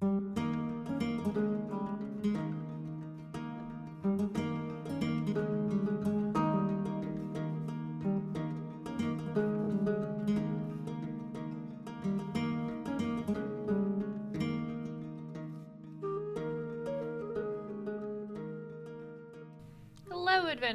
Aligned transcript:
Hello, 0.00 0.37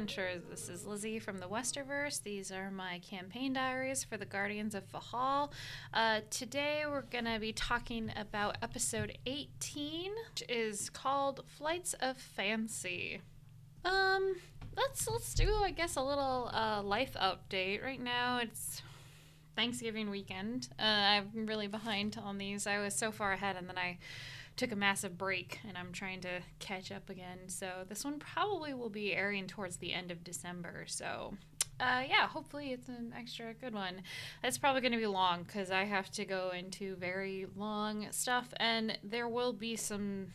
adventurers. 0.04 0.42
This 0.50 0.68
is 0.68 0.84
Lizzie 0.84 1.18
from 1.18 1.38
the 1.38 1.48
Westerverse. 1.48 2.22
These 2.22 2.52
are 2.52 2.70
my 2.70 2.98
campaign 2.98 3.54
diaries 3.54 4.04
for 4.04 4.18
the 4.18 4.26
Guardians 4.26 4.74
of 4.74 4.84
Fahal. 4.92 5.50
Uh, 5.94 6.20
today, 6.28 6.82
we're 6.86 7.00
going 7.00 7.24
to 7.24 7.38
be 7.40 7.54
talking 7.54 8.12
about 8.14 8.58
episode 8.60 9.16
18, 9.24 10.12
which 10.28 10.44
is 10.46 10.90
called 10.90 11.42
Flights 11.46 11.94
of 12.00 12.18
Fancy. 12.18 13.22
Um, 13.82 14.36
let's 14.76 15.08
let's 15.08 15.32
do, 15.32 15.50
I 15.64 15.70
guess, 15.70 15.96
a 15.96 16.02
little 16.02 16.50
uh, 16.52 16.82
life 16.82 17.16
update. 17.18 17.82
Right 17.82 18.02
now, 18.02 18.40
it's 18.42 18.82
Thanksgiving 19.56 20.10
weekend. 20.10 20.68
Uh, 20.78 20.82
I'm 20.82 21.46
really 21.46 21.66
behind 21.66 22.20
on 22.22 22.36
these. 22.36 22.66
I 22.66 22.78
was 22.78 22.94
so 22.94 23.10
far 23.10 23.32
ahead, 23.32 23.56
and 23.56 23.70
then 23.70 23.78
I 23.78 23.96
took 24.56 24.72
a 24.72 24.76
massive 24.76 25.18
break 25.18 25.58
and 25.66 25.76
I'm 25.76 25.92
trying 25.92 26.20
to 26.22 26.40
catch 26.58 26.92
up 26.92 27.10
again. 27.10 27.38
So 27.48 27.68
this 27.88 28.04
one 28.04 28.18
probably 28.18 28.74
will 28.74 28.90
be 28.90 29.14
airing 29.14 29.46
towards 29.46 29.76
the 29.78 29.92
end 29.92 30.10
of 30.10 30.22
December. 30.22 30.84
So 30.86 31.34
uh, 31.80 32.02
yeah, 32.08 32.28
hopefully 32.28 32.72
it's 32.72 32.88
an 32.88 33.12
extra 33.16 33.52
good 33.54 33.74
one. 33.74 34.02
It's 34.44 34.58
probably 34.58 34.80
going 34.80 34.92
to 34.92 34.98
be 34.98 35.06
long 35.06 35.42
because 35.42 35.70
I 35.70 35.84
have 35.84 36.10
to 36.12 36.24
go 36.24 36.52
into 36.56 36.94
very 36.96 37.46
long 37.56 38.06
stuff 38.12 38.48
and 38.58 38.96
there 39.02 39.28
will 39.28 39.52
be 39.52 39.74
some 39.74 40.28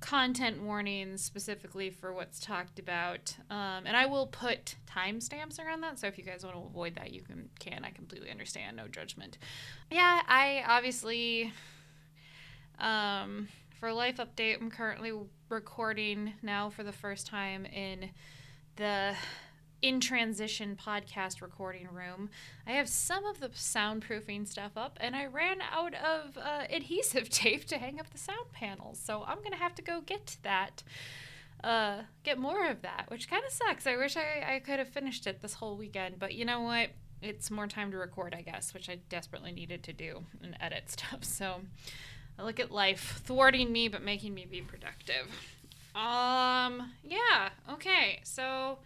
content 0.00 0.60
warnings 0.60 1.22
specifically 1.22 1.88
for 1.88 2.12
what's 2.12 2.40
talked 2.40 2.80
about 2.80 3.36
um, 3.50 3.86
and 3.86 3.96
i 3.96 4.04
will 4.04 4.26
put 4.26 4.74
timestamps 4.84 5.60
around 5.60 5.80
that 5.80 5.96
so 5.96 6.08
if 6.08 6.18
you 6.18 6.24
guys 6.24 6.42
want 6.42 6.56
to 6.56 6.62
avoid 6.62 6.96
that 6.96 7.12
you 7.12 7.22
can 7.22 7.48
can 7.60 7.84
i 7.84 7.90
completely 7.90 8.28
understand 8.28 8.76
no 8.76 8.88
judgment 8.88 9.38
yeah 9.92 10.20
i 10.26 10.64
obviously 10.66 11.52
um, 12.82 13.48
for 13.80 13.88
a 13.88 13.94
life 13.94 14.18
update, 14.18 14.60
I'm 14.60 14.70
currently 14.70 15.12
recording 15.48 16.34
now 16.42 16.70
for 16.70 16.82
the 16.82 16.92
first 16.92 17.26
time 17.26 17.64
in 17.66 18.10
the 18.76 19.14
in 19.82 19.98
transition 19.98 20.76
podcast 20.80 21.42
recording 21.42 21.88
room. 21.92 22.30
I 22.66 22.72
have 22.72 22.88
some 22.88 23.24
of 23.26 23.40
the 23.40 23.48
soundproofing 23.48 24.46
stuff 24.46 24.72
up, 24.76 24.96
and 25.00 25.16
I 25.16 25.26
ran 25.26 25.58
out 25.60 25.94
of 25.94 26.38
uh, 26.38 26.64
adhesive 26.70 27.28
tape 27.30 27.64
to 27.66 27.78
hang 27.78 27.98
up 27.98 28.10
the 28.10 28.18
sound 28.18 28.52
panels, 28.52 29.00
so 29.02 29.24
I'm 29.26 29.42
gonna 29.42 29.56
have 29.56 29.74
to 29.76 29.82
go 29.82 30.00
get 30.00 30.36
that. 30.42 30.82
Uh, 31.64 32.02
get 32.24 32.38
more 32.38 32.66
of 32.66 32.82
that, 32.82 33.04
which 33.08 33.30
kind 33.30 33.44
of 33.46 33.52
sucks. 33.52 33.86
I 33.86 33.96
wish 33.96 34.16
I, 34.16 34.54
I 34.54 34.58
could 34.58 34.80
have 34.80 34.88
finished 34.88 35.28
it 35.28 35.42
this 35.42 35.54
whole 35.54 35.76
weekend, 35.76 36.18
but 36.18 36.34
you 36.34 36.44
know 36.44 36.60
what? 36.62 36.90
It's 37.20 37.52
more 37.52 37.68
time 37.68 37.92
to 37.92 37.98
record, 37.98 38.34
I 38.36 38.42
guess, 38.42 38.74
which 38.74 38.88
I 38.88 38.98
desperately 39.08 39.52
needed 39.52 39.84
to 39.84 39.92
do 39.92 40.24
and 40.42 40.56
edit 40.60 40.90
stuff. 40.90 41.22
So, 41.22 41.60
I 42.38 42.44
look 42.44 42.60
at 42.60 42.70
life 42.70 43.22
thwarting 43.24 43.72
me 43.72 43.88
but 43.88 44.02
making 44.02 44.34
me 44.34 44.46
be 44.46 44.60
productive. 44.60 45.28
Um, 45.94 46.92
yeah, 47.04 47.50
okay. 47.70 48.20
So, 48.24 48.78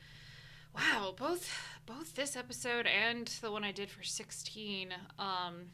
wow, 0.75 1.15
both 1.17 1.49
both 1.87 2.15
this 2.15 2.37
episode 2.37 2.87
and 2.87 3.29
the 3.41 3.53
one 3.53 3.63
I 3.63 3.71
did 3.71 3.91
for 3.91 4.03
16 4.03 4.93
um 5.19 5.67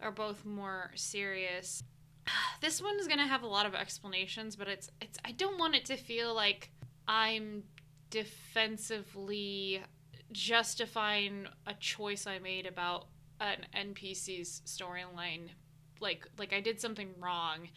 are 0.00 0.12
both 0.12 0.44
more 0.44 0.90
serious. 0.94 1.82
This 2.60 2.82
one 2.82 2.98
is 3.00 3.06
going 3.06 3.18
to 3.18 3.26
have 3.26 3.42
a 3.42 3.46
lot 3.46 3.64
of 3.64 3.74
explanations, 3.74 4.54
but 4.54 4.68
it's 4.68 4.90
it's 5.00 5.18
I 5.24 5.32
don't 5.32 5.58
want 5.58 5.74
it 5.74 5.84
to 5.86 5.96
feel 5.96 6.34
like 6.34 6.70
I'm 7.08 7.64
defensively 8.10 9.82
justifying 10.32 11.46
a 11.66 11.74
choice 11.74 12.26
I 12.26 12.38
made 12.38 12.66
about 12.66 13.06
an 13.40 13.66
NPC's 13.74 14.62
storyline 14.66 15.48
like 16.00 16.26
like 16.38 16.52
I 16.52 16.60
did 16.60 16.80
something 16.80 17.10
wrong. 17.20 17.68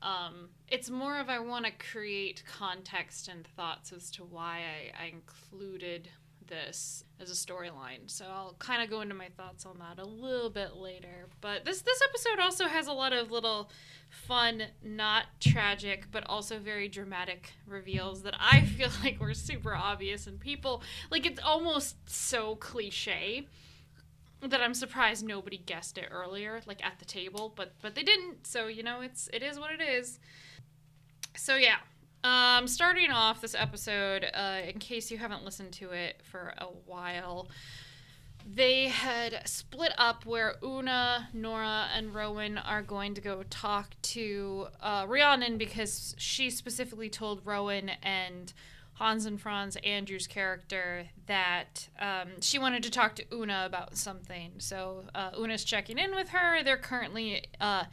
Um, 0.00 0.50
it's 0.68 0.90
more 0.90 1.18
of 1.18 1.28
I 1.28 1.40
want 1.40 1.64
to 1.64 1.72
create 1.72 2.44
context 2.46 3.26
and 3.28 3.46
thoughts 3.56 3.92
as 3.92 4.10
to 4.12 4.22
why 4.22 4.60
I, 4.60 5.04
I 5.04 5.06
included 5.06 6.08
this 6.48 7.04
as 7.20 7.30
a 7.30 7.34
storyline. 7.34 8.06
So 8.06 8.24
I'll 8.26 8.54
kind 8.58 8.82
of 8.82 8.90
go 8.90 9.00
into 9.00 9.14
my 9.14 9.28
thoughts 9.36 9.66
on 9.66 9.78
that 9.78 10.00
a 10.02 10.06
little 10.06 10.50
bit 10.50 10.76
later. 10.76 11.26
But 11.40 11.64
this 11.64 11.82
this 11.82 12.00
episode 12.08 12.40
also 12.40 12.66
has 12.66 12.86
a 12.86 12.92
lot 12.92 13.12
of 13.12 13.30
little 13.30 13.70
fun, 14.10 14.62
not 14.82 15.26
tragic, 15.40 16.06
but 16.10 16.24
also 16.28 16.58
very 16.58 16.88
dramatic 16.88 17.52
reveals 17.66 18.22
that 18.22 18.34
I 18.38 18.60
feel 18.76 18.90
like 19.02 19.20
were 19.20 19.34
super 19.34 19.74
obvious 19.74 20.26
and 20.26 20.40
people 20.40 20.82
like 21.10 21.26
it's 21.26 21.40
almost 21.42 21.96
so 22.08 22.56
cliche 22.56 23.46
that 24.40 24.60
I'm 24.60 24.74
surprised 24.74 25.26
nobody 25.26 25.58
guessed 25.58 25.98
it 25.98 26.08
earlier, 26.10 26.60
like 26.66 26.84
at 26.84 26.98
the 26.98 27.04
table, 27.04 27.52
but 27.54 27.74
but 27.82 27.94
they 27.94 28.02
didn't. 28.02 28.46
So 28.46 28.66
you 28.66 28.82
know, 28.82 29.00
it's 29.00 29.28
it 29.32 29.42
is 29.42 29.58
what 29.58 29.70
it 29.70 29.80
is. 29.80 30.18
So 31.36 31.56
yeah, 31.56 31.76
um, 32.24 32.66
starting 32.66 33.10
off 33.10 33.40
this 33.40 33.54
episode, 33.54 34.26
uh, 34.34 34.60
in 34.66 34.78
case 34.78 35.10
you 35.10 35.18
haven't 35.18 35.44
listened 35.44 35.72
to 35.74 35.90
it 35.90 36.20
for 36.22 36.54
a 36.58 36.66
while, 36.66 37.48
they 38.46 38.88
had 38.88 39.42
split 39.46 39.92
up 39.98 40.24
where 40.24 40.56
Una, 40.64 41.28
Nora, 41.32 41.88
and 41.94 42.14
Rowan 42.14 42.58
are 42.58 42.82
going 42.82 43.14
to 43.14 43.20
go 43.20 43.42
talk 43.50 43.94
to 44.02 44.68
uh, 44.80 45.04
Rhiannon 45.06 45.58
because 45.58 46.14
she 46.18 46.50
specifically 46.50 47.10
told 47.10 47.44
Rowan 47.44 47.90
and 48.02 48.52
Hans 48.98 49.26
and 49.26 49.40
Franz, 49.40 49.76
Andrew's 49.84 50.26
character, 50.26 51.06
that 51.26 51.88
um, 52.00 52.40
she 52.40 52.58
wanted 52.58 52.82
to 52.82 52.90
talk 52.90 53.14
to 53.14 53.24
Una 53.32 53.62
about 53.64 53.96
something. 53.96 54.54
So 54.58 55.04
uh, 55.14 55.30
Una's 55.38 55.62
checking 55.62 55.98
in 55.98 56.16
with 56.16 56.30
her. 56.30 56.64
They're 56.64 56.76
currently 56.76 57.44
uh, 57.60 57.84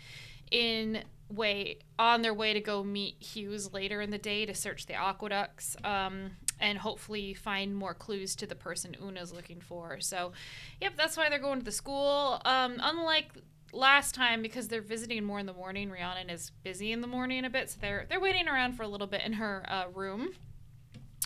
in 0.50 1.04
way 1.30 1.78
on 2.00 2.24
their 2.24 2.34
way 2.34 2.54
to 2.54 2.60
go 2.60 2.84
meet 2.84 3.22
Hughes 3.22 3.72
later 3.72 4.02
in 4.02 4.10
the 4.10 4.18
day 4.18 4.48
to 4.48 4.56
search 4.56 4.88
the 4.88 4.96
aqueducts. 4.96 5.78
Um, 5.84 6.32
and 6.60 6.78
hopefully 6.78 7.34
find 7.34 7.76
more 7.76 7.94
clues 7.94 8.36
to 8.38 8.48
the 8.48 8.56
person 8.56 8.96
Una's 9.00 9.34
looking 9.34 9.60
for. 9.60 10.00
So, 10.00 10.32
yep, 10.80 10.94
that's 10.96 11.18
why 11.18 11.30
they're 11.30 11.38
going 11.38 11.60
to 11.60 11.66
the 11.66 11.72
school. 11.72 12.42
Um, 12.46 12.78
unlike 12.80 13.32
last 13.74 14.16
time 14.16 14.42
because 14.42 14.70
they're 14.70 14.82
visiting 14.82 15.24
more 15.24 15.38
in 15.38 15.46
the 15.46 15.54
morning. 15.54 15.92
Rhiannon 15.92 16.30
is 16.30 16.52
busy 16.64 16.94
in 16.94 17.02
the 17.02 17.08
morning 17.08 17.44
a 17.44 17.50
bit, 17.50 17.70
so 17.70 17.78
they're 17.82 18.06
they're 18.10 18.22
waiting 18.22 18.48
around 18.48 18.74
for 18.74 18.84
a 18.84 18.88
little 18.88 19.06
bit 19.06 19.22
in 19.22 19.34
her 19.34 19.66
uh, 19.68 19.86
room 19.94 20.30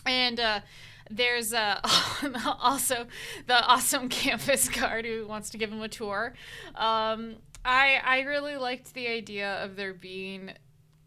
and 0.06 0.40
uh, 0.40 0.60
there's 1.10 1.52
uh, 1.52 1.80
also 2.60 3.06
the 3.46 3.64
awesome 3.66 4.08
campus 4.08 4.68
guard 4.68 5.04
who 5.04 5.26
wants 5.26 5.50
to 5.50 5.58
give 5.58 5.70
him 5.70 5.82
a 5.82 5.88
tour. 5.88 6.34
Um, 6.74 7.36
I 7.64 8.00
I 8.04 8.20
really 8.22 8.56
liked 8.56 8.94
the 8.94 9.08
idea 9.08 9.62
of 9.62 9.76
there 9.76 9.92
being 9.92 10.52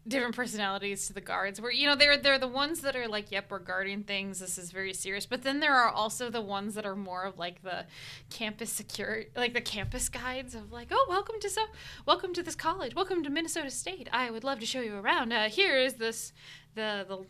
different 0.06 0.36
personalities 0.36 1.06
to 1.06 1.14
the 1.14 1.20
guards. 1.20 1.60
Where 1.60 1.72
you 1.72 1.86
know 1.86 1.96
they're 1.96 2.16
they're 2.16 2.38
the 2.38 2.46
ones 2.46 2.82
that 2.82 2.94
are 2.94 3.08
like 3.08 3.32
yep 3.32 3.46
we're 3.50 3.58
guarding 3.58 4.02
things. 4.02 4.38
This 4.38 4.58
is 4.58 4.70
very 4.70 4.92
serious. 4.92 5.26
But 5.26 5.42
then 5.42 5.60
there 5.60 5.74
are 5.74 5.88
also 5.88 6.30
the 6.30 6.42
ones 6.42 6.74
that 6.74 6.84
are 6.84 6.94
more 6.94 7.24
of 7.24 7.38
like 7.38 7.62
the 7.62 7.86
campus 8.30 8.70
security 8.70 9.30
like 9.34 9.54
the 9.54 9.60
campus 9.60 10.08
guides 10.08 10.54
of 10.54 10.70
like 10.70 10.88
oh 10.90 11.06
welcome 11.08 11.36
to 11.40 11.48
so 11.48 11.62
welcome 12.06 12.34
to 12.34 12.42
this 12.42 12.54
college. 12.54 12.94
Welcome 12.94 13.24
to 13.24 13.30
minnesota 13.30 13.70
state. 13.70 14.08
I 14.12 14.30
would 14.30 14.44
love 14.44 14.60
to 14.60 14.66
show 14.66 14.80
you 14.80 14.96
around. 14.96 15.32
Uh, 15.32 15.48
here 15.48 15.76
is 15.78 15.94
this 15.94 16.32
the 16.74 17.04
the 17.08 17.24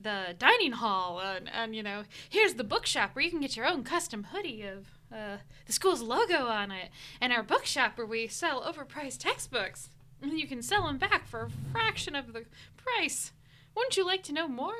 the 0.00 0.34
dining 0.38 0.72
hall 0.72 1.20
and, 1.20 1.50
and 1.52 1.74
you 1.74 1.82
know 1.82 2.04
here's 2.28 2.54
the 2.54 2.64
bookshop 2.64 3.10
where 3.14 3.24
you 3.24 3.30
can 3.30 3.40
get 3.40 3.56
your 3.56 3.66
own 3.66 3.82
custom 3.82 4.28
hoodie 4.32 4.62
of 4.62 4.86
uh, 5.12 5.38
the 5.66 5.72
school's 5.72 6.02
logo 6.02 6.46
on 6.46 6.70
it 6.70 6.90
and 7.20 7.32
our 7.32 7.42
bookshop 7.42 7.96
where 7.96 8.06
we 8.06 8.28
sell 8.28 8.62
overpriced 8.62 9.18
textbooks 9.18 9.90
and 10.22 10.38
you 10.38 10.46
can 10.46 10.62
sell 10.62 10.86
them 10.86 10.98
back 10.98 11.26
for 11.26 11.42
a 11.42 11.72
fraction 11.72 12.14
of 12.14 12.32
the 12.32 12.44
price 12.76 13.32
wouldn't 13.74 13.96
you 13.96 14.06
like 14.06 14.22
to 14.22 14.32
know 14.32 14.48
more 14.48 14.74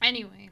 anyway 0.00 0.48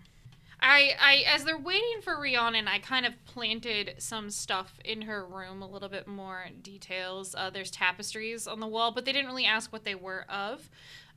I, 0.60 0.94
I 1.00 1.24
as 1.32 1.44
they're 1.44 1.56
waiting 1.56 2.00
for 2.02 2.20
Rhiannon, 2.20 2.66
I 2.66 2.78
kind 2.78 3.06
of 3.06 3.12
planted 3.26 3.94
some 3.98 4.30
stuff 4.30 4.80
in 4.84 5.02
her 5.02 5.24
room, 5.24 5.62
a 5.62 5.68
little 5.68 5.88
bit 5.88 6.08
more 6.08 6.46
details. 6.62 7.34
Uh, 7.34 7.50
there's 7.50 7.70
tapestries 7.70 8.48
on 8.48 8.58
the 8.58 8.66
wall, 8.66 8.90
but 8.90 9.04
they 9.04 9.12
didn't 9.12 9.28
really 9.28 9.44
ask 9.44 9.72
what 9.72 9.84
they 9.84 9.94
were 9.94 10.24
of. 10.28 10.68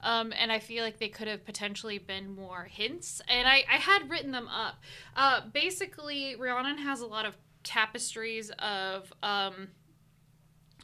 Um, 0.03 0.33
and 0.37 0.51
I 0.51 0.59
feel 0.59 0.83
like 0.83 0.99
they 0.99 1.09
could 1.09 1.27
have 1.27 1.45
potentially 1.45 1.97
been 1.97 2.35
more 2.35 2.63
hints. 2.63 3.21
And 3.27 3.47
I, 3.47 3.63
I 3.71 3.77
had 3.77 4.09
written 4.09 4.31
them 4.31 4.47
up. 4.47 4.75
Uh, 5.15 5.41
basically, 5.53 6.35
Rhiannon 6.35 6.79
has 6.79 7.01
a 7.01 7.05
lot 7.05 7.25
of 7.25 7.35
tapestries 7.63 8.51
of 8.59 9.13
um, 9.21 9.69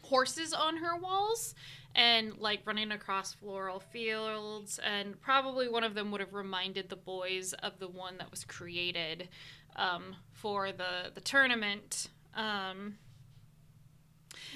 horses 0.03 0.53
on 0.53 0.77
her 0.77 0.95
walls 0.97 1.55
and 1.95 2.37
like 2.37 2.61
running 2.65 2.91
across 2.91 3.33
floral 3.33 3.79
fields. 3.79 4.79
And 4.83 5.19
probably 5.19 5.67
one 5.67 5.83
of 5.83 5.95
them 5.95 6.11
would 6.11 6.21
have 6.21 6.33
reminded 6.33 6.89
the 6.89 6.95
boys 6.95 7.53
of 7.53 7.79
the 7.79 7.87
one 7.87 8.17
that 8.19 8.29
was 8.29 8.43
created 8.43 9.29
um, 9.75 10.15
for 10.33 10.71
the, 10.71 11.11
the 11.13 11.21
tournament. 11.21 12.09
Um, 12.35 12.97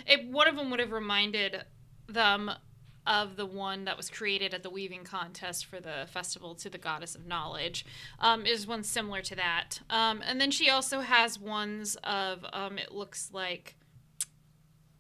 it, 0.06 0.28
one 0.28 0.48
of 0.48 0.56
them 0.56 0.70
would 0.70 0.80
have 0.80 0.92
reminded 0.92 1.64
them 2.08 2.52
of 3.06 3.36
the 3.36 3.46
one 3.46 3.86
that 3.86 3.98
was 3.98 4.10
created 4.10 4.54
at 4.54 4.64
the 4.64 4.70
weaving 4.70 5.04
contest 5.04 5.66
for 5.66 5.80
the 5.80 6.08
festival 6.12 6.54
to 6.56 6.70
the 6.70 6.78
goddess 6.78 7.16
of 7.16 7.26
knowledge 7.26 7.86
um, 8.20 8.46
is 8.46 8.68
one 8.68 8.84
similar 8.84 9.22
to 9.22 9.36
that. 9.36 9.80
Um, 9.90 10.22
and 10.26 10.40
then 10.40 10.52
she 10.52 10.70
also 10.70 11.02
has 11.02 11.40
ones 11.40 11.98
of 12.04 12.46
um, 12.54 12.78
it 12.78 12.92
looks 12.92 13.30
like 13.34 13.76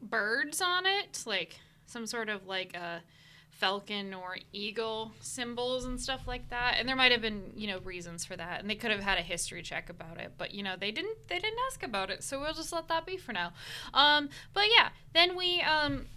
birds 0.01 0.61
on 0.61 0.87
it 0.87 1.21
like 1.27 1.59
some 1.85 2.07
sort 2.07 2.27
of 2.27 2.47
like 2.47 2.75
a 2.75 3.03
falcon 3.51 4.15
or 4.15 4.37
eagle 4.51 5.11
symbols 5.19 5.85
and 5.85 6.01
stuff 6.01 6.27
like 6.27 6.49
that. 6.49 6.77
And 6.79 6.89
there 6.89 6.95
might 6.95 7.11
have 7.11 7.21
been 7.21 7.51
you 7.55 7.67
know 7.67 7.79
reasons 7.79 8.25
for 8.25 8.35
that. 8.35 8.61
And 8.61 8.69
they 8.69 8.75
could 8.75 8.89
have 8.89 9.01
had 9.01 9.19
a 9.19 9.21
history 9.21 9.61
check 9.61 9.89
about 9.89 10.19
it 10.19 10.31
but 10.39 10.55
you 10.55 10.63
know 10.63 10.75
they 10.79 10.89
didn't 10.89 11.27
they 11.27 11.37
didn't 11.37 11.59
ask 11.67 11.83
about 11.83 12.09
it. 12.09 12.23
So 12.23 12.39
we'll 12.39 12.53
just 12.53 12.73
let 12.73 12.87
that 12.87 13.05
be 13.05 13.17
for 13.17 13.31
now. 13.33 13.53
Um 13.93 14.29
but 14.55 14.63
yeah 14.75 14.89
then 15.13 15.37
we 15.37 15.61
um 15.61 16.07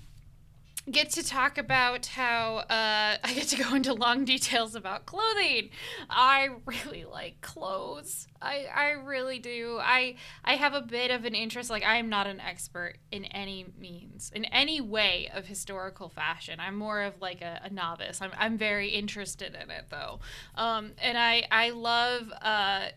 get 0.91 1.11
to 1.11 1.23
talk 1.23 1.57
about 1.57 2.07
how 2.07 2.57
uh, 2.57 3.17
I 3.25 3.35
get 3.35 3.49
to 3.49 3.63
go 3.63 3.75
into 3.75 3.93
long 3.93 4.25
details 4.25 4.75
about 4.75 5.07
clothing. 5.07 5.71
I 6.11 6.51
really 6.67 7.05
like 7.05 7.41
clothes. 7.41 8.27
I, 8.41 8.67
I 8.75 8.91
really 8.91 9.39
do. 9.39 9.79
I 9.81 10.17
I 10.45 10.57
have 10.57 10.75
a 10.75 10.83
bit 10.83 11.11
of 11.11 11.25
an 11.25 11.35
interest. 11.35 11.71
Like 11.71 11.85
I 11.85 11.97
am 11.97 12.09
not 12.09 12.27
an 12.27 12.41
expert 12.41 12.99
in 13.11 13.25
any 13.27 13.67
means, 13.79 14.31
in 14.35 14.45
any 14.47 14.81
way 14.81 15.31
of 15.33 15.47
historical 15.47 16.09
fashion. 16.09 16.61
I'm 16.61 16.77
more 16.77 17.03
of 17.03 17.21
like 17.21 17.41
a, 17.41 17.61
a 17.65 17.71
novice. 17.71 18.21
I'm, 18.21 18.33
I'm 18.39 18.59
very 18.59 18.89
interested 18.89 19.55
in 19.55 19.71
it 19.71 19.87
though, 19.91 20.21
um, 20.57 20.93
and 20.99 21.17
I 21.17 21.47
I 21.51 21.71
love 21.71 22.31
uh, 22.43 22.89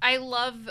I 0.00 0.16
love 0.18 0.68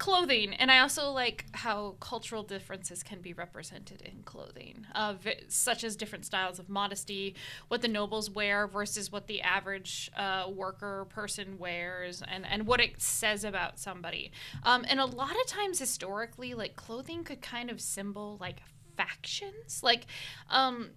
clothing 0.00 0.54
and 0.54 0.70
i 0.70 0.78
also 0.80 1.10
like 1.10 1.44
how 1.52 1.94
cultural 2.00 2.42
differences 2.42 3.02
can 3.02 3.20
be 3.20 3.32
represented 3.32 4.00
in 4.02 4.22
clothing 4.24 4.86
uh, 4.94 5.14
such 5.48 5.84
as 5.84 5.94
different 5.94 6.24
styles 6.24 6.58
of 6.58 6.68
modesty 6.68 7.36
what 7.68 7.82
the 7.82 7.88
nobles 7.88 8.30
wear 8.30 8.66
versus 8.66 9.12
what 9.12 9.26
the 9.26 9.42
average 9.42 10.10
uh, 10.16 10.46
worker 10.50 11.06
person 11.10 11.58
wears 11.58 12.22
and, 12.26 12.46
and 12.46 12.66
what 12.66 12.80
it 12.80 13.00
says 13.00 13.44
about 13.44 13.78
somebody. 13.78 14.32
Um, 14.62 14.84
and 14.88 15.00
a 15.00 15.06
lot 15.06 15.32
of 15.32 15.46
times 15.46 15.78
historically 15.78 16.54
like 16.54 16.76
clothing 16.76 17.24
could 17.24 17.42
kind 17.42 17.70
of 17.70 17.80
symbol 17.80 18.38
like 18.40 18.62
factions. 18.96 19.82
Like 19.82 20.06
um, 20.48 20.90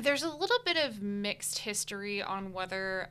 there's 0.00 0.22
a 0.22 0.30
little 0.30 0.58
bit 0.64 0.76
of 0.76 1.02
mixed 1.02 1.58
history 1.60 2.22
on 2.22 2.52
whether 2.52 3.10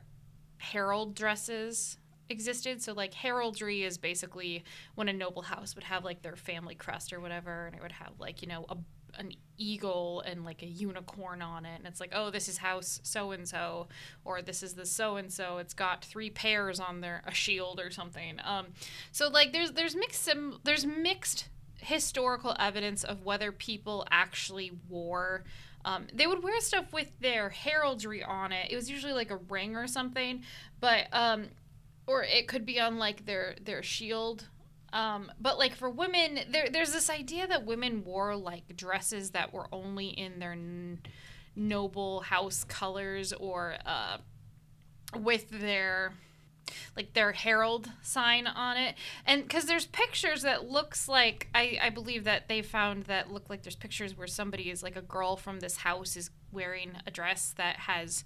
herald 0.58 1.14
dresses 1.14 1.96
existed. 2.30 2.82
So 2.82 2.92
like 2.92 3.14
heraldry 3.14 3.82
is 3.82 3.98
basically 3.98 4.64
when 4.94 5.08
a 5.08 5.12
noble 5.12 5.42
house 5.42 5.74
would 5.74 5.84
have 5.84 6.04
like 6.04 6.22
their 6.22 6.36
family 6.36 6.74
crest 6.74 7.12
or 7.12 7.20
whatever, 7.20 7.66
and 7.66 7.74
it 7.74 7.82
would 7.82 7.92
have 7.92 8.12
like 8.18 8.42
you 8.42 8.48
know 8.48 8.64
a 8.68 8.76
an 9.18 9.32
eagle 9.58 10.22
and 10.26 10.44
like 10.44 10.62
a 10.62 10.66
unicorn 10.66 11.42
on 11.42 11.66
it 11.66 11.76
and 11.76 11.86
it's 11.86 12.00
like 12.00 12.12
oh 12.14 12.30
this 12.30 12.48
is 12.48 12.58
house 12.58 13.00
so 13.02 13.32
and 13.32 13.48
so 13.48 13.88
or 14.24 14.40
this 14.40 14.62
is 14.62 14.74
the 14.74 14.86
so 14.86 15.16
and 15.16 15.32
so 15.32 15.58
it's 15.58 15.74
got 15.74 16.04
three 16.04 16.30
pairs 16.30 16.80
on 16.80 17.00
their 17.00 17.22
a 17.26 17.34
shield 17.34 17.80
or 17.80 17.90
something 17.90 18.38
um 18.44 18.66
so 19.12 19.28
like 19.28 19.52
there's 19.52 19.72
there's 19.72 19.96
mixed 19.96 20.22
sim- 20.22 20.58
there's 20.64 20.86
mixed 20.86 21.48
historical 21.76 22.54
evidence 22.58 23.04
of 23.04 23.24
whether 23.24 23.52
people 23.52 24.06
actually 24.10 24.70
wore 24.88 25.44
um, 25.82 26.08
they 26.12 26.26
would 26.26 26.42
wear 26.42 26.60
stuff 26.60 26.92
with 26.92 27.10
their 27.20 27.48
heraldry 27.48 28.22
on 28.22 28.52
it. 28.52 28.70
It 28.70 28.76
was 28.76 28.90
usually 28.90 29.14
like 29.14 29.30
a 29.30 29.36
ring 29.36 29.76
or 29.76 29.86
something, 29.86 30.42
but 30.78 31.06
um, 31.10 31.46
or 32.10 32.24
it 32.24 32.48
could 32.48 32.66
be 32.66 32.80
on 32.80 32.98
like 32.98 33.24
their 33.24 33.54
their 33.62 33.82
shield. 33.82 34.48
Um, 34.92 35.30
but 35.40 35.56
like 35.56 35.76
for 35.76 35.88
women 35.88 36.40
there 36.50 36.68
there's 36.68 36.92
this 36.92 37.08
idea 37.08 37.46
that 37.46 37.64
women 37.64 38.02
wore 38.04 38.34
like 38.34 38.76
dresses 38.76 39.30
that 39.30 39.52
were 39.52 39.68
only 39.72 40.08
in 40.08 40.40
their 40.40 40.52
n- 40.52 40.98
noble 41.54 42.22
house 42.22 42.64
colors 42.64 43.32
or 43.32 43.76
uh, 43.86 44.18
with 45.16 45.48
their 45.50 46.12
like 46.96 47.12
their 47.14 47.32
herald 47.32 47.88
sign 48.02 48.48
on 48.48 48.76
it. 48.76 48.96
And 49.24 49.42
because 49.42 49.66
there's 49.66 49.86
pictures 49.86 50.42
that 50.42 50.68
looks 50.68 51.08
like 51.08 51.48
I, 51.54 51.78
I 51.80 51.90
believe 51.90 52.24
that 52.24 52.48
they 52.48 52.62
found 52.62 53.04
that 53.04 53.30
look 53.30 53.48
like 53.48 53.62
there's 53.62 53.76
pictures 53.76 54.16
where 54.16 54.26
somebody 54.26 54.70
is 54.70 54.82
like 54.82 54.96
a 54.96 55.02
girl 55.02 55.36
from 55.36 55.60
this 55.60 55.76
house 55.76 56.16
is 56.16 56.30
wearing 56.50 56.92
a 57.06 57.10
dress 57.12 57.54
that 57.56 57.76
has 57.76 58.24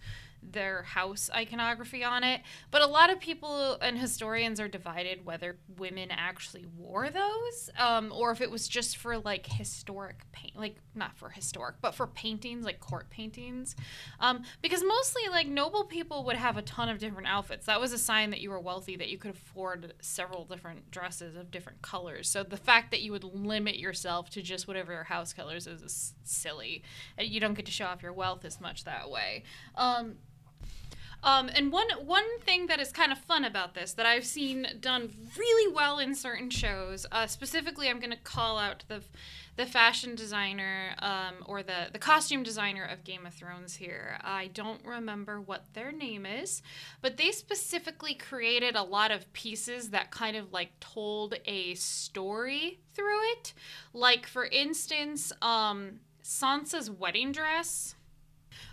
their 0.51 0.83
house 0.83 1.31
iconography 1.35 2.05
on 2.05 2.25
it. 2.25 2.41
But 2.71 2.83
a 2.83 2.87
lot 2.87 3.11
of 3.11 3.21
people 3.21 3.79
and 3.81 3.99
historians 3.99 4.61
are 4.61 4.69
divided 4.69 5.25
whether 5.25 5.57
women 5.79 6.11
actually 6.11 6.67
wore 6.77 7.11
those 7.11 7.71
um, 7.79 8.13
or 8.15 8.31
if 8.31 8.41
it 8.41 8.51
was 8.51 8.69
just 8.69 8.97
for 8.97 9.19
like 9.19 9.47
historic 9.47 10.31
paint, 10.33 10.57
like 10.57 10.77
not 10.95 11.17
for 11.17 11.31
historic, 11.31 11.77
but 11.81 11.95
for 11.95 12.07
paintings, 12.07 12.65
like 12.65 12.81
court 12.81 13.11
paintings. 13.11 13.77
Um, 14.21 14.43
because 14.63 14.83
mostly 14.85 15.23
like 15.31 15.47
noble 15.47 15.85
people 15.85 16.25
would 16.25 16.37
have 16.37 16.57
a 16.57 16.63
ton 16.63 16.89
of 16.89 16.99
different 16.99 17.29
outfits. 17.29 17.67
That 17.67 17.81
was 17.81 17.93
a 17.93 17.99
sign 17.99 18.31
that 18.31 18.41
you 18.41 18.51
were 18.51 18.61
wealthy, 18.61 18.97
that 18.97 19.09
you 19.09 19.19
could 19.19 19.33
afford 19.33 19.95
several 20.01 20.45
different 20.45 20.91
dresses 20.91 21.37
of 21.37 21.51
different 21.51 21.83
colors. 21.83 22.29
So 22.29 22.43
the 22.43 22.57
fact 22.57 22.91
that 22.91 23.03
you 23.03 23.13
would 23.13 23.25
limit 23.25 23.79
yourself 23.79 24.31
to 24.31 24.43
just 24.43 24.69
whatever 24.69 24.93
your 24.93 25.05
house 25.05 25.33
colors 25.33 25.67
is, 25.67 25.83
is 25.83 26.15
silly. 26.23 26.83
You 27.19 27.41
don't 27.41 27.55
get 27.55 27.67
to 27.67 27.73
show 27.73 27.87
off 27.87 28.03
your 28.03 28.13
wealth 28.13 28.45
as 28.45 28.61
much 28.61 28.85
that 28.85 29.11
way. 29.11 29.45
Um, 29.75 30.17
um, 31.25 31.49
and 31.55 31.73
one 31.73 31.89
one 32.05 32.39
thing 32.41 32.67
that 32.67 32.79
is 32.81 32.93
kind 32.93 33.11
of 33.11 33.19
fun 33.19 33.45
about 33.45 33.75
this 33.75 33.95
that 33.95 34.05
I've 34.05 34.27
seen 34.27 34.67
done 34.81 35.11
really 35.39 35.75
well 35.75 35.99
in 35.99 36.15
certain 36.15 36.51
shows, 36.51 37.07
uh, 37.11 37.27
specifically, 37.27 37.89
I'm 37.89 37.99
going 37.99 38.11
to 38.11 38.17
call 38.17 38.59
out 38.59 38.85
the 38.89 39.01
the 39.57 39.65
fashion 39.65 40.15
designer 40.15 40.95
um, 40.99 41.37
or 41.47 41.63
the 41.63 41.89
the 41.93 41.99
costume 41.99 42.43
designer 42.43 42.85
of 42.85 43.05
Game 43.05 43.25
of 43.25 43.33
Thrones 43.33 43.77
here. 43.77 44.19
I 44.21 44.49
don't 44.49 44.85
remember 44.85 45.41
what 45.41 45.65
their 45.73 45.93
name 45.93 46.27
is, 46.27 46.61
but 47.01 47.17
they 47.17 47.31
specifically 47.31 48.15
created 48.15 48.77
a 48.77 48.83
lot 48.83 49.11
of 49.11 49.33
pieces 49.33 49.91
that 49.91 50.11
kind 50.11 50.37
of 50.37 50.53
like 50.53 50.79
told 50.79 51.37
a 51.47 51.75
story 51.75 52.81
through 52.93 53.23
it. 53.33 53.55
Like 53.95 54.27
for 54.27 54.45
instance, 54.45 55.33
um, 55.41 56.01
Sansa's 56.23 56.91
wedding 56.91 57.33
dress 57.33 57.95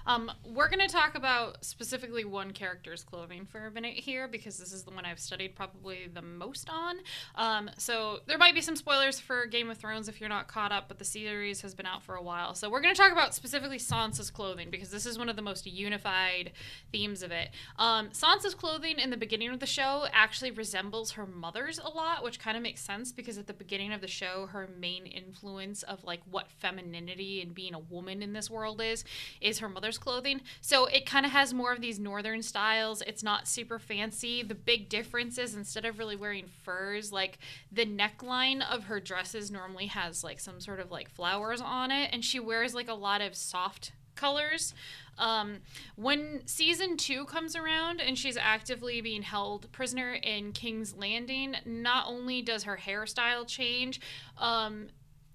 um, 0.06 0.32
we're 0.46 0.70
going 0.70 0.86
to 0.86 0.92
talk 0.94 1.16
about 1.16 1.64
specifically 1.64 2.26
one 2.26 2.52
character's 2.52 3.04
clothing 3.04 3.46
for 3.46 3.68
a 3.68 3.72
minute 3.72 3.96
here 3.96 4.28
because 4.28 4.58
this 4.58 4.74
is 4.74 4.84
the 4.84 4.92
one 4.92 5.06
I've 5.06 5.20
studied 5.20 5.56
probably 5.56 6.08
the 6.14 6.22
most 6.22 6.70
on. 6.70 6.98
Um, 7.36 7.70
so 7.78 8.20
there 8.28 8.38
might 8.38 8.56
be 8.56 8.62
some 8.62 8.76
spoilers 8.76 9.20
for 9.20 9.46
Game 9.46 9.70
of 9.70 9.78
Thrones 9.78 10.08
if 10.08 10.20
you're 10.20 10.30
not 10.30 10.48
caught 10.48 10.72
up, 10.72 10.88
but 10.88 11.00
the 11.00 11.06
series 11.06 11.62
has 11.62 11.76
been 11.76 11.86
out 11.86 12.04
for 12.04 12.16
a 12.16 12.22
while. 12.22 12.56
So 12.56 12.70
we're 12.70 12.82
going 12.82 12.94
to 12.94 13.02
talk 13.02 13.12
about 13.12 13.36
specifically 13.36 13.78
Sansa's 13.78 14.32
clothing 14.32 14.70
because 14.72 14.90
this 14.90 15.06
is 15.06 15.18
one 15.18 15.30
of 15.30 15.36
the 15.36 15.42
most 15.42 15.66
unified 15.66 16.52
themes 16.92 17.24
of 17.24 17.32
it. 17.32 17.50
Um, 17.78 18.10
Sansa's 18.10 18.56
clothing 18.56 19.00
in 19.00 19.10
the 19.10 19.18
beginning 19.18 19.52
of 19.52 19.60
the 19.60 19.66
show 19.66 20.06
actually 20.12 20.52
resembles 20.52 21.12
her 21.12 21.26
mother's 21.26 21.80
a 21.80 21.90
lot, 21.90 22.24
which 22.24 22.40
kind 22.40 22.58
of 22.58 22.64
makes 22.64 22.82
sense 22.82 23.12
because 23.12 23.38
at 23.38 23.48
the 23.48 23.54
beginning 23.54 23.94
of 23.94 24.02
the 24.02 24.08
show, 24.08 24.48
her 24.48 24.70
main 24.80 25.06
influence 25.06 25.84
of 25.84 26.04
like 26.04 26.22
what 26.30 26.52
femininity 26.52 27.42
and 27.42 27.54
being 27.54 27.74
a 27.74 27.80
woman 27.80 28.22
in 28.22 28.34
this 28.34 28.50
world 28.50 28.82
is, 28.82 29.04
is 29.40 29.60
her 29.60 29.70
mother's 29.70 29.91
clothing. 29.98 30.42
So 30.62 30.86
it 30.86 31.06
kind 31.06 31.26
of 31.26 31.32
has 31.32 31.54
more 31.54 31.72
of 31.72 31.82
these 31.82 32.00
northern 32.00 32.42
styles. 32.42 33.02
It's 33.04 33.24
not 33.24 33.48
super 33.48 33.80
fancy. 33.80 34.44
The 34.44 34.56
big 34.56 34.90
difference 34.90 35.38
is 35.38 35.56
instead 35.56 35.86
of 35.86 36.00
really 36.00 36.16
wearing 36.16 36.48
furs, 36.64 37.12
like 37.12 37.40
the 37.72 37.86
neckline 37.86 38.62
of 38.62 38.86
her 38.86 39.00
dresses 39.00 39.52
normally 39.52 39.88
has 39.88 40.24
like 40.24 40.40
some 40.40 40.60
sort 40.60 40.80
of 40.80 40.92
like 40.92 41.10
flowers 41.10 41.62
on 41.62 41.92
it, 41.92 42.10
and 42.14 42.24
she 42.24 42.40
wears 42.40 42.74
like 42.74 42.90
a 42.90 42.94
lot 42.94 43.22
of 43.22 43.36
soft 43.36 43.92
colors. 44.16 44.74
Um, 45.18 45.58
when 45.96 46.42
season 46.46 46.98
two 46.98 47.26
comes 47.26 47.56
around 47.56 48.02
and 48.02 48.18
she's 48.18 48.38
actively 48.38 49.02
being 49.02 49.22
held 49.22 49.72
prisoner 49.72 50.14
in 50.14 50.52
King's 50.52 50.96
Landing, 50.96 51.56
not 51.66 52.08
only 52.08 52.42
does 52.42 52.64
her 52.64 52.78
hairstyle 52.78 53.46
change, 53.48 54.00
um, 54.38 54.88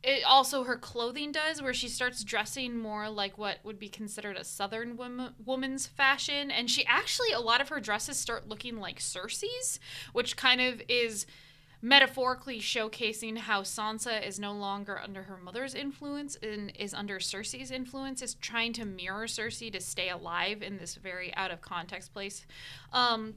it 0.06 0.22
also 0.24 0.62
her 0.62 0.76
clothing 0.76 1.32
does 1.32 1.60
where 1.60 1.74
she 1.74 1.88
starts 1.88 2.22
dressing 2.22 2.78
more 2.78 3.10
like 3.10 3.36
what 3.36 3.58
would 3.64 3.78
be 3.78 3.88
considered 3.88 4.36
a 4.36 4.44
southern 4.44 4.96
woman, 4.96 5.34
woman's 5.44 5.88
fashion. 5.88 6.52
And 6.52 6.70
she 6.70 6.86
actually 6.86 7.32
a 7.32 7.40
lot 7.40 7.60
of 7.60 7.68
her 7.70 7.80
dresses 7.80 8.16
start 8.16 8.48
looking 8.48 8.78
like 8.78 9.00
Cersei's 9.00 9.80
which 10.12 10.36
kind 10.36 10.60
of 10.60 10.80
is 10.88 11.26
metaphorically 11.82 12.60
showcasing 12.60 13.36
how 13.36 13.62
Sansa 13.62 14.24
is 14.26 14.38
no 14.38 14.52
longer 14.52 14.98
under 14.98 15.24
her 15.24 15.36
mother's 15.36 15.74
influence 15.74 16.36
and 16.42 16.72
is 16.78 16.94
under 16.94 17.18
Cersei's 17.18 17.70
influence. 17.70 18.22
Is 18.22 18.34
trying 18.34 18.72
to 18.74 18.84
mirror 18.84 19.26
Cersei 19.26 19.72
to 19.72 19.80
stay 19.80 20.08
alive 20.08 20.62
in 20.62 20.78
this 20.78 20.94
very 20.94 21.34
out 21.34 21.50
of 21.50 21.60
context 21.60 22.12
place. 22.12 22.46
Um, 22.92 23.34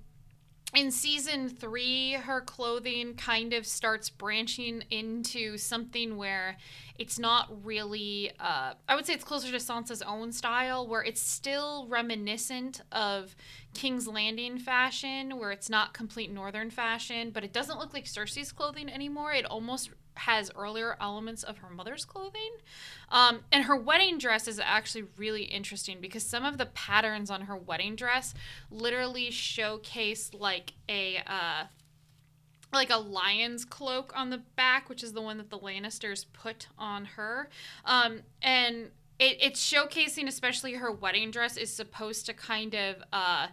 in 0.76 0.92
season 0.92 1.50
three, 1.50 2.14
her 2.14 2.42
clothing 2.42 3.16
kind 3.16 3.54
of 3.54 3.66
starts 3.66 4.10
branching 4.10 4.84
into 4.92 5.58
something 5.58 6.16
where 6.16 6.58
it's 7.00 7.18
not 7.18 7.50
really, 7.66 8.32
uh, 8.40 8.74
I 8.88 8.96
would 8.96 9.06
say 9.06 9.14
it's 9.14 9.24
closer 9.24 9.50
to 9.52 9.58
Sansa's 9.58 10.04
own 10.04 10.32
style, 10.32 10.88
where 10.88 11.02
it's 11.02 11.22
still 11.22 11.88
reminiscent 11.88 12.82
of 12.92 13.36
King's 13.74 14.08
Landing 14.08 14.58
fashion, 14.58 15.38
where 15.38 15.52
it's 15.52 15.70
not 15.70 15.94
complete 15.94 16.32
northern 16.32 16.70
fashion, 16.70 17.32
but 17.32 17.44
it 17.44 17.54
doesn't 17.54 17.80
look 17.80 17.94
like 17.94 18.06
Cersei's 18.06 18.52
clothing 18.52 18.90
anymore. 18.90 19.34
It 19.34 19.46
almost 19.46 19.92
has 20.16 20.52
earlier 20.56 20.98
elements 21.00 21.44
of 21.44 21.60
her 21.60 21.70
mother's 21.70 22.06
clothing. 22.06 22.52
Um, 23.10 23.40
and 23.52 23.66
her 23.66 23.76
wedding 23.76 24.18
dress 24.18 24.48
is 24.48 24.60
actually 24.60 25.06
really 25.18 25.44
interesting 25.44 26.00
because 26.02 26.24
some 26.24 26.46
of 26.46 26.58
the 26.58 26.66
patterns 26.68 27.30
on 27.30 27.42
her 27.42 27.56
wedding 27.56 27.96
dress 27.96 28.34
literally 28.70 29.32
showcase 29.32 30.32
like 30.34 30.74
a 30.90 31.22
uh, 31.26 31.66
like 32.72 32.92
a 32.92 32.98
lion's 32.98 33.66
cloak 33.66 34.14
on 34.16 34.30
the 34.30 34.38
back, 34.56 34.90
which 34.90 35.04
is 35.04 35.14
the 35.14 35.22
one 35.22 35.38
that 35.38 35.50
the 35.50 35.58
Lannisters 35.58 36.26
put 36.34 36.68
on 36.78 37.06
her. 37.06 37.50
Um, 37.84 38.22
and 38.42 38.92
it, 39.20 39.38
it's 39.42 39.72
showcasing, 39.72 40.28
especially 40.28 40.74
her 40.74 40.92
wedding 40.92 41.32
dress, 41.32 41.58
is 41.58 41.72
supposed 41.72 42.26
to 42.28 42.34
kind 42.34 42.74
of 42.74 42.96
uh, 43.12 43.48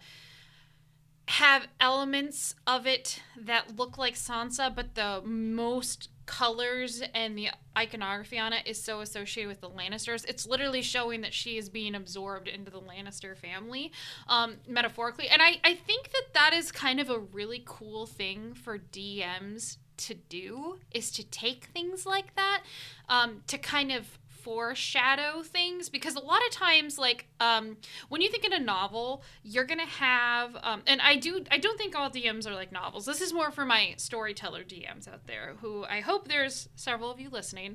have 1.28 1.66
elements 1.80 2.54
of 2.66 2.86
it 2.86 3.20
that 3.36 3.76
look 3.76 3.98
like 3.98 4.14
Sansa, 4.14 4.74
but 4.74 4.94
the 4.94 5.22
most 5.24 6.08
colors 6.26 7.02
and 7.14 7.38
the 7.38 7.48
iconography 7.76 8.38
on 8.38 8.52
it 8.52 8.66
is 8.66 8.82
so 8.82 9.00
associated 9.00 9.48
with 9.48 9.60
the 9.60 9.70
Lannisters. 9.70 10.24
It's 10.28 10.46
literally 10.46 10.82
showing 10.82 11.20
that 11.22 11.32
she 11.32 11.56
is 11.56 11.68
being 11.68 11.94
absorbed 11.94 12.48
into 12.48 12.70
the 12.70 12.80
Lannister 12.80 13.36
family, 13.36 13.92
um, 14.28 14.56
metaphorically. 14.68 15.28
And 15.28 15.40
I, 15.40 15.60
I 15.64 15.74
think 15.74 16.10
that 16.12 16.34
that 16.34 16.52
is 16.52 16.72
kind 16.72 17.00
of 17.00 17.10
a 17.10 17.18
really 17.18 17.62
cool 17.64 18.06
thing 18.06 18.54
for 18.54 18.78
DMs 18.78 19.78
to 19.98 20.14
do, 20.14 20.78
is 20.90 21.10
to 21.12 21.24
take 21.24 21.66
things 21.66 22.04
like 22.04 22.34
that, 22.36 22.62
um, 23.08 23.42
to 23.46 23.56
kind 23.56 23.90
of 23.90 24.18
foreshadow 24.46 25.42
things 25.42 25.88
because 25.88 26.14
a 26.14 26.20
lot 26.20 26.40
of 26.46 26.52
times 26.52 26.98
like 26.98 27.26
um, 27.40 27.76
when 28.10 28.20
you 28.20 28.30
think 28.30 28.44
in 28.44 28.52
a 28.52 28.60
novel 28.60 29.24
you're 29.42 29.64
gonna 29.64 29.84
have 29.84 30.56
um, 30.62 30.82
and 30.86 31.02
i 31.02 31.16
do 31.16 31.44
i 31.50 31.58
don't 31.58 31.76
think 31.76 31.96
all 31.96 32.08
dms 32.08 32.46
are 32.46 32.54
like 32.54 32.70
novels. 32.70 33.06
This 33.06 33.20
is 33.20 33.32
more 33.32 33.50
for 33.50 33.64
my 33.64 33.94
storyteller 33.96 34.62
dms 34.62 35.08
out 35.08 35.26
there 35.26 35.56
who 35.62 35.84
i 35.86 35.98
hope 35.98 36.28
there's 36.28 36.68
several 36.76 37.10
of 37.10 37.18
you 37.18 37.28
listening 37.28 37.74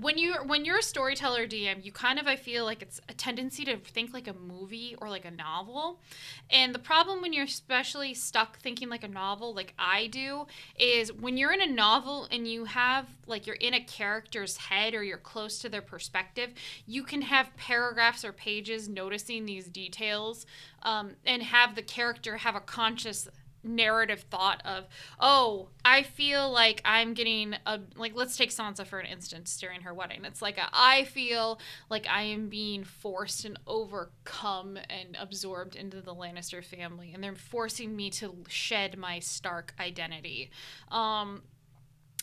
when 0.00 0.18
you 0.18 0.34
when 0.46 0.64
you're 0.64 0.78
a 0.78 0.82
storyteller 0.82 1.46
DM, 1.46 1.84
you 1.84 1.92
kind 1.92 2.18
of 2.18 2.26
I 2.26 2.34
feel 2.34 2.64
like 2.64 2.82
it's 2.82 3.00
a 3.08 3.14
tendency 3.14 3.64
to 3.64 3.76
think 3.76 4.12
like 4.12 4.26
a 4.26 4.34
movie 4.34 4.96
or 5.00 5.08
like 5.08 5.24
a 5.24 5.30
novel. 5.30 6.00
And 6.50 6.74
the 6.74 6.80
problem 6.80 7.22
when 7.22 7.32
you're 7.32 7.44
especially 7.44 8.12
stuck 8.12 8.58
thinking 8.58 8.88
like 8.88 9.04
a 9.04 9.08
novel 9.08 9.54
like 9.54 9.72
I 9.78 10.08
do 10.08 10.46
is 10.78 11.12
when 11.12 11.36
you're 11.36 11.52
in 11.52 11.60
a 11.60 11.66
novel 11.66 12.26
and 12.32 12.48
you 12.48 12.64
have 12.64 13.06
like 13.26 13.46
you're 13.46 13.56
in 13.56 13.74
a 13.74 13.84
character's 13.84 14.56
head 14.56 14.94
or 14.94 15.04
you're 15.04 15.16
close 15.16 15.60
to 15.60 15.68
their 15.68 15.82
perspective, 15.82 16.50
you 16.86 17.04
can 17.04 17.22
have 17.22 17.56
paragraphs 17.56 18.24
or 18.24 18.32
pages 18.32 18.88
noticing 18.88 19.46
these 19.46 19.68
details 19.68 20.44
um, 20.82 21.12
and 21.24 21.42
have 21.44 21.76
the 21.76 21.82
character 21.82 22.38
have 22.38 22.56
a 22.56 22.60
conscious 22.60 23.28
narrative 23.64 24.24
thought 24.30 24.62
of, 24.64 24.84
oh, 25.18 25.68
I 25.84 26.02
feel 26.02 26.50
like 26.50 26.80
I'm 26.84 27.14
getting 27.14 27.54
a 27.66 27.80
like 27.96 28.14
let's 28.14 28.36
take 28.36 28.50
Sansa 28.50 28.86
for 28.86 28.98
an 28.98 29.06
instance 29.06 29.56
during 29.58 29.82
her 29.82 29.94
wedding. 29.94 30.24
It's 30.24 30.42
like 30.42 30.58
a, 30.58 30.68
I 30.72 31.04
feel 31.04 31.58
like 31.90 32.06
I 32.08 32.22
am 32.22 32.48
being 32.48 32.84
forced 32.84 33.44
and 33.44 33.58
overcome 33.66 34.78
and 34.88 35.16
absorbed 35.18 35.76
into 35.76 36.00
the 36.00 36.14
Lannister 36.14 36.64
family, 36.64 37.12
and 37.12 37.22
they're 37.22 37.34
forcing 37.34 37.96
me 37.96 38.10
to 38.10 38.44
shed 38.48 38.98
my 38.98 39.18
Stark 39.18 39.74
identity. 39.78 40.50
Um, 40.90 41.42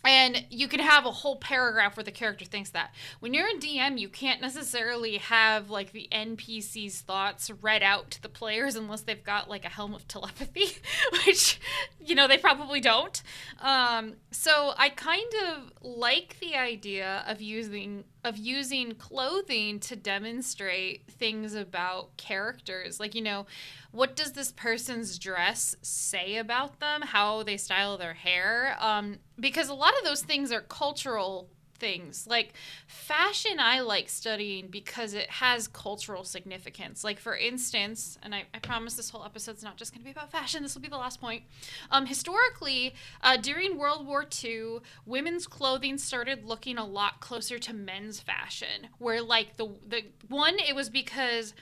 and 0.04 0.46
you 0.50 0.68
can 0.68 0.80
have 0.80 1.06
a 1.06 1.12
whole 1.12 1.36
paragraph 1.36 1.96
where 1.96 2.04
the 2.04 2.12
character 2.12 2.46
thinks 2.46 2.72
that. 2.72 2.94
When 3.20 3.34
you're 3.34 3.48
a 3.48 3.54
dm 3.54 4.00
you 4.00 4.10
can't 4.10 4.42
necessarily 4.42 5.18
have 5.18 5.70
like 5.70 5.92
the 5.92 6.08
npc's 6.12 7.02
thoughts 7.02 7.50
read 7.62 7.84
out 7.84 8.12
to 8.12 8.22
the 8.22 8.30
players 8.30 8.76
unless 8.76 9.02
they've 9.02 9.24
got 9.24 9.50
like 9.50 9.66
a 9.66 9.70
helm 9.70 9.94
of 9.94 10.08
telepathy 10.08 10.78
which 11.26 11.60
you 12.00 12.16
know 12.16 12.28
they 12.28 12.38
probably 12.38 12.80
don't. 12.80 13.22
Um, 13.60 14.14
so 14.32 14.74
i 14.78 14.90
kind 14.90 15.32
of 15.48 15.72
like 15.82 16.38
the 16.40 16.56
idea 16.56 17.24
of 17.28 17.42
using 17.42 18.04
of 18.24 18.38
using 18.38 18.94
clothing 18.94 19.80
to 19.80 19.96
demonstrate 19.96 21.08
things 21.08 21.54
about 21.54 22.16
characters. 22.18 23.00
Like 23.00 23.16
you 23.16 23.22
know 23.22 23.46
what 23.92 24.16
does 24.16 24.32
this 24.34 24.52
person's 24.52 25.20
dress 25.20 25.76
say 25.82 26.38
about 26.38 26.80
them? 26.80 27.02
How 27.02 27.44
they 27.44 27.58
style 27.58 27.98
their 27.98 28.14
hair? 28.14 28.78
Um, 28.80 29.18
because 29.40 29.68
a 29.70 29.74
lot 29.74 29.94
of 29.98 30.06
those 30.06 30.22
things 30.22 30.52
are 30.52 30.62
cultural 30.62 31.50
things. 31.82 32.28
Like 32.28 32.54
fashion 32.88 33.60
i 33.60 33.82
like 33.82 34.08
studying 34.08 34.68
because 34.68 35.14
it 35.14 35.30
has 35.30 35.68
cultural 35.68 36.24
significance. 36.24 37.04
Like 37.04 37.20
for 37.20 37.36
instance 37.36 38.18
and 38.24 38.34
i, 38.34 38.44
I 38.54 38.60
promise 38.60 38.94
this 38.94 39.10
whole 39.10 39.26
episode's 39.26 39.64
not 39.64 39.76
just 39.76 39.92
going 39.92 40.02
to 40.02 40.06
be 40.06 40.12
about 40.12 40.32
fashion 40.32 40.64
this 40.64 40.76
will 40.76 40.82
be 40.82 40.88
the 40.88 40.98
last 40.98 41.20
point. 41.20 41.44
Um, 41.90 42.06
historically 42.06 42.94
uh, 43.22 43.36
during 43.36 43.78
world 43.78 44.08
war 44.08 44.26
ii 44.46 44.78
women's 45.06 45.48
clothing 45.48 45.98
started 45.98 46.46
looking 46.46 46.78
a 46.78 46.86
lot 46.86 47.20
closer 47.20 47.58
to 47.60 47.74
men's 47.74 48.20
fashion 48.22 48.88
where 49.00 49.22
like 49.22 49.58
the 49.58 49.68
the 49.88 50.04
one 50.30 50.60
it 50.60 50.76
was 50.76 50.90
because 50.90 51.54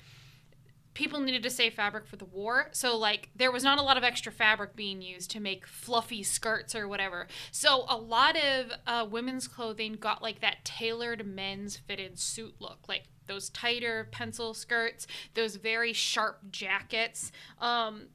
people 0.93 1.19
needed 1.19 1.43
to 1.43 1.49
save 1.49 1.73
fabric 1.73 2.05
for 2.07 2.15
the 2.15 2.25
war. 2.25 2.67
So, 2.71 2.97
like, 2.97 3.29
there 3.35 3.51
was 3.51 3.63
not 3.63 3.79
a 3.79 3.81
lot 3.81 3.97
of 3.97 4.03
extra 4.03 4.31
fabric 4.31 4.75
being 4.75 5.01
used 5.01 5.31
to 5.31 5.39
make 5.39 5.65
fluffy 5.67 6.23
skirts 6.23 6.75
or 6.75 6.87
whatever. 6.87 7.27
So, 7.51 7.85
a 7.87 7.97
lot 7.97 8.35
of 8.35 8.71
uh, 8.87 9.05
women's 9.09 9.47
clothing 9.47 9.93
got 9.93 10.21
like 10.21 10.41
that 10.41 10.65
tailored 10.65 11.25
men's 11.25 11.77
fitted 11.77 12.19
suit 12.19 12.55
look, 12.59 12.79
like 12.87 13.03
those 13.27 13.49
tighter 13.49 14.07
pencil 14.11 14.53
skirts, 14.53 15.07
those 15.35 15.55
very 15.55 15.93
sharp 15.93 16.51
jackets. 16.51 17.31
Um, 17.59 18.07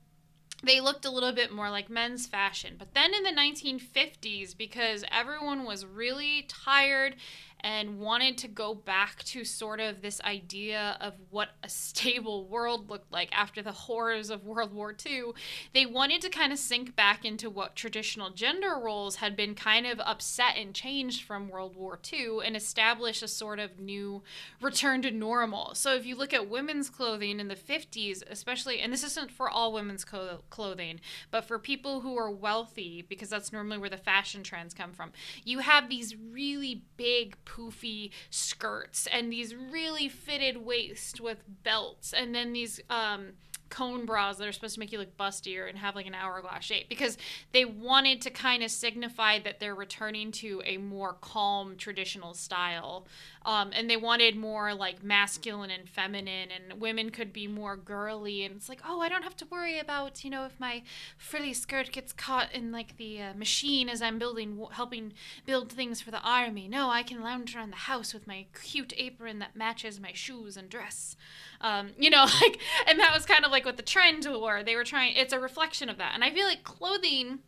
they 0.63 0.81
looked 0.81 1.05
a 1.05 1.11
little 1.11 1.33
bit 1.33 1.53
more 1.53 1.71
like 1.71 1.91
men's 1.91 2.27
fashion. 2.27 2.77
But 2.79 2.95
then 2.95 3.13
in 3.15 3.23
the 3.23 3.31
1950s, 3.31 4.57
because 4.57 5.05
everyone 5.11 5.65
was 5.65 5.85
really 5.85 6.47
tired 6.49 7.17
and 7.65 7.99
wanted 7.99 8.37
to 8.37 8.47
go 8.47 8.75
back 8.75 9.25
to 9.25 9.43
sort 9.43 9.81
of 9.81 10.03
this 10.03 10.21
idea 10.21 10.99
of 11.01 11.15
what 11.31 11.49
a 11.63 11.69
stable 11.69 12.45
world 12.45 12.91
looked 12.91 13.11
like 13.11 13.31
after 13.33 13.63
the 13.63 13.73
horrors 13.73 14.29
of 14.29 14.45
World 14.45 14.75
War 14.75 14.95
II. 15.05 15.33
They 15.73 15.87
wanted 15.87 16.21
to 16.21 16.29
kind 16.29 16.53
of 16.53 16.59
sink 16.59 16.95
back 16.95 17.25
into 17.25 17.49
what 17.49 17.75
traditional 17.75 18.29
gender 18.29 18.79
roles 18.79 19.17
had 19.17 19.35
been 19.35 19.55
kind 19.55 19.87
of 19.87 19.99
upset 20.01 20.59
and 20.59 20.75
changed 20.75 21.25
from 21.25 21.49
World 21.49 21.75
War 21.75 21.99
II 22.13 22.41
and 22.45 22.55
establish 22.55 23.23
a 23.23 23.29
sort 23.29 23.59
of 23.59 23.81
new 23.81 24.23
return 24.61 25.01
to 25.01 25.11
normal. 25.11 25.75
So 25.75 25.95
if 25.95 26.05
you 26.05 26.17
look 26.17 26.35
at 26.35 26.51
women's 26.51 26.91
clothing 26.91 27.41
in 27.41 27.49
the 27.49 27.57
50s, 27.57 28.23
especially, 28.31 28.81
and 28.81 28.93
this 28.93 29.03
isn't 29.05 29.31
for 29.31 29.49
all 29.49 29.73
women's 29.73 30.05
co- 30.05 30.43
clothing, 30.51 31.01
but 31.31 31.47
for 31.47 31.59
people 31.59 32.03
who 32.03 32.15
are 32.19 32.31
wealthy, 32.31 33.07
because 33.09 33.31
that's 33.31 33.55
normally 33.55 33.79
where 33.79 33.89
the 33.89 33.97
fashion 33.97 34.43
trends 34.43 34.75
come 34.75 34.93
from, 34.93 35.13
you 35.45 35.61
have 35.61 35.89
these 35.89 36.15
really 36.15 36.83
big 36.99 37.43
poofy 37.55 38.11
skirts 38.31 39.07
and 39.13 39.33
these 39.33 39.55
really 39.55 40.09
fitted 40.09 40.65
waists 40.65 41.21
with 41.21 41.39
belts 41.63 42.13
and 42.13 42.35
then 42.35 42.53
these 42.53 42.81
um 42.91 43.33
cone 43.71 44.05
bras 44.05 44.37
that 44.37 44.47
are 44.47 44.53
supposed 44.53 44.75
to 44.75 44.81
make 44.81 44.93
you 44.93 44.99
look 44.99 45.17
bustier 45.17 45.69
and 45.69 45.79
have 45.79 45.97
like 45.97 46.07
an 46.07 46.15
hourglass 46.15 46.63
shape 46.63 46.89
because 46.89 47.19
they 47.53 47.65
wanted 47.65 48.21
to 48.21 48.31
kind 48.31 48.63
of 48.63 48.71
signify 48.71 49.39
that 49.39 49.59
they're 49.59 49.75
returning 49.75 50.31
to 50.31 50.63
a 50.65 50.77
more 50.77 51.15
calm 51.15 51.77
traditional 51.77 52.35
style 52.35 53.07
um, 53.45 53.71
and 53.75 53.89
they 53.89 53.97
wanted 53.97 54.37
more 54.37 54.75
like 54.75 55.03
masculine 55.03 55.71
and 55.71 55.89
feminine 55.89 56.49
and 56.51 56.81
women 56.81 57.11
could 57.11 57.33
be 57.33 57.47
more 57.47 57.77
girly 57.77 58.45
and 58.45 58.57
it's 58.57 58.69
like 58.69 58.81
oh 58.87 59.01
i 59.01 59.09
don't 59.09 59.23
have 59.23 59.37
to 59.37 59.47
worry 59.47 59.79
about 59.79 60.25
you 60.25 60.31
know 60.31 60.45
if 60.45 60.59
my 60.59 60.83
frilly 61.17 61.53
skirt 61.53 61.93
gets 61.93 62.13
caught 62.13 62.53
in 62.53 62.73
like 62.73 62.97
the 62.97 63.21
uh, 63.21 63.35
machine 63.35 63.89
as 63.89 64.01
i'm 64.03 64.19
building 64.19 64.65
helping 64.73 65.13
build 65.47 65.71
things 65.71 66.01
for 66.01 66.11
the 66.11 66.21
army. 66.21 66.69
No 66.69 66.89
i 66.91 67.03
can 67.03 67.23
lounge 67.23 67.55
around 67.55 67.71
the 67.71 67.77
house 67.77 68.15
with 68.15 68.27
my 68.27 68.47
cute 68.63 68.93
apron 68.97 69.39
that 69.39 69.57
matches 69.57 70.01
my 70.01 70.13
shoes 70.13 70.57
and 70.57 70.69
dress. 70.69 71.17
Um, 71.61 71.91
you 71.99 72.11
know 72.11 72.27
like 72.41 72.59
and 72.87 72.99
that 72.99 73.13
was 73.15 73.25
kind 73.27 73.45
of 73.45 73.51
like 73.51 73.65
what 73.65 73.77
the 73.77 73.83
trend 73.83 74.27
were. 74.27 74.63
They 74.63 74.77
were 74.77 74.85
trying 74.85 75.17
it's 75.17 75.33
a 75.33 75.41
reflection 75.41 75.89
of 75.89 75.99
that 75.99 76.13
and 76.15 76.25
i 76.25 76.31
feel 76.31 76.47
like 76.47 76.65
clothing 76.65 77.41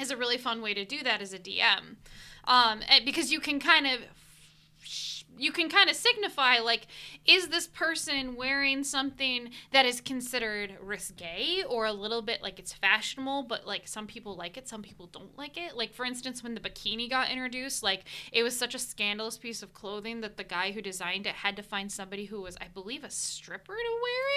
is 0.00 0.10
a 0.10 0.16
really 0.16 0.38
fun 0.38 0.62
way 0.62 0.74
to 0.74 0.84
do 0.84 1.02
that 1.02 1.20
as 1.20 1.32
a 1.32 1.38
dm 1.38 1.96
um, 2.44 2.80
because 3.04 3.30
you 3.30 3.40
can 3.40 3.60
kind 3.60 3.86
of 3.86 4.00
you 5.38 5.52
can 5.52 5.68
kind 5.68 5.88
of 5.88 5.96
signify 5.96 6.58
like 6.58 6.86
is 7.26 7.48
this 7.48 7.66
person 7.66 8.36
wearing 8.36 8.84
something 8.84 9.50
that 9.72 9.86
is 9.86 10.00
considered 10.00 10.74
risque 10.82 11.62
or 11.68 11.86
a 11.86 11.92
little 11.92 12.22
bit 12.22 12.42
like 12.42 12.58
it's 12.58 12.72
fashionable 12.72 13.44
but 13.44 13.66
like 13.66 13.86
some 13.86 14.06
people 14.06 14.34
like 14.36 14.56
it 14.56 14.68
some 14.68 14.82
people 14.82 15.06
don't 15.06 15.36
like 15.38 15.56
it? 15.56 15.76
Like 15.76 15.94
for 15.94 16.04
instance 16.04 16.42
when 16.42 16.54
the 16.54 16.60
bikini 16.60 17.08
got 17.08 17.30
introduced 17.30 17.82
like 17.82 18.04
it 18.32 18.42
was 18.42 18.56
such 18.56 18.74
a 18.74 18.78
scandalous 18.78 19.38
piece 19.38 19.62
of 19.62 19.72
clothing 19.72 20.20
that 20.20 20.36
the 20.36 20.44
guy 20.44 20.72
who 20.72 20.82
designed 20.82 21.26
it 21.26 21.34
had 21.36 21.56
to 21.56 21.62
find 21.62 21.90
somebody 21.90 22.26
who 22.26 22.40
was 22.40 22.56
i 22.60 22.66
believe 22.68 23.04
a 23.04 23.10
stripper 23.10 23.74
to 23.74 23.98
wear 24.02 24.27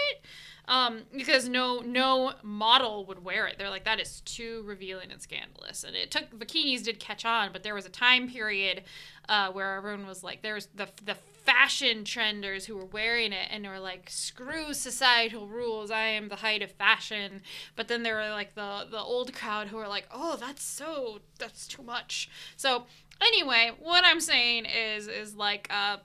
um, 0.72 1.02
because 1.16 1.50
no 1.50 1.82
no 1.82 2.32
model 2.44 3.06
would 3.06 3.26
wear 3.26 3.46
it. 3.46 3.58
They're 3.58 3.70
like 3.70 3.84
that 3.84 4.00
is 4.00 4.22
too 4.22 4.64
revealing 4.66 5.12
and 5.12 5.22
scandalous. 5.22 5.84
And 5.84 5.98
it 5.98 6.12
took 6.12 6.32
bikinis 6.32 6.84
did 6.84 6.98
catch 6.98 7.26
on, 7.26 7.52
but 7.52 7.62
there 7.62 7.76
was 7.76 7.86
a 7.86 7.90
time 7.90 8.30
period 8.30 8.84
uh, 9.28 9.52
where 9.52 9.76
everyone 9.76 10.08
was 10.08 10.24
like, 10.24 10.42
there's 10.42 10.68
the 10.74 10.88
the 11.04 11.16
fashion 11.16 12.06
trenders 12.06 12.66
who 12.66 12.78
were 12.78 12.86
wearing 12.86 13.34
it 13.34 13.50
and 13.52 13.68
were 13.68 13.80
like, 13.80 14.10
screw 14.10 14.74
societal 14.74 15.46
rules. 15.46 15.92
I 15.92 16.06
am 16.06 16.30
the 16.30 16.38
height 16.38 16.62
of 16.62 16.72
fashion. 16.72 17.42
But 17.76 17.90
then 17.90 18.04
there 18.04 18.16
were 18.16 18.30
like 18.30 18.56
the 18.56 18.88
the 18.90 19.02
old 19.02 19.34
crowd 19.34 19.68
who 19.68 19.76
were 19.76 19.90
like, 19.90 20.08
oh, 20.10 20.38
that's 20.38 20.64
so 20.64 21.20
that's 21.38 21.68
too 21.68 21.84
much. 21.84 22.30
So 22.56 22.86
anyway, 23.20 23.72
what 23.78 24.06
I'm 24.06 24.22
saying 24.22 24.68
is 24.68 25.10
is 25.10 25.36
like 25.36 25.68
uh 25.70 25.98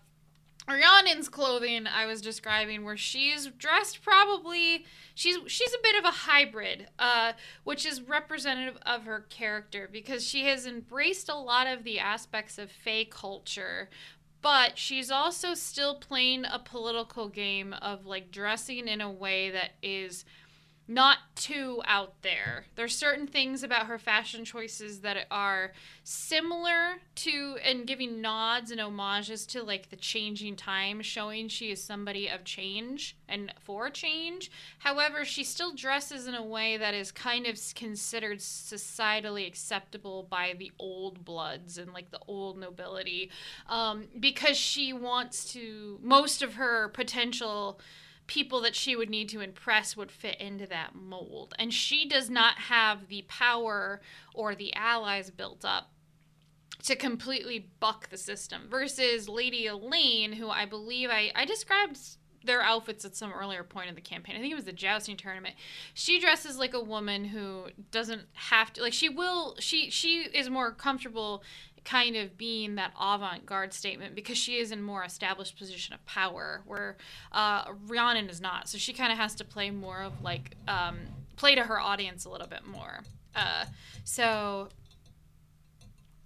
Rhiannon's 0.68 1.28
clothing 1.28 1.86
I 1.86 2.06
was 2.06 2.20
describing 2.20 2.84
where 2.84 2.96
she's 2.96 3.46
dressed 3.46 4.02
probably 4.02 4.84
she's 5.14 5.38
she's 5.46 5.72
a 5.72 5.82
bit 5.82 5.96
of 5.96 6.04
a 6.04 6.10
hybrid, 6.10 6.88
uh, 6.98 7.32
which 7.62 7.86
is 7.86 8.02
representative 8.02 8.76
of 8.84 9.04
her 9.04 9.26
character 9.28 9.88
because 9.90 10.26
she 10.26 10.44
has 10.46 10.66
embraced 10.66 11.28
a 11.28 11.36
lot 11.36 11.68
of 11.68 11.84
the 11.84 12.00
aspects 12.00 12.58
of 12.58 12.72
Fae 12.72 13.06
culture, 13.08 13.90
but 14.42 14.76
she's 14.76 15.10
also 15.10 15.54
still 15.54 15.96
playing 15.96 16.44
a 16.44 16.58
political 16.58 17.28
game 17.28 17.72
of 17.74 18.04
like 18.04 18.32
dressing 18.32 18.88
in 18.88 19.00
a 19.00 19.10
way 19.10 19.50
that 19.50 19.72
is 19.82 20.24
not 20.88 21.18
too 21.34 21.82
out 21.84 22.14
there. 22.22 22.66
There's 22.76 22.94
certain 22.94 23.26
things 23.26 23.62
about 23.62 23.86
her 23.86 23.98
fashion 23.98 24.44
choices 24.44 25.00
that 25.00 25.26
are 25.30 25.72
similar 26.04 26.98
to 27.16 27.56
and 27.64 27.86
giving 27.86 28.20
nods 28.20 28.70
and 28.70 28.80
homages 28.80 29.46
to 29.46 29.62
like 29.62 29.90
the 29.90 29.96
changing 29.96 30.54
time, 30.54 31.02
showing 31.02 31.48
she 31.48 31.72
is 31.72 31.82
somebody 31.82 32.28
of 32.28 32.44
change 32.44 33.16
and 33.28 33.52
for 33.58 33.90
change. 33.90 34.50
However, 34.78 35.24
she 35.24 35.42
still 35.42 35.74
dresses 35.74 36.28
in 36.28 36.34
a 36.34 36.44
way 36.44 36.76
that 36.76 36.94
is 36.94 37.10
kind 37.10 37.46
of 37.46 37.58
considered 37.74 38.38
societally 38.38 39.46
acceptable 39.46 40.26
by 40.30 40.54
the 40.56 40.70
old 40.78 41.24
bloods 41.24 41.78
and 41.78 41.92
like 41.92 42.12
the 42.12 42.20
old 42.28 42.58
nobility 42.58 43.30
um, 43.68 44.04
because 44.20 44.56
she 44.56 44.92
wants 44.92 45.52
to, 45.52 45.98
most 46.02 46.42
of 46.42 46.54
her 46.54 46.88
potential 46.88 47.80
people 48.26 48.60
that 48.62 48.74
she 48.74 48.96
would 48.96 49.10
need 49.10 49.28
to 49.28 49.40
impress 49.40 49.96
would 49.96 50.10
fit 50.10 50.40
into 50.40 50.66
that 50.66 50.94
mold. 50.94 51.54
And 51.58 51.72
she 51.72 52.08
does 52.08 52.28
not 52.28 52.58
have 52.58 53.08
the 53.08 53.24
power 53.28 54.00
or 54.34 54.54
the 54.54 54.74
allies 54.74 55.30
built 55.30 55.64
up 55.64 55.92
to 56.84 56.96
completely 56.96 57.68
buck 57.80 58.08
the 58.10 58.16
system 58.16 58.62
versus 58.68 59.28
Lady 59.28 59.66
Elaine, 59.66 60.32
who 60.32 60.48
I 60.48 60.66
believe 60.66 61.10
I, 61.10 61.32
I 61.34 61.44
described 61.44 61.98
their 62.46 62.62
outfits 62.62 63.04
at 63.04 63.16
some 63.16 63.32
earlier 63.32 63.64
point 63.64 63.88
in 63.88 63.94
the 63.94 64.00
campaign. 64.00 64.36
I 64.36 64.38
think 64.38 64.52
it 64.52 64.56
was 64.56 64.64
the 64.64 64.72
jousting 64.72 65.16
tournament. 65.16 65.56
She 65.94 66.20
dresses 66.20 66.58
like 66.58 66.74
a 66.74 66.80
woman 66.80 67.24
who 67.24 67.64
doesn't 67.90 68.22
have 68.34 68.72
to 68.74 68.82
like 68.82 68.92
she 68.92 69.08
will 69.08 69.56
she 69.58 69.90
she 69.90 70.22
is 70.22 70.48
more 70.48 70.70
comfortable 70.70 71.42
kind 71.86 72.16
of 72.16 72.36
being 72.36 72.74
that 72.74 72.92
avant-garde 73.00 73.72
statement 73.72 74.14
because 74.14 74.36
she 74.36 74.56
is 74.56 74.72
in 74.72 74.82
more 74.82 75.04
established 75.04 75.56
position 75.56 75.94
of 75.94 76.04
power 76.04 76.60
where 76.66 76.96
uh, 77.30 77.64
Rhiannon 77.86 78.28
is 78.28 78.40
not. 78.40 78.68
So 78.68 78.76
she 78.76 78.92
kind 78.92 79.12
of 79.12 79.18
has 79.18 79.36
to 79.36 79.44
play 79.44 79.70
more 79.70 80.02
of 80.02 80.20
like 80.20 80.56
um, 80.66 80.98
play 81.36 81.54
to 81.54 81.62
her 81.62 81.80
audience 81.80 82.24
a 82.24 82.28
little 82.28 82.48
bit 82.48 82.66
more. 82.66 83.00
Uh, 83.36 83.66
so 84.02 84.68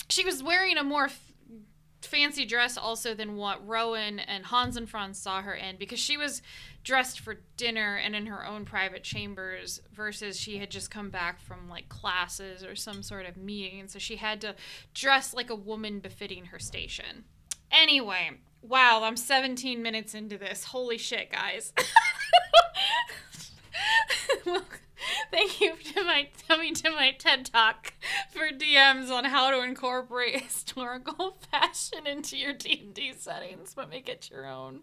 she 0.08 0.24
was 0.24 0.42
wearing 0.42 0.78
a 0.78 0.82
more 0.82 1.04
f- 1.04 1.20
fancy 2.00 2.46
dress 2.46 2.78
also 2.78 3.12
than 3.12 3.36
what 3.36 3.64
Rowan 3.66 4.18
and 4.18 4.46
Hans 4.46 4.78
and 4.78 4.88
Franz 4.88 5.18
saw 5.18 5.42
her 5.42 5.52
in 5.52 5.76
because 5.76 5.98
she 5.98 6.16
was 6.16 6.40
dressed 6.82 7.20
for 7.20 7.36
dinner 7.56 7.96
and 7.96 8.16
in 8.16 8.26
her 8.26 8.46
own 8.46 8.64
private 8.64 9.04
chambers 9.04 9.80
versus 9.92 10.38
she 10.38 10.58
had 10.58 10.70
just 10.70 10.90
come 10.90 11.10
back 11.10 11.40
from 11.40 11.68
like 11.68 11.88
classes 11.88 12.64
or 12.64 12.74
some 12.74 13.02
sort 13.02 13.26
of 13.26 13.36
meeting 13.36 13.80
and 13.80 13.90
so 13.90 13.98
she 13.98 14.16
had 14.16 14.40
to 14.40 14.54
dress 14.94 15.34
like 15.34 15.50
a 15.50 15.54
woman 15.54 16.00
befitting 16.00 16.46
her 16.46 16.58
station. 16.58 17.24
Anyway, 17.70 18.30
wow, 18.62 19.02
I'm 19.02 19.16
17 19.16 19.80
minutes 19.82 20.14
into 20.14 20.36
this. 20.36 20.64
Holy 20.64 20.98
shit, 20.98 21.30
guys. 21.30 21.72
well, 24.44 24.62
thank 25.30 25.60
you 25.60 25.76
to 25.76 26.04
my 26.04 26.28
coming 26.48 26.74
to 26.74 26.90
my 26.90 27.12
TED 27.12 27.46
Talk 27.46 27.94
for 28.30 28.48
DMs 28.48 29.10
on 29.10 29.24
how 29.26 29.50
to 29.50 29.62
incorporate 29.62 30.40
historical 30.44 31.38
fashion 31.50 32.06
into 32.06 32.36
your 32.36 32.52
D&D 32.52 33.12
settings 33.16 33.74
but 33.74 33.90
make 33.90 34.08
it 34.08 34.28
your 34.30 34.46
own. 34.46 34.80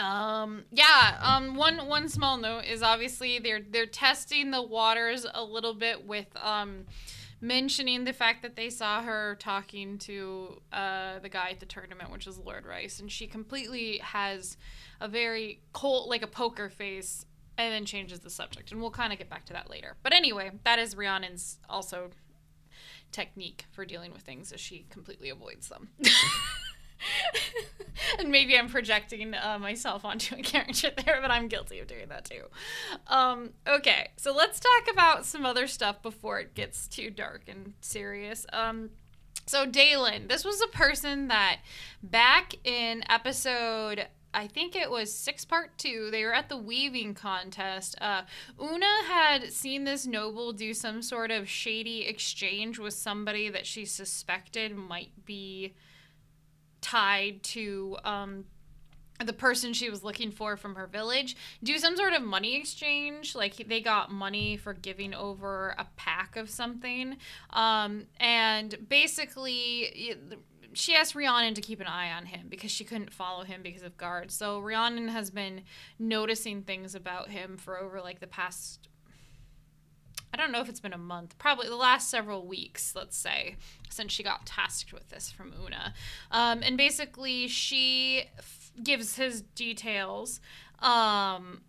Um, 0.00 0.64
yeah. 0.72 1.18
Um, 1.20 1.54
one 1.54 1.86
one 1.86 2.08
small 2.08 2.36
note 2.38 2.64
is 2.64 2.82
obviously 2.82 3.38
they're 3.38 3.60
they're 3.60 3.86
testing 3.86 4.50
the 4.50 4.62
waters 4.62 5.26
a 5.32 5.44
little 5.44 5.74
bit 5.74 6.06
with 6.06 6.26
um, 6.36 6.86
mentioning 7.40 8.04
the 8.04 8.12
fact 8.12 8.42
that 8.42 8.56
they 8.56 8.70
saw 8.70 9.02
her 9.02 9.36
talking 9.40 9.98
to 9.98 10.60
uh, 10.72 11.18
the 11.20 11.28
guy 11.28 11.50
at 11.50 11.60
the 11.60 11.66
tournament, 11.66 12.10
which 12.10 12.26
is 12.26 12.38
Lord 12.38 12.66
Rice, 12.66 13.00
and 13.00 13.10
she 13.10 13.26
completely 13.26 13.98
has 13.98 14.56
a 15.00 15.08
very 15.08 15.60
cold, 15.72 16.08
like 16.08 16.22
a 16.22 16.26
poker 16.26 16.68
face, 16.68 17.24
and 17.56 17.72
then 17.72 17.84
changes 17.84 18.20
the 18.20 18.30
subject, 18.30 18.72
and 18.72 18.80
we'll 18.80 18.90
kind 18.90 19.12
of 19.12 19.18
get 19.18 19.30
back 19.30 19.44
to 19.46 19.52
that 19.52 19.70
later. 19.70 19.96
But 20.02 20.12
anyway, 20.12 20.50
that 20.64 20.78
is 20.78 20.94
Rhiannon's 20.94 21.58
also 21.68 22.10
technique 23.12 23.66
for 23.72 23.84
dealing 23.84 24.12
with 24.12 24.22
things, 24.22 24.52
as 24.52 24.60
she 24.60 24.86
completely 24.90 25.30
avoids 25.30 25.68
them. 25.68 25.88
and 28.18 28.30
maybe 28.30 28.56
I'm 28.56 28.68
projecting 28.68 29.34
uh, 29.34 29.58
myself 29.58 30.04
onto 30.04 30.36
a 30.36 30.42
character 30.42 30.90
there, 31.04 31.18
but 31.20 31.30
I'm 31.30 31.48
guilty 31.48 31.78
of 31.78 31.86
doing 31.86 32.08
that 32.08 32.24
too. 32.24 32.44
Um, 33.06 33.50
okay, 33.66 34.10
so 34.16 34.34
let's 34.34 34.60
talk 34.60 34.92
about 34.92 35.26
some 35.26 35.44
other 35.44 35.66
stuff 35.66 36.02
before 36.02 36.40
it 36.40 36.54
gets 36.54 36.88
too 36.88 37.10
dark 37.10 37.42
and 37.48 37.74
serious. 37.80 38.46
Um, 38.52 38.90
so 39.46 39.66
Dalen, 39.66 40.28
this 40.28 40.44
was 40.44 40.60
a 40.60 40.68
person 40.68 41.28
that 41.28 41.58
back 42.02 42.54
in 42.64 43.02
episode 43.10 44.06
I 44.32 44.46
think 44.46 44.76
it 44.76 44.90
was 44.90 45.12
six 45.12 45.44
part 45.44 45.76
two. 45.76 46.08
They 46.10 46.24
were 46.24 46.34
at 46.34 46.48
the 46.48 46.56
weaving 46.56 47.14
contest. 47.14 47.96
Uh, 48.00 48.22
Una 48.60 49.04
had 49.06 49.52
seen 49.52 49.84
this 49.84 50.06
noble 50.06 50.52
do 50.52 50.72
some 50.72 51.02
sort 51.02 51.30
of 51.30 51.48
shady 51.48 52.02
exchange 52.02 52.78
with 52.78 52.94
somebody 52.94 53.48
that 53.48 53.66
she 53.66 53.84
suspected 53.84 54.76
might 54.76 55.24
be 55.24 55.74
tied 56.80 57.42
to 57.42 57.96
um, 58.04 58.44
the 59.24 59.32
person 59.32 59.72
she 59.72 59.90
was 59.90 60.02
looking 60.02 60.30
for 60.30 60.56
from 60.56 60.74
her 60.74 60.86
village 60.86 61.36
do 61.62 61.78
some 61.78 61.96
sort 61.96 62.12
of 62.12 62.22
money 62.22 62.56
exchange 62.56 63.34
like 63.34 63.56
they 63.68 63.80
got 63.80 64.10
money 64.10 64.56
for 64.56 64.72
giving 64.72 65.14
over 65.14 65.74
a 65.78 65.86
pack 65.96 66.36
of 66.36 66.48
something 66.48 67.16
um, 67.50 68.06
and 68.18 68.88
basically 68.88 70.16
she 70.72 70.94
asked 70.94 71.14
Rhiannon 71.14 71.54
to 71.54 71.60
keep 71.60 71.80
an 71.80 71.86
eye 71.86 72.12
on 72.12 72.26
him 72.26 72.46
because 72.48 72.70
she 72.70 72.84
couldn't 72.84 73.12
follow 73.12 73.44
him 73.44 73.62
because 73.62 73.82
of 73.82 73.96
guards. 73.96 74.34
So 74.34 74.60
Rhiannon 74.60 75.08
has 75.08 75.30
been 75.30 75.62
noticing 75.98 76.62
things 76.62 76.94
about 76.94 77.30
him 77.30 77.56
for 77.56 77.78
over 77.78 78.00
like 78.00 78.20
the 78.20 78.26
past 78.26 78.88
I 80.32 80.36
don't 80.36 80.52
know 80.52 80.60
if 80.60 80.68
it's 80.68 80.80
been 80.80 80.92
a 80.92 80.98
month, 80.98 81.36
probably 81.38 81.68
the 81.68 81.76
last 81.76 82.08
several 82.08 82.46
weeks, 82.46 82.94
let's 82.94 83.16
say, 83.16 83.56
since 83.88 84.12
she 84.12 84.22
got 84.22 84.46
tasked 84.46 84.92
with 84.92 85.08
this 85.10 85.30
from 85.30 85.52
Una. 85.64 85.92
Um, 86.30 86.62
and 86.62 86.76
basically, 86.76 87.48
she 87.48 88.24
f- 88.38 88.70
gives 88.82 89.16
his 89.16 89.42
details. 89.42 90.40
Um, 90.78 91.62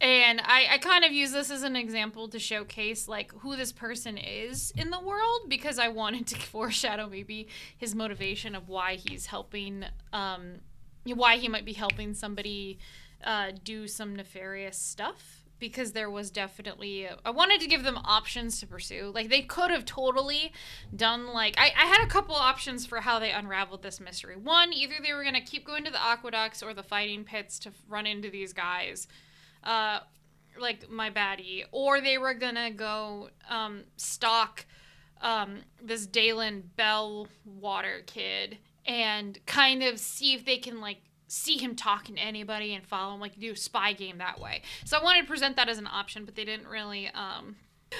and 0.00 0.40
I, 0.44 0.66
I 0.72 0.78
kind 0.78 1.04
of 1.04 1.12
use 1.12 1.32
this 1.32 1.50
as 1.50 1.62
an 1.62 1.74
example 1.74 2.28
to 2.28 2.38
showcase 2.38 3.08
like 3.08 3.32
who 3.32 3.56
this 3.56 3.72
person 3.72 4.18
is 4.18 4.72
in 4.76 4.90
the 4.90 5.00
world 5.00 5.48
because 5.48 5.78
I 5.78 5.88
wanted 5.88 6.26
to 6.28 6.36
foreshadow 6.40 7.08
maybe 7.08 7.48
his 7.76 7.94
motivation 7.94 8.54
of 8.54 8.68
why 8.68 8.96
he's 8.96 9.26
helping, 9.26 9.84
um, 10.12 10.60
why 11.04 11.38
he 11.38 11.48
might 11.48 11.64
be 11.64 11.72
helping 11.72 12.14
somebody 12.14 12.78
uh, 13.24 13.52
do 13.64 13.88
some 13.88 14.14
nefarious 14.14 14.78
stuff 14.78 15.45
because 15.58 15.92
there 15.92 16.10
was 16.10 16.30
definitely 16.30 17.08
I 17.24 17.30
wanted 17.30 17.60
to 17.60 17.66
give 17.66 17.82
them 17.82 17.98
options 18.04 18.60
to 18.60 18.66
pursue. 18.66 19.10
Like 19.14 19.28
they 19.28 19.42
could 19.42 19.70
have 19.70 19.84
totally 19.84 20.52
done 20.94 21.28
like 21.28 21.56
I, 21.58 21.72
I 21.76 21.86
had 21.86 22.04
a 22.04 22.08
couple 22.08 22.34
options 22.34 22.84
for 22.86 23.00
how 23.00 23.18
they 23.18 23.30
unraveled 23.30 23.82
this 23.82 24.00
mystery. 24.00 24.36
One, 24.36 24.72
either 24.72 24.94
they 25.02 25.12
were 25.12 25.24
gonna 25.24 25.40
keep 25.40 25.66
going 25.66 25.84
to 25.84 25.90
the 25.90 26.02
aqueducts 26.02 26.62
or 26.62 26.74
the 26.74 26.82
fighting 26.82 27.24
pits 27.24 27.58
to 27.60 27.72
run 27.88 28.06
into 28.06 28.30
these 28.30 28.52
guys, 28.52 29.08
uh, 29.64 30.00
like 30.58 30.90
my 30.90 31.10
baddie, 31.10 31.64
or 31.72 32.00
they 32.00 32.18
were 32.18 32.34
gonna 32.34 32.70
go 32.70 33.30
um, 33.48 33.84
stalk 33.96 34.66
um, 35.22 35.60
this 35.82 36.06
Dalen 36.06 36.70
Bell 36.76 37.28
water 37.44 38.02
kid 38.06 38.58
and 38.84 39.38
kind 39.46 39.82
of 39.82 39.98
see 39.98 40.34
if 40.34 40.44
they 40.44 40.58
can 40.58 40.80
like 40.80 40.98
see 41.28 41.58
him 41.58 41.74
talking 41.74 42.16
to 42.16 42.22
anybody 42.22 42.74
and 42.74 42.86
follow 42.86 43.14
him, 43.14 43.20
like 43.20 43.38
do 43.38 43.52
a 43.52 43.56
spy 43.56 43.92
game 43.92 44.18
that 44.18 44.40
way. 44.40 44.62
So 44.84 44.98
I 44.98 45.02
wanted 45.02 45.22
to 45.22 45.26
present 45.26 45.56
that 45.56 45.68
as 45.68 45.78
an 45.78 45.86
option, 45.86 46.24
but 46.24 46.34
they 46.34 46.44
didn't 46.44 46.68
really. 46.68 47.08
Um, 47.08 47.56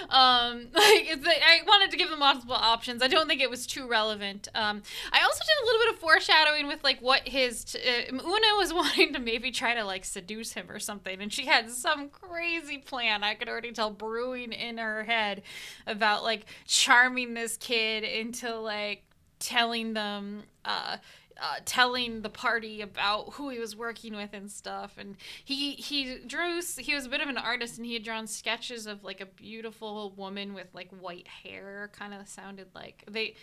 um, 0.09 0.69
like 0.73 1.09
I 1.09 1.61
wanted 1.67 1.91
to 1.91 1.97
give 1.97 2.11
them 2.11 2.19
multiple 2.19 2.57
options. 2.57 3.03
I 3.03 3.09
don't 3.09 3.29
think 3.29 3.41
it 3.41 3.51
was 3.51 3.67
too 3.67 3.89
relevant. 3.89 4.49
Um, 4.55 4.83
I 5.13 5.23
also 5.23 5.41
did 5.41 5.63
a 5.63 5.67
little 5.67 5.81
bit 5.81 5.95
of 5.95 6.01
foreshadowing 6.01 6.67
with 6.67 6.83
like 6.85 7.01
what 7.01 7.27
his 7.29 7.65
t- 7.65 7.79
uh, 7.79 8.13
Una 8.13 8.57
was 8.57 8.73
wanting 8.75 9.13
to 9.13 9.19
maybe 9.19 9.51
try 9.51 9.75
to 9.75 9.85
like 9.85 10.05
seduce 10.05 10.53
him 10.53 10.71
or 10.71 10.79
something, 10.79 11.21
and 11.21 11.33
she 11.33 11.47
had 11.47 11.71
some 11.71 12.09
crazy 12.09 12.79
plan. 12.79 13.23
I 13.23 13.35
could 13.35 13.49
already 13.49 13.73
tell 13.73 13.91
brewing 13.91 14.53
in 14.53 14.79
her 14.79 15.05
head 15.05 15.43
about 15.87 16.23
like 16.23 16.47
charming 16.67 17.35
this 17.35 17.57
kid 17.57 18.05
into 18.05 18.59
like 18.59 19.03
telling 19.39 19.93
them 19.93 20.43
uh 20.65 20.97
uh, 21.41 21.57
telling 21.65 22.23
the 22.23 22.31
party 22.31 22.81
about 22.81 23.35
who 23.35 23.51
he 23.51 23.59
was 23.59 23.77
working 23.77 24.15
with 24.17 24.31
and 24.33 24.51
stuff. 24.51 24.95
And 24.99 25.17
he 25.45 25.73
he 25.73 26.19
drew. 26.27 26.61
He 26.79 26.95
was 26.95 27.07
a 27.07 27.09
bit 27.09 27.21
of 27.21 27.29
an 27.29 27.39
artist, 27.39 27.77
and 27.77 27.87
he 27.87 27.95
had 27.95 28.03
drawn 28.03 28.27
sketches 28.27 28.87
of 28.87 29.05
like 29.05 29.21
a 29.21 29.27
beautiful 29.27 30.13
woman 30.17 30.55
with 30.55 30.69
like 30.73 30.91
white 30.91 31.29
hair. 31.29 31.91
Kind 31.93 32.15
of 32.15 32.29
sounded 32.29 32.69
like 32.75 33.05
they 33.11 33.35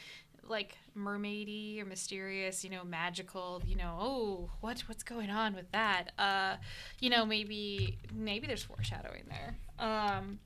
like 0.47 0.77
mermaidy 0.97 1.81
or 1.81 1.85
mysterious, 1.85 2.63
you 2.63 2.69
know, 2.69 2.83
magical, 2.83 3.61
you 3.65 3.75
know, 3.75 3.97
oh, 3.99 4.49
what 4.61 4.81
what's 4.81 5.03
going 5.03 5.29
on 5.29 5.55
with 5.55 5.71
that? 5.71 6.11
Uh, 6.17 6.55
you 6.99 7.09
know, 7.09 7.25
maybe 7.25 7.97
maybe 8.13 8.47
there's 8.47 8.63
foreshadowing 8.63 9.23
there. 9.29 9.57
Um, 9.79 10.39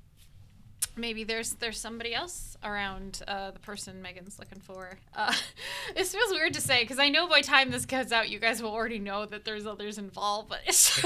maybe 0.97 1.23
there's 1.23 1.53
there's 1.53 1.79
somebody 1.79 2.13
else 2.13 2.57
around 2.63 3.21
uh, 3.27 3.51
the 3.51 3.59
person 3.59 4.01
Megan's 4.01 4.39
looking 4.39 4.59
for. 4.59 4.97
Uh, 5.15 5.33
this 5.95 6.13
feels 6.13 6.31
weird 6.31 6.53
to 6.53 6.61
say 6.61 6.83
because 6.83 6.99
I 6.99 7.09
know 7.09 7.27
by 7.27 7.41
time 7.41 7.71
this 7.71 7.85
goes 7.85 8.11
out, 8.11 8.29
you 8.29 8.39
guys 8.39 8.61
will 8.61 8.71
already 8.71 8.99
know 8.99 9.25
that 9.25 9.45
there's 9.45 9.65
others 9.65 9.97
involved. 9.97 10.49
But 10.49 10.59
it's 10.65 11.05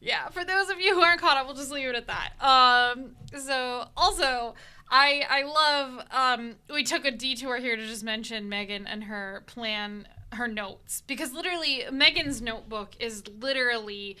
yeah, 0.00 0.28
for 0.28 0.44
those 0.44 0.70
of 0.70 0.80
you 0.80 0.94
who 0.94 1.00
aren't 1.00 1.20
caught 1.20 1.36
up, 1.36 1.46
we'll 1.46 1.56
just 1.56 1.70
leave 1.70 1.88
it 1.88 1.96
at 1.96 2.06
that. 2.06 2.32
Um, 2.40 3.16
so 3.38 3.86
also. 3.96 4.54
I 4.94 5.24
I 5.26 5.42
love 5.44 6.06
um 6.10 6.56
we 6.68 6.84
took 6.84 7.06
a 7.06 7.10
detour 7.10 7.56
here 7.56 7.76
to 7.76 7.86
just 7.86 8.04
mention 8.04 8.50
Megan 8.50 8.86
and 8.86 9.04
her 9.04 9.42
plan 9.46 10.06
her 10.34 10.48
notes 10.48 11.02
because 11.06 11.32
literally 11.32 11.84
Megan's 11.90 12.42
notebook 12.42 12.90
is 13.00 13.26
literally 13.28 14.18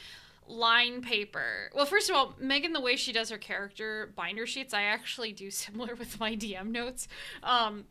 line 0.52 1.02
paper. 1.02 1.70
Well, 1.74 1.86
first 1.86 2.10
of 2.10 2.16
all, 2.16 2.34
Megan, 2.38 2.72
the 2.72 2.80
way 2.80 2.96
she 2.96 3.12
does 3.12 3.30
her 3.30 3.38
character 3.38 4.12
binder 4.14 4.46
sheets, 4.46 4.74
I 4.74 4.82
actually 4.82 5.32
do 5.32 5.50
similar 5.50 5.94
with 5.94 6.20
my 6.20 6.36
DM 6.36 6.70
notes. 6.70 7.08
Um, 7.42 7.84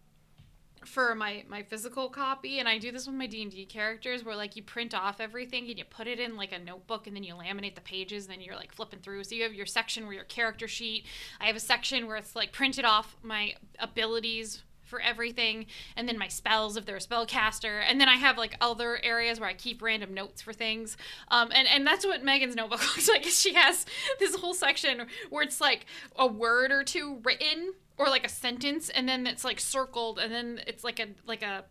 for 0.86 1.14
my 1.14 1.44
my 1.48 1.62
physical 1.62 2.10
copy 2.10 2.58
and 2.58 2.68
i 2.68 2.78
do 2.78 2.92
this 2.92 3.06
with 3.06 3.16
my 3.16 3.28
d&d 3.28 3.66
characters 3.68 4.26
where 4.26 4.36
like 4.36 4.56
you 4.56 4.64
print 4.64 4.96
off 4.96 5.20
everything 5.20 5.70
and 5.70 5.78
you 5.78 5.86
put 5.86 6.08
it 6.08 6.20
in 6.20 6.36
like 6.36 6.52
a 6.52 6.58
notebook 6.58 7.06
and 7.06 7.16
then 7.16 7.24
you 7.24 7.36
laminate 7.36 7.76
the 7.76 7.82
pages 7.82 8.26
and 8.26 8.34
then 8.34 8.42
you're 8.42 8.56
like 8.56 8.72
flipping 8.72 9.00
through 9.00 9.24
so 9.24 9.36
you 9.36 9.44
have 9.44 9.54
your 9.54 9.66
section 9.66 10.06
where 10.06 10.16
your 10.16 10.24
character 10.24 10.68
sheet 10.68 11.06
i 11.40 11.46
have 11.46 11.56
a 11.56 11.60
section 11.60 12.08
where 12.08 12.18
it's 12.18 12.36
like 12.36 12.52
printed 12.52 12.84
off 12.84 13.16
my 13.22 13.54
abilities 13.78 14.64
for 14.92 15.02
everything 15.02 15.66
and 15.96 16.08
then 16.08 16.20
my 16.20 16.28
spells 16.28 16.78
if 16.78 16.86
they're 16.86 16.98
a 16.98 17.00
spellcaster 17.00 17.82
and 17.88 18.00
then 18.00 18.08
i 18.08 18.18
have 18.18 18.38
like 18.38 18.56
other 18.62 19.00
areas 19.04 19.40
where 19.40 19.50
i 19.50 19.54
keep 19.54 19.82
random 19.82 20.14
notes 20.14 20.42
for 20.42 20.54
things. 20.54 20.98
Um, 21.30 21.50
and, 21.54 21.68
and 21.68 21.88
that's 21.88 22.06
what 22.06 22.24
megan's 22.24 22.56
notebook 22.56 22.82
looks 22.82 23.10
like 23.10 23.24
she 23.24 23.56
has 23.56 23.86
this 24.20 24.36
whole 24.36 24.54
section 24.54 25.08
where 25.30 25.44
it's 25.44 25.60
like 25.60 25.88
a 26.16 26.28
word 26.28 26.72
or 26.72 26.84
two 26.84 27.20
written 27.24 27.74
or 27.98 28.08
like 28.08 28.26
a 28.26 28.30
sentence 28.30 28.90
and 28.90 29.08
then 29.08 29.26
it's 29.26 29.44
like 29.44 29.60
circled 29.60 30.20
and 30.20 30.32
then 30.32 30.60
it's 30.68 30.84
like 30.84 31.00
a 31.00 31.08
like 31.26 31.42
a 31.42 31.64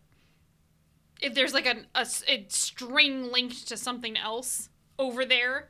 if 1.20 1.34
there's 1.34 1.52
like 1.52 1.66
a, 1.66 1.84
a, 1.94 2.06
a 2.28 2.46
string 2.48 3.30
linked 3.30 3.68
to 3.68 3.76
something 3.76 4.16
else 4.16 4.70
over 4.98 5.24
there 5.24 5.68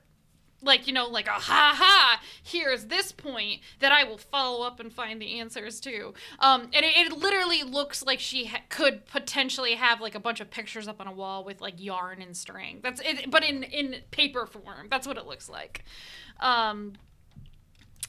like 0.62 0.87
you 0.87 0.92
know 0.92 1.07
like 1.07 1.27
a 1.27 1.31
ha 1.33 1.75
ha 1.77 2.20
here's 2.42 2.87
this 2.87 3.12
point 3.12 3.61
that 3.81 3.92
i 3.92 4.05
will 4.05 4.18
follow 4.18 4.66
up 4.66 4.81
and 4.81 4.92
find 4.92 5.20
the 5.20 5.38
answers 5.38 5.81
to 5.81 6.12
um 6.38 6.62
and 6.73 6.85
it, 6.85 6.96
it 6.96 7.12
literally 7.12 7.62
looks 7.62 8.05
like 8.05 8.20
she 8.20 8.46
ha- 8.46 8.61
could 8.68 9.07
potentially 9.07 9.75
have 9.75 10.01
like 10.01 10.14
a 10.14 10.20
bunch 10.20 10.40
of 10.40 10.51
pictures 10.51 10.88
up 10.88 11.01
on 11.01 11.07
a 11.07 11.12
wall 11.12 11.44
with 11.44 11.61
like 11.61 11.75
yarn 11.83 12.20
and 12.23 12.37
string 12.37 12.81
that's 12.83 13.01
it 13.01 13.31
but 13.31 13.42
in 13.44 13.62
in 13.62 13.96
paper 14.11 14.46
form 14.46 14.87
that's 14.90 15.07
what 15.07 15.16
it 15.16 15.27
looks 15.27 15.49
like 15.49 15.85
um 16.40 16.92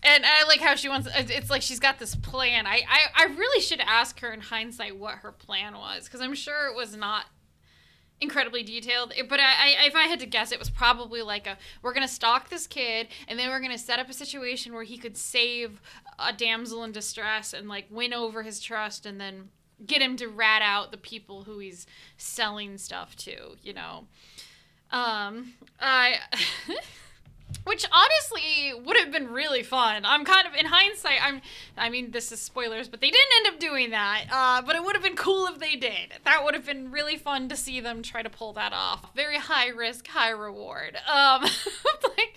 and 0.04 0.26
I 0.26 0.48
like 0.48 0.60
how 0.60 0.74
she 0.76 0.90
wants. 0.90 1.08
It's 1.16 1.50
like 1.50 1.62
she's 1.62 1.80
got 1.80 2.00
this 2.00 2.16
plan. 2.16 2.66
I, 2.66 2.82
I, 2.90 3.24
I 3.24 3.26
really 3.26 3.62
should 3.62 3.80
ask 3.82 4.20
her 4.22 4.34
in 4.34 4.42
hindsight 4.42 4.98
what 4.98 5.16
her 5.16 5.32
plan 5.32 5.76
was, 5.76 6.06
because 6.06 6.22
I'm 6.22 6.34
sure 6.34 6.68
it 6.68 6.76
was 6.76 6.96
not 6.96 7.26
incredibly 8.22 8.64
detailed. 8.64 9.14
But 9.28 9.40
I, 9.40 9.44
I, 9.80 9.86
if 9.88 9.96
I 9.96 10.04
had 10.04 10.20
to 10.20 10.26
guess, 10.26 10.52
it 10.52 10.60
was 10.60 10.70
probably 10.70 11.22
like 11.22 11.48
a 11.48 11.58
we're 11.82 11.94
gonna 11.94 12.08
stalk 12.08 12.50
this 12.50 12.68
kid, 12.68 13.08
and 13.28 13.38
then 13.38 13.50
we're 13.50 13.60
gonna 13.60 13.78
set 13.78 14.00
up 14.00 14.10
a 14.10 14.14
situation 14.14 14.74
where 14.74 14.84
he 14.84 14.98
could 14.98 15.18
save 15.18 15.82
a 16.20 16.32
damsel 16.32 16.84
in 16.84 16.92
distress 16.92 17.54
and 17.54 17.68
like 17.68 17.86
win 17.90 18.14
over 18.14 18.44
his 18.44 18.60
trust, 18.60 19.06
and 19.06 19.20
then 19.20 19.50
get 19.86 20.02
him 20.02 20.16
to 20.18 20.28
rat 20.28 20.62
out 20.62 20.92
the 20.92 20.98
people 20.98 21.44
who 21.44 21.60
he's 21.60 21.88
selling 22.18 22.78
stuff 22.78 23.16
to. 23.18 23.58
You 23.64 23.74
know, 23.74 24.06
um, 24.92 25.54
I. 25.80 26.16
which 27.72 27.86
honestly 27.90 28.74
would 28.84 28.98
have 28.98 29.14
been 29.14 29.30
really 29.30 29.64
fun. 29.64 30.04
I'm 30.04 30.26
kind 30.26 30.46
of 30.46 30.54
in 30.56 30.66
hindsight. 30.66 31.24
I'm. 31.24 31.40
I 31.78 31.90
mean, 31.90 32.12
this 32.12 32.30
is 32.34 32.42
spoilers, 32.42 32.90
but 32.90 33.00
they 33.00 33.10
didn't 33.10 33.32
end 33.38 33.48
up 33.54 33.62
doing 33.62 33.92
that. 33.92 34.26
Uh, 34.30 34.62
but 34.62 34.76
it 34.76 34.84
would 34.84 34.94
have 34.94 35.02
been 35.02 35.16
cool 35.16 35.48
if 35.48 35.58
they 35.58 35.78
did. 35.78 36.12
That 36.26 36.44
would 36.44 36.54
have 36.54 36.66
been 36.66 36.92
really 36.92 37.16
fun 37.16 37.48
to 37.48 37.56
see 37.56 37.80
them 37.80 38.04
try 38.04 38.24
to 38.24 38.30
pull 38.30 38.52
that 38.54 38.74
off. 38.74 39.16
Very 39.16 39.38
high 39.38 39.70
risk, 39.70 40.06
high 40.08 40.32
reward. 40.32 40.98
Um, 41.10 41.44
like, 42.18 42.36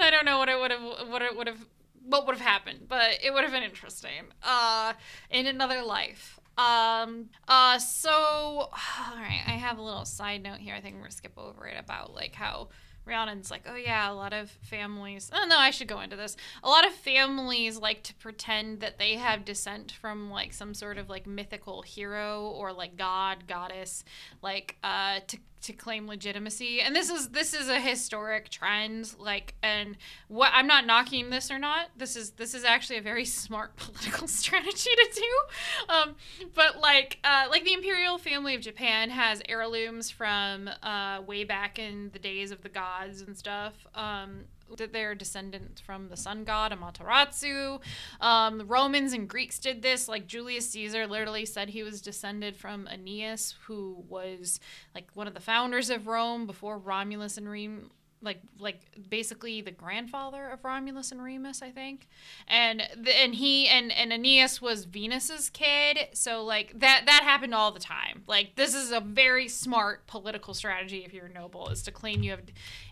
I 0.00 0.08
don't 0.12 0.24
know 0.24 0.38
what 0.38 0.48
it 0.48 0.56
would 0.56 0.70
have. 0.70 1.08
What 1.08 1.22
it 1.22 1.36
would 1.36 1.48
have. 1.48 1.66
What 2.04 2.24
would 2.28 2.36
have 2.36 2.46
happened, 2.46 2.86
but 2.88 3.18
it 3.24 3.34
would 3.34 3.42
have 3.42 3.52
been 3.52 3.64
interesting. 3.64 4.26
Uh, 4.40 4.92
in 5.30 5.46
another 5.46 5.82
life. 5.82 6.38
Um. 6.56 7.30
Uh. 7.48 7.80
So, 7.80 8.10
all 8.12 9.16
right. 9.16 9.42
I 9.48 9.58
have 9.58 9.78
a 9.78 9.82
little 9.82 10.04
side 10.04 10.44
note 10.44 10.58
here. 10.58 10.76
I 10.76 10.80
think 10.80 10.94
we're 10.94 11.00
gonna 11.00 11.10
skip 11.10 11.36
over 11.36 11.66
it 11.66 11.76
about 11.76 12.14
like 12.14 12.36
how 12.36 12.68
Rhiannon's 13.06 13.50
like, 13.50 13.62
oh 13.66 13.76
yeah, 13.76 14.10
a 14.10 14.14
lot 14.14 14.32
of 14.32 14.50
families. 14.50 15.30
Oh 15.32 15.46
no, 15.48 15.58
I 15.58 15.70
should 15.70 15.88
go 15.88 16.00
into 16.00 16.16
this. 16.16 16.36
A 16.62 16.68
lot 16.68 16.86
of 16.86 16.92
families 16.92 17.78
like 17.78 18.02
to 18.04 18.14
pretend 18.14 18.80
that 18.80 18.98
they 18.98 19.14
have 19.14 19.44
descent 19.44 19.92
from 19.92 20.30
like 20.30 20.52
some 20.52 20.74
sort 20.74 20.98
of 20.98 21.08
like 21.08 21.26
mythical 21.26 21.82
hero 21.82 22.48
or 22.48 22.72
like 22.72 22.96
god, 22.96 23.46
goddess, 23.46 24.04
like 24.42 24.76
uh, 24.82 25.20
to 25.26 25.38
to 25.62 25.72
claim 25.72 26.06
legitimacy. 26.06 26.80
And 26.80 26.94
this 26.94 27.10
is 27.10 27.28
this 27.30 27.54
is 27.54 27.68
a 27.68 27.80
historic 27.80 28.48
trend 28.48 29.14
like 29.18 29.54
and 29.62 29.96
what 30.28 30.50
i'm 30.52 30.66
not 30.66 30.86
knocking 30.86 31.30
this 31.30 31.50
or 31.50 31.58
not. 31.58 31.88
This 31.96 32.16
is 32.16 32.30
this 32.32 32.54
is 32.54 32.64
actually 32.64 32.98
a 32.98 33.02
very 33.02 33.24
smart 33.24 33.76
political 33.76 34.28
strategy 34.28 34.90
to 34.90 35.10
do. 35.14 35.92
Um, 35.94 36.16
but 36.54 36.80
like 36.80 37.18
uh, 37.24 37.46
like 37.50 37.64
the 37.64 37.72
imperial 37.72 38.18
family 38.18 38.54
of 38.54 38.60
japan 38.60 39.10
has 39.10 39.42
heirlooms 39.48 40.10
from 40.10 40.68
uh, 40.82 41.22
way 41.26 41.44
back 41.44 41.78
in 41.78 42.10
the 42.12 42.18
days 42.18 42.50
of 42.50 42.62
the 42.62 42.68
gods 42.68 43.22
and 43.22 43.36
stuff. 43.36 43.74
Um, 43.94 44.44
that 44.76 44.92
they're 44.92 45.14
descendants 45.14 45.80
from 45.80 46.08
the 46.08 46.16
sun 46.16 46.44
god 46.44 46.72
Amaterasu. 46.72 47.80
Um, 48.20 48.58
the 48.58 48.64
Romans 48.64 49.12
and 49.12 49.28
Greeks 49.28 49.58
did 49.58 49.82
this. 49.82 50.08
Like 50.08 50.26
Julius 50.26 50.70
Caesar 50.70 51.06
literally 51.06 51.46
said 51.46 51.68
he 51.68 51.82
was 51.82 52.00
descended 52.00 52.56
from 52.56 52.88
Aeneas, 52.88 53.54
who 53.66 54.04
was 54.08 54.60
like 54.94 55.08
one 55.14 55.26
of 55.28 55.34
the 55.34 55.40
founders 55.40 55.90
of 55.90 56.06
Rome 56.06 56.46
before 56.46 56.78
Romulus 56.78 57.38
and 57.38 57.50
Rem 57.50 57.90
like 58.26 58.40
like 58.58 58.80
basically 59.08 59.62
the 59.62 59.70
grandfather 59.70 60.48
of 60.48 60.64
Romulus 60.64 61.12
and 61.12 61.22
Remus, 61.22 61.62
I 61.62 61.70
think. 61.70 62.08
And 62.46 62.82
the, 62.94 63.18
and 63.18 63.34
he 63.34 63.68
and 63.68 63.90
and 63.90 64.12
Aeneas 64.12 64.60
was 64.60 64.84
Venus's 64.84 65.48
kid, 65.48 66.08
so 66.12 66.44
like 66.44 66.78
that 66.78 67.04
that 67.06 67.22
happened 67.22 67.54
all 67.54 67.72
the 67.72 67.80
time. 67.80 68.24
Like 68.26 68.56
this 68.56 68.74
is 68.74 68.90
a 68.90 69.00
very 69.00 69.48
smart 69.48 70.06
political 70.06 70.52
strategy 70.52 71.04
if 71.06 71.14
you're 71.14 71.28
noble 71.28 71.68
is 71.68 71.82
to 71.84 71.92
claim 71.92 72.22
you 72.22 72.32
have 72.32 72.42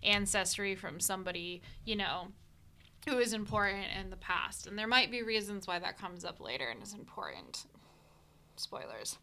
ancestry 0.03 0.75
from 0.75 1.01
somebody, 1.01 1.61
you 1.85 1.97
know, 1.97 2.29
who 3.07 3.18
is 3.18 3.35
important 3.35 3.87
in 4.01 4.09
the 4.09 4.16
past. 4.16 4.66
And 4.66 4.79
there 4.79 4.88
might 4.88 5.11
be 5.11 5.23
reasons 5.23 5.66
why 5.66 5.81
that 5.81 5.99
comes 5.99 6.25
up 6.25 6.40
later 6.40 6.68
and 6.68 6.83
is 6.83 6.94
important. 6.94 7.66
Spoilers. 8.57 9.18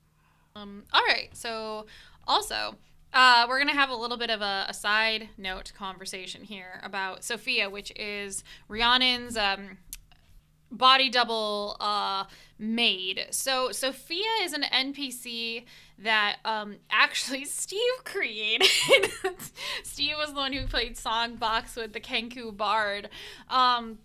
Um 0.55 0.83
all 0.93 1.03
right. 1.07 1.29
So 1.33 1.85
also 2.27 2.75
uh, 3.13 3.45
we're 3.47 3.59
gonna 3.59 3.73
have 3.73 3.89
a 3.89 3.95
little 3.95 4.17
bit 4.17 4.29
of 4.29 4.41
a, 4.41 4.65
a, 4.69 4.73
side 4.73 5.29
note 5.37 5.73
conversation 5.77 6.43
here 6.43 6.79
about 6.83 7.23
Sophia, 7.23 7.69
which 7.69 7.91
is 7.95 8.43
Rhiannon's 8.69 9.35
um, 9.35 9.77
body 10.71 11.09
double 11.09 11.75
uh, 11.79 12.25
maid. 12.57 13.27
So 13.31 13.71
Sophia 13.71 14.29
is 14.41 14.53
an 14.53 14.63
NPC 14.63 15.65
that 15.99 16.37
um, 16.45 16.77
actually 16.89 17.45
Steve 17.45 18.03
created. 18.03 18.67
Steve 19.83 20.15
was 20.17 20.29
the 20.29 20.39
one 20.39 20.53
who 20.53 20.65
played 20.67 20.95
Songbox 20.95 21.75
with 21.75 21.93
the 21.93 21.99
Kenku 21.99 22.55
Bard, 22.55 23.09
um, 23.49 23.99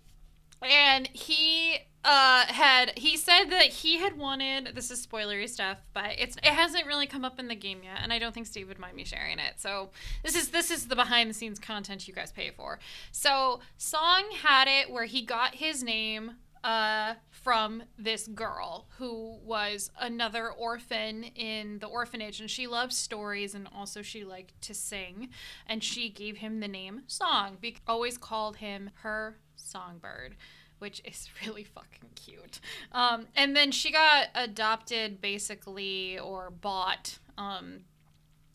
and 0.61 1.07
he 1.13 1.79
uh, 2.03 2.45
had 2.47 2.97
he 2.97 3.17
said 3.17 3.45
that 3.49 3.65
he 3.65 3.97
had 3.97 4.17
wanted 4.17 4.71
this 4.75 4.89
is 4.91 5.05
spoilery 5.05 5.49
stuff, 5.49 5.79
but 5.93 6.11
it's 6.17 6.37
it 6.37 6.45
hasn't 6.45 6.85
really 6.85 7.07
come 7.07 7.25
up 7.25 7.37
in 7.39 7.47
the 7.47 7.55
game 7.55 7.81
yet, 7.83 7.99
and 8.01 8.13
I 8.13 8.19
don't 8.19 8.33
think 8.33 8.47
Steve 8.47 8.69
would 8.69 8.79
mind 8.79 8.95
me 8.95 9.03
sharing 9.03 9.39
it. 9.39 9.55
So 9.57 9.89
this 10.23 10.35
is 10.35 10.49
this 10.49 10.71
is 10.71 10.87
the 10.87 10.95
behind 10.95 11.29
the 11.29 11.33
scenes 11.33 11.59
content 11.59 12.07
you 12.07 12.13
guys 12.13 12.31
pay 12.31 12.51
for. 12.51 12.79
So 13.11 13.59
Song 13.77 14.23
had 14.41 14.67
it 14.67 14.89
where 14.89 15.05
he 15.05 15.21
got 15.21 15.55
his 15.55 15.83
name 15.83 16.37
uh, 16.63 17.15
from 17.29 17.83
this 17.97 18.27
girl 18.27 18.87
who 18.97 19.37
was 19.43 19.91
another 19.99 20.49
orphan 20.49 21.23
in 21.23 21.79
the 21.79 21.87
orphanage, 21.87 22.39
and 22.39 22.49
she 22.49 22.67
loved 22.67 22.93
stories 22.93 23.53
and 23.53 23.67
also 23.75 24.01
she 24.01 24.23
liked 24.23 24.59
to 24.61 24.73
sing, 24.73 25.29
and 25.67 25.83
she 25.83 26.09
gave 26.09 26.37
him 26.37 26.61
the 26.61 26.67
name 26.67 27.03
Song. 27.07 27.57
Be- 27.59 27.77
always 27.87 28.17
called 28.17 28.57
him 28.57 28.91
her 29.01 29.39
songbird 29.67 30.35
which 30.79 31.01
is 31.05 31.29
really 31.45 31.63
fucking 31.63 32.09
cute. 32.15 32.59
Um, 32.91 33.27
and 33.35 33.55
then 33.55 33.71
she 33.71 33.91
got 33.91 34.27
adopted 34.35 35.21
basically 35.21 36.19
or 36.19 36.49
bought 36.49 37.17
um, 37.37 37.81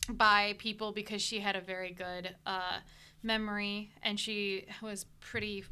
by 0.09 0.55
people 0.57 0.91
because 0.91 1.21
she 1.21 1.39
had 1.39 1.55
a 1.55 1.61
very 1.61 1.91
good 1.91 2.35
uh, 2.45 2.79
memory 3.21 3.91
and 4.01 4.19
she 4.19 4.65
was 4.81 5.05
pretty 5.19 5.63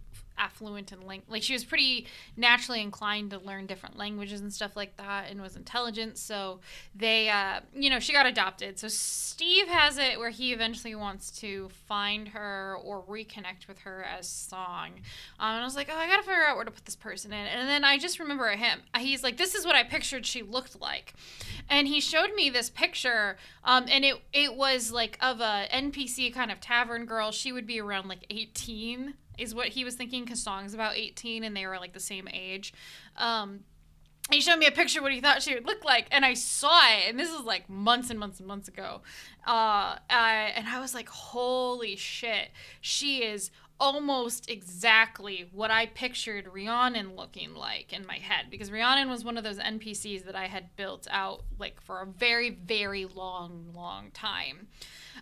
affluent 0.41 0.91
and 0.91 1.03
like 1.03 1.43
she 1.43 1.53
was 1.53 1.63
pretty 1.63 2.07
naturally 2.35 2.81
inclined 2.81 3.29
to 3.29 3.37
learn 3.39 3.67
different 3.67 3.95
languages 3.95 4.41
and 4.41 4.51
stuff 4.51 4.75
like 4.75 4.97
that 4.97 5.29
and 5.29 5.39
was 5.39 5.55
intelligent 5.55 6.17
so 6.17 6.59
they 6.95 7.29
uh, 7.29 7.59
you 7.73 7.89
know 7.89 7.99
she 7.99 8.11
got 8.11 8.25
adopted. 8.25 8.79
So 8.79 8.87
steve 8.87 9.67
has 9.67 9.97
it 9.97 10.17
where 10.17 10.31
he 10.31 10.51
eventually 10.51 10.95
wants 10.95 11.31
to 11.41 11.69
find 11.87 12.29
her 12.29 12.75
or 12.83 13.03
reconnect 13.03 13.67
with 13.67 13.79
her 13.79 14.03
as 14.03 14.27
song. 14.27 14.91
Um, 15.39 15.53
and 15.53 15.61
i 15.61 15.63
was 15.63 15.75
like 15.75 15.89
oh 15.91 15.95
i 15.95 16.07
gotta 16.07 16.23
figure 16.23 16.43
out 16.43 16.55
where 16.55 16.65
to 16.65 16.71
put 16.71 16.85
this 16.85 16.95
person 16.95 17.31
in. 17.31 17.45
And 17.45 17.69
then 17.69 17.83
i 17.83 17.97
just 17.97 18.19
remember 18.19 18.49
him. 18.49 18.81
He's 18.97 19.23
like 19.23 19.37
this 19.37 19.53
is 19.53 19.65
what 19.65 19.75
i 19.75 19.83
pictured 19.83 20.25
she 20.25 20.41
looked 20.41 20.81
like. 20.81 21.13
And 21.69 21.87
he 21.87 22.01
showed 22.01 22.33
me 22.33 22.49
this 22.49 22.69
picture 22.69 23.37
um, 23.63 23.85
and 23.89 24.03
it 24.03 24.15
it 24.33 24.55
was 24.55 24.91
like 24.91 25.17
of 25.21 25.39
a 25.39 25.67
npc 25.71 26.33
kind 26.33 26.51
of 26.51 26.59
tavern 26.59 27.05
girl. 27.05 27.31
She 27.31 27.51
would 27.51 27.67
be 27.67 27.79
around 27.79 28.07
like 28.07 28.25
18 28.29 29.13
is 29.41 29.55
what 29.55 29.69
he 29.69 29.83
was 29.83 29.95
thinking 29.95 30.23
because 30.23 30.41
Song's 30.41 30.73
about 30.73 30.95
18 30.95 31.43
and 31.43 31.55
they 31.55 31.65
were 31.65 31.77
like 31.77 31.93
the 31.93 31.99
same 31.99 32.27
age. 32.31 32.73
Um, 33.17 33.61
he 34.29 34.39
showed 34.39 34.57
me 34.57 34.67
a 34.67 34.71
picture 34.71 34.99
of 34.99 35.03
what 35.03 35.11
he 35.11 35.19
thought 35.19 35.41
she 35.41 35.53
would 35.53 35.65
look 35.65 35.83
like, 35.83 36.07
and 36.11 36.23
I 36.23 36.35
saw 36.35 36.79
it, 36.87 37.09
and 37.09 37.19
this 37.19 37.29
is 37.29 37.41
like 37.41 37.69
months 37.69 38.09
and 38.09 38.19
months 38.19 38.39
and 38.39 38.47
months 38.47 38.67
ago. 38.67 39.01
Uh, 39.45 39.97
I, 40.09 40.53
and 40.55 40.67
I 40.67 40.79
was 40.79 40.93
like, 40.93 41.09
holy 41.09 41.95
shit, 41.95 42.51
she 42.79 43.23
is 43.23 43.51
almost 43.79 44.47
exactly 44.47 45.49
what 45.51 45.71
I 45.71 45.87
pictured 45.87 46.47
Rhiannon 46.53 47.15
looking 47.15 47.55
like 47.55 47.91
in 47.91 48.05
my 48.05 48.17
head 48.17 48.45
because 48.51 48.71
Rhiannon 48.71 49.09
was 49.09 49.25
one 49.25 49.39
of 49.39 49.43
those 49.43 49.57
NPCs 49.57 50.23
that 50.25 50.35
I 50.35 50.45
had 50.45 50.75
built 50.75 51.07
out 51.09 51.45
like 51.57 51.81
for 51.81 52.01
a 52.01 52.05
very, 52.05 52.51
very 52.51 53.05
long, 53.05 53.71
long 53.73 54.11
time. 54.11 54.67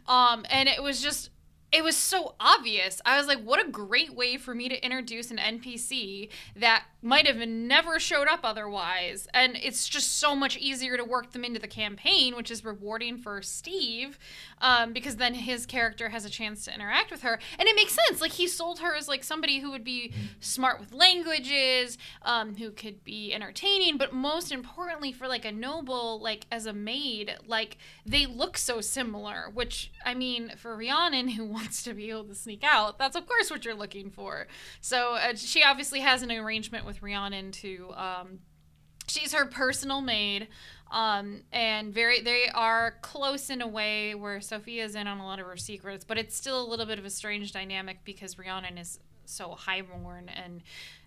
Um, 0.08 0.46
and 0.50 0.68
it 0.68 0.84
was 0.84 1.02
just 1.02 1.30
it 1.72 1.84
was 1.84 1.96
so 1.96 2.36
obvious. 2.40 3.02
I 3.06 3.18
was 3.18 3.28
like, 3.28 3.44
what 3.44 3.64
a 3.64 3.70
great 3.70 4.16
way 4.16 4.38
for 4.38 4.56
me 4.56 4.70
to 4.70 4.86
introduce 4.86 5.30
an 5.30 5.38
NPC 5.38 6.30
that 6.56 6.86
might 7.02 7.28
have 7.28 7.38
never 7.48 8.00
showed 8.00 8.28
up 8.28 8.40
otherwise. 8.44 9.28
And 9.34 9.56
it's 9.56 9.88
just 9.88 10.18
so 10.20 10.36
much 10.36 10.58
easier 10.58 10.98
to 10.98 11.04
work 11.04 11.32
them 11.32 11.46
into 11.46 11.60
the 11.60 11.68
campaign, 11.68 12.36
which 12.36 12.50
is 12.50 12.66
rewarding 12.66 13.18
for 13.18 13.42
Steve, 13.42 14.18
um, 14.62 14.94
because 14.94 15.18
then 15.18 15.34
his 15.34 15.66
character 15.66 16.10
has 16.10 16.26
a 16.26 16.30
chance 16.30 16.66
to 16.66 16.74
interact 16.74 17.12
with 17.12 17.22
her. 17.22 17.40
And 17.58 17.68
it 17.68 17.76
makes 17.76 17.94
sense. 18.08 18.22
Like, 18.22 18.34
he 18.34 18.48
sold 18.48 18.80
her 18.80 18.96
as 18.96 19.08
like 19.08 19.24
somebody 19.24 19.60
who 19.60 19.72
would 19.72 19.84
be 19.84 20.14
smart 20.40 20.80
with 20.80 20.94
languages, 20.94 21.98
um, 22.24 22.56
who 22.56 22.72
could 22.72 23.04
be 23.04 23.34
entertaining, 23.34 23.98
but 23.98 24.14
most 24.14 24.52
importantly, 24.52 25.12
for 25.12 25.28
like 25.28 25.46
a 25.46 25.52
noble, 25.52 26.20
like 26.22 26.46
as 26.52 26.66
a 26.66 26.74
maid, 26.74 27.36
like 27.46 27.78
they 28.06 28.26
look 28.26 28.58
so 28.58 28.82
similar, 28.82 29.50
which 29.54 29.92
I 30.06 30.14
mean, 30.14 30.54
for 30.58 30.76
Rhiannon, 30.76 31.30
who 31.30 31.46
wants 31.60 31.84
to 31.84 31.94
be 31.94 32.10
able 32.10 32.26
to 32.26 32.36
sneak 32.36 32.64
out, 32.64 32.98
that's 32.98 33.16
of 33.16 33.28
course 33.28 33.50
what 33.50 33.66
you're 33.66 33.76
looking 33.76 34.10
for. 34.10 34.48
So 34.82 35.16
uh, 35.16 35.36
she 35.36 35.64
obviously 35.64 36.02
has 36.02 36.22
an 36.22 36.32
arrangement 36.32 36.86
with 36.86 37.02
Rhiannon 37.02 37.52
to. 37.52 37.94
Um, 37.96 38.40
she's 39.10 39.34
her 39.34 39.46
personal 39.46 40.02
maid 40.02 40.48
um, 40.92 41.42
and 41.52 41.94
very 41.94 42.22
they 42.22 42.50
are 42.54 42.96
close 43.02 43.50
in 43.50 43.62
a 43.62 43.68
way 43.68 44.16
where 44.16 44.42
Sophia's 44.42 44.96
in 44.96 45.08
on 45.08 45.20
a 45.20 45.26
lot 45.26 45.40
of 45.40 45.46
her 45.46 45.58
secrets, 45.58 46.04
but 46.04 46.18
it's 46.18 46.36
still 46.36 46.62
a 46.62 46.68
little 46.68 46.86
bit 46.86 47.00
of 47.00 47.06
a 47.06 47.10
strange 47.10 47.52
dynamic 47.52 48.00
because 48.04 48.38
Rhiannon 48.38 48.78
is 48.78 49.00
so 49.26 49.52
highborn 49.52 50.30
and 50.30 50.62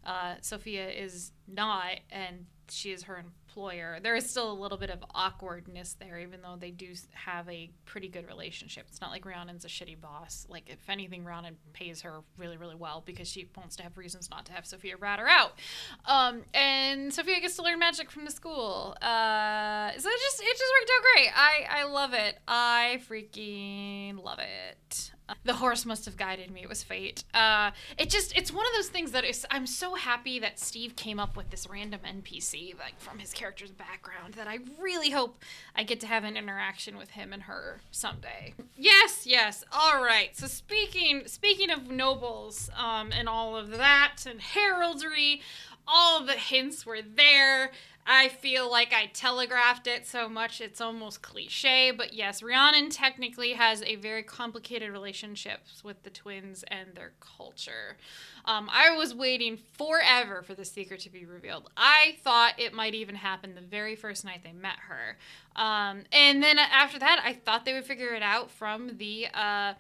uh, 0.07 0.35
Sophia 0.41 0.89
is 0.89 1.33
not, 1.49 2.01
and 2.11 2.47
she 2.69 2.93
is 2.93 3.05
her 3.05 3.25
employer. 3.53 3.99
There 4.03 4.17
is 4.17 4.29
still 4.29 4.51
a 4.51 4.55
little 4.55 4.79
bit 4.79 4.91
of 4.91 5.05
awkwardness 5.15 5.97
there, 6.01 6.19
even 6.19 6.41
though 6.43 6.57
they 6.59 6.71
do 6.71 6.93
have 7.13 7.49
a 7.49 7.71
pretty 7.85 8.09
good 8.09 8.27
relationship. 8.27 8.87
It's 8.89 9.01
not 9.01 9.11
like 9.11 9.25
Rhiannon's 9.25 9.65
a 9.65 9.69
shitty 9.69 10.01
boss. 10.01 10.47
Like, 10.49 10.65
if 10.69 10.89
anything, 10.89 11.25
Rhiannon 11.25 11.57
pays 11.73 12.01
her 12.03 12.21
really, 12.39 12.57
really 12.57 12.75
well 12.75 13.03
because 13.05 13.29
she 13.29 13.49
wants 13.57 13.77
to 13.77 13.83
have 13.83 13.99
reasons 13.99 14.31
not 14.31 14.47
to 14.47 14.53
have 14.53 14.67
Sophia 14.67 14.97
rat 14.97 15.19
her 15.19 15.29
out. 15.29 15.59
Um, 16.07 16.43
and 16.55 17.13
Sophia 17.13 17.41
gets 17.41 17.57
to 17.57 17.63
learn 17.63 17.79
magic 17.79 18.11
from 18.11 18.25
the 18.25 18.31
school. 18.31 18.97
Uh, 19.03 19.91
so 19.99 20.09
it 20.09 20.21
just 20.21 20.41
it 20.41 20.59
just 20.59 20.73
worked 20.81 20.91
out 20.97 21.03
great. 21.15 21.31
I 21.35 21.81
I 21.81 21.85
love 21.85 22.15
it. 22.15 22.39
I 22.49 23.01
freaking 23.09 24.23
love 24.23 24.39
it 24.39 25.13
the 25.45 25.55
horse 25.55 25.85
must 25.85 26.05
have 26.05 26.17
guided 26.17 26.51
me. 26.51 26.63
It 26.63 26.69
was 26.69 26.83
fate. 26.83 27.25
Uh, 27.35 27.71
it 27.99 28.11
just 28.11 28.37
it's 28.37 28.53
one 28.53 28.67
of 28.67 28.73
those 28.75 28.89
things 28.89 29.13
that 29.13 29.25
is, 29.25 29.47
I'm 29.51 29.67
so 29.67 29.95
happy 29.95 30.39
that 30.41 30.59
Steve 30.59 30.97
came 30.97 31.19
up 31.19 31.37
with 31.37 31.51
this 31.51 31.69
random 31.69 32.01
NPC 32.07 32.79
like 32.79 32.99
from 32.99 33.19
his 33.19 33.33
character's 33.33 33.71
background 33.71 34.35
that 34.35 34.47
I 34.47 34.59
really 34.81 35.11
hope 35.11 35.43
I 35.75 35.83
get 35.83 36.01
to 36.01 36.07
have 36.07 36.25
an 36.25 36.37
interaction 36.37 36.97
with 36.97 37.11
him 37.11 37.33
and 37.33 37.45
her 37.45 37.81
someday. 37.91 38.55
Yes, 38.77 39.27
yes. 39.27 39.65
All 39.73 40.03
right. 40.03 40.37
So 40.37 40.47
speaking 40.47 41.23
speaking 41.27 41.71
of 41.71 41.91
nobles 41.91 42.71
um, 42.77 43.11
and 43.13 43.29
all 43.29 43.57
of 43.57 43.71
that 43.71 44.25
and 44.29 44.41
heraldry, 44.41 45.43
all 45.87 46.25
the 46.25 46.33
hints 46.33 46.87
were 46.87 47.01
there. 47.03 47.71
I 48.05 48.29
feel 48.29 48.69
like 48.71 48.93
I 48.93 49.07
telegraphed 49.07 49.87
it 49.87 50.07
so 50.07 50.29
much 50.29 50.61
it's 50.61 50.81
almost 50.81 51.23
cliche, 51.23 51.93
but 51.93 52.13
yes, 52.13 52.43
Rhiannon 52.43 52.91
technically 52.91 53.53
has 53.53 53.83
a 53.83 53.95
very 53.97 54.25
complicated 54.25 54.91
relationship 54.91 55.61
with 55.85 56.03
the 56.03 56.11
twins 56.11 56.65
and 56.67 56.95
their 56.95 57.13
culture. 57.21 57.97
Um, 58.45 58.69
I 58.73 58.97
was 58.97 59.15
waiting 59.15 59.57
forever 59.75 60.43
for 60.43 60.55
the 60.55 60.65
secret 60.65 61.01
to 61.01 61.11
be 61.11 61.25
revealed. 61.25 61.71
I 61.77 62.17
thought 62.25 62.59
it 62.59 62.75
might 62.75 62.95
even 62.95 63.15
happen 63.15 63.55
the 63.55 63.61
very 63.61 63.95
first 63.95 64.25
night 64.25 64.41
they 64.43 64.53
met 64.53 64.79
her. 64.89 65.17
Um, 65.55 66.03
and 66.11 66.43
then 66.43 66.59
after 66.59 66.99
that, 66.99 67.23
I 67.25 67.35
thought 67.35 67.65
they 67.65 67.73
would 67.73 67.85
figure 67.85 68.15
it 68.15 68.23
out 68.23 68.51
from 68.51 68.97
the. 68.99 69.29
Uh, 69.33 69.75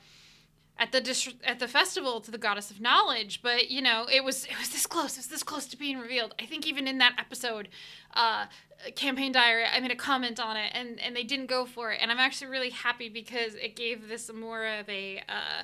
at 0.78 0.90
the 0.92 1.34
at 1.44 1.58
the 1.58 1.68
festival 1.68 2.20
to 2.20 2.30
the 2.30 2.38
goddess 2.38 2.70
of 2.70 2.80
knowledge 2.80 3.40
but 3.42 3.70
you 3.70 3.82
know 3.82 4.06
it 4.10 4.24
was 4.24 4.44
it 4.46 4.58
was 4.58 4.70
this 4.70 4.86
close 4.86 5.12
it 5.12 5.18
was 5.18 5.26
this 5.28 5.42
close 5.42 5.66
to 5.66 5.76
being 5.76 5.98
revealed. 5.98 6.34
I 6.40 6.46
think 6.46 6.66
even 6.66 6.88
in 6.88 6.98
that 6.98 7.14
episode 7.18 7.68
uh 8.14 8.46
campaign 8.96 9.30
diary 9.30 9.64
i 9.72 9.78
made 9.78 9.92
a 9.92 9.96
comment 9.96 10.40
on 10.40 10.56
it 10.56 10.72
and 10.74 10.98
and 10.98 11.14
they 11.14 11.22
didn't 11.22 11.46
go 11.46 11.64
for 11.64 11.92
it 11.92 12.00
and 12.02 12.10
i'm 12.10 12.18
actually 12.18 12.50
really 12.50 12.70
happy 12.70 13.08
because 13.08 13.54
it 13.54 13.76
gave 13.76 14.08
this 14.08 14.32
more 14.32 14.66
of 14.66 14.88
a 14.88 15.22
uh 15.28 15.62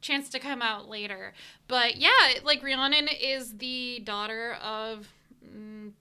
chance 0.00 0.28
to 0.30 0.38
come 0.38 0.62
out 0.62 0.88
later. 0.88 1.32
But 1.68 1.96
yeah 1.96 2.10
like 2.44 2.62
rhiannon 2.62 3.08
is 3.08 3.58
the 3.58 4.00
daughter 4.04 4.56
of 4.62 5.08
mm, 5.44 5.92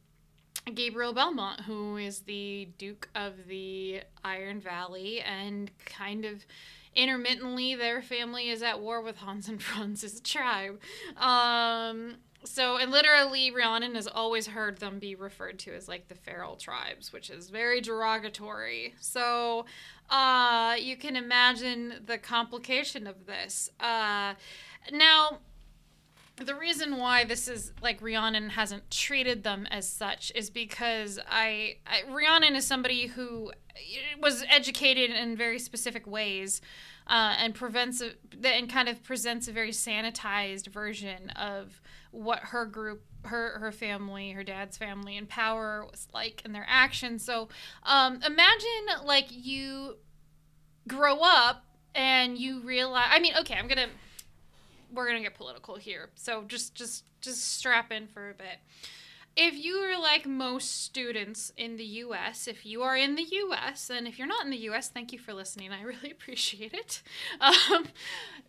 Gabriel 0.74 1.14
Belmont, 1.14 1.62
who 1.62 1.98
is 1.98 2.22
the 2.22 2.70
Duke 2.78 3.10
of 3.14 3.48
the 3.48 4.02
Iron 4.24 4.60
Valley 4.60 5.22
and 5.22 5.70
kind 5.86 6.26
of 6.26 6.46
intermittently 6.96 7.76
their 7.76 8.02
family 8.02 8.50
is 8.50 8.62
at 8.62 8.80
war 8.80 9.02
with 9.02 9.18
Hans 9.18 9.48
and 9.48 9.62
Franz's 9.64 10.22
tribe. 10.22 10.80
Um, 11.18 12.16
so, 12.44 12.78
and 12.78 12.92
literally, 12.92 13.52
Rhiannon 13.52 13.96
has 13.96 14.08
always 14.08 14.48
heard 14.48 14.78
them 14.78 15.00
be 15.00 15.16
referred 15.16 15.58
to 15.60 15.76
as 15.76 15.88
like 15.88 16.08
the 16.08 16.16
feral 16.16 16.56
tribes, 16.56 17.12
which 17.12 17.30
is 17.30 17.50
very 17.50 17.82
derogatory. 17.82 18.94
So, 19.00 19.66
uh, 20.10 20.76
you 20.80 20.96
can 20.96 21.16
imagine 21.16 21.96
the 22.06 22.18
complication 22.18 23.08
of 23.08 23.26
this. 23.26 23.70
Uh, 23.80 24.36
now, 24.92 25.40
the 26.38 26.56
reason 26.56 26.98
why 26.98 27.24
this 27.24 27.48
is 27.48 27.72
like 27.82 28.02
Rhiannon 28.02 28.50
hasn't 28.50 28.92
treated 28.92 29.44
them 29.44 29.68
as 29.72 29.88
such 29.88 30.32
is 30.36 30.50
because 30.50 31.20
I, 31.30 31.78
I 31.88 32.04
Rhiannon 32.12 32.56
is 32.56 32.66
somebody 32.66 33.08
who 33.08 33.52
was 34.22 34.44
educated 34.50 35.12
in 35.12 35.38
very 35.38 35.60
specific 35.60 36.06
ways 36.06 36.62
uh, 37.08 37.36
and 37.38 37.54
prevents 37.54 38.02
a, 38.02 38.12
and 38.44 38.70
kind 38.70 38.90
of 38.90 39.04
presents 39.04 39.48
a 39.48 39.52
very 39.52 39.72
sanitized 39.72 40.68
version 40.68 41.30
of 41.32 41.82
what 42.12 42.40
her 42.40 42.66
group 42.66 43.04
her 43.26 43.60
her 43.60 43.72
family 43.72 44.32
her 44.32 44.44
dad's 44.44 44.78
family 44.78 45.18
and 45.18 45.28
power 45.28 45.86
was 45.90 46.08
like 46.14 46.42
in 46.46 46.52
their 46.52 46.66
actions. 46.68 47.24
So 47.24 47.50
um, 47.84 48.22
imagine 48.26 49.06
like 49.06 49.28
you 49.30 49.98
grow 50.88 51.20
up 51.22 51.66
and 51.96 52.38
you 52.38 52.60
realize 52.60 53.08
i 53.10 53.20
mean 53.20 53.34
okay 53.40 53.56
i'm 53.56 53.68
gonna 53.68 53.88
we're 54.92 55.08
gonna 55.08 55.22
get 55.22 55.36
political 55.36 55.76
here 55.76 56.10
so 56.16 56.44
just 56.48 56.76
just 56.76 57.06
just 57.22 57.56
strap 57.56 57.92
in 57.92 58.08
for 58.08 58.30
a 58.30 58.34
bit 58.34 58.60
if 59.36 59.54
you 59.54 59.76
are 59.78 60.00
like 60.00 60.26
most 60.26 60.84
students 60.84 61.52
in 61.58 61.76
the 61.76 61.84
US, 61.84 62.48
if 62.48 62.66
you 62.66 62.84
are 62.84 62.96
in 62.96 63.16
the 63.16 63.24
US, 63.24 63.90
and 63.90 64.08
if 64.08 64.18
you're 64.18 64.28
not 64.28 64.46
in 64.46 64.52
the 64.52 64.70
US, 64.70 64.88
thank 64.88 65.12
you 65.12 65.20
for 65.20 65.34
listening. 65.34 65.72
I 65.74 65.82
really 65.82 66.12
appreciate 66.12 66.74
it. 66.74 67.02
Um, 67.42 67.86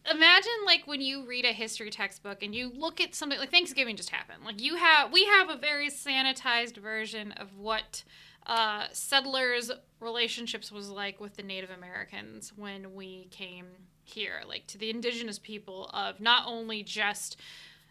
imagine 0.08 0.52
like 0.64 0.86
when 0.86 1.00
you 1.00 1.26
read 1.26 1.44
a 1.44 1.52
history 1.52 1.90
textbook 1.90 2.42
and 2.42 2.54
you 2.54 2.70
look 2.72 3.00
at 3.00 3.14
something 3.14 3.38
like 3.38 3.50
Thanksgiving 3.50 3.96
just 3.96 4.10
happened. 4.10 4.44
Like 4.44 4.62
you 4.62 4.76
have, 4.76 5.12
we 5.12 5.24
have 5.24 5.50
a 5.50 5.56
very 5.56 5.90
sanitized 5.90 6.76
version 6.76 7.32
of 7.32 7.56
what 7.56 8.04
uh, 8.46 8.84
settlers' 8.92 9.72
relationships 9.98 10.70
was 10.70 10.88
like 10.88 11.20
with 11.20 11.36
the 11.36 11.42
Native 11.42 11.70
Americans 11.70 12.52
when 12.54 12.94
we 12.94 13.26
came 13.32 13.66
here, 14.06 14.42
like 14.46 14.66
to 14.68 14.78
the 14.78 14.90
indigenous 14.90 15.38
people 15.38 15.90
of 15.92 16.20
not 16.20 16.44
only 16.46 16.82
just 16.82 17.36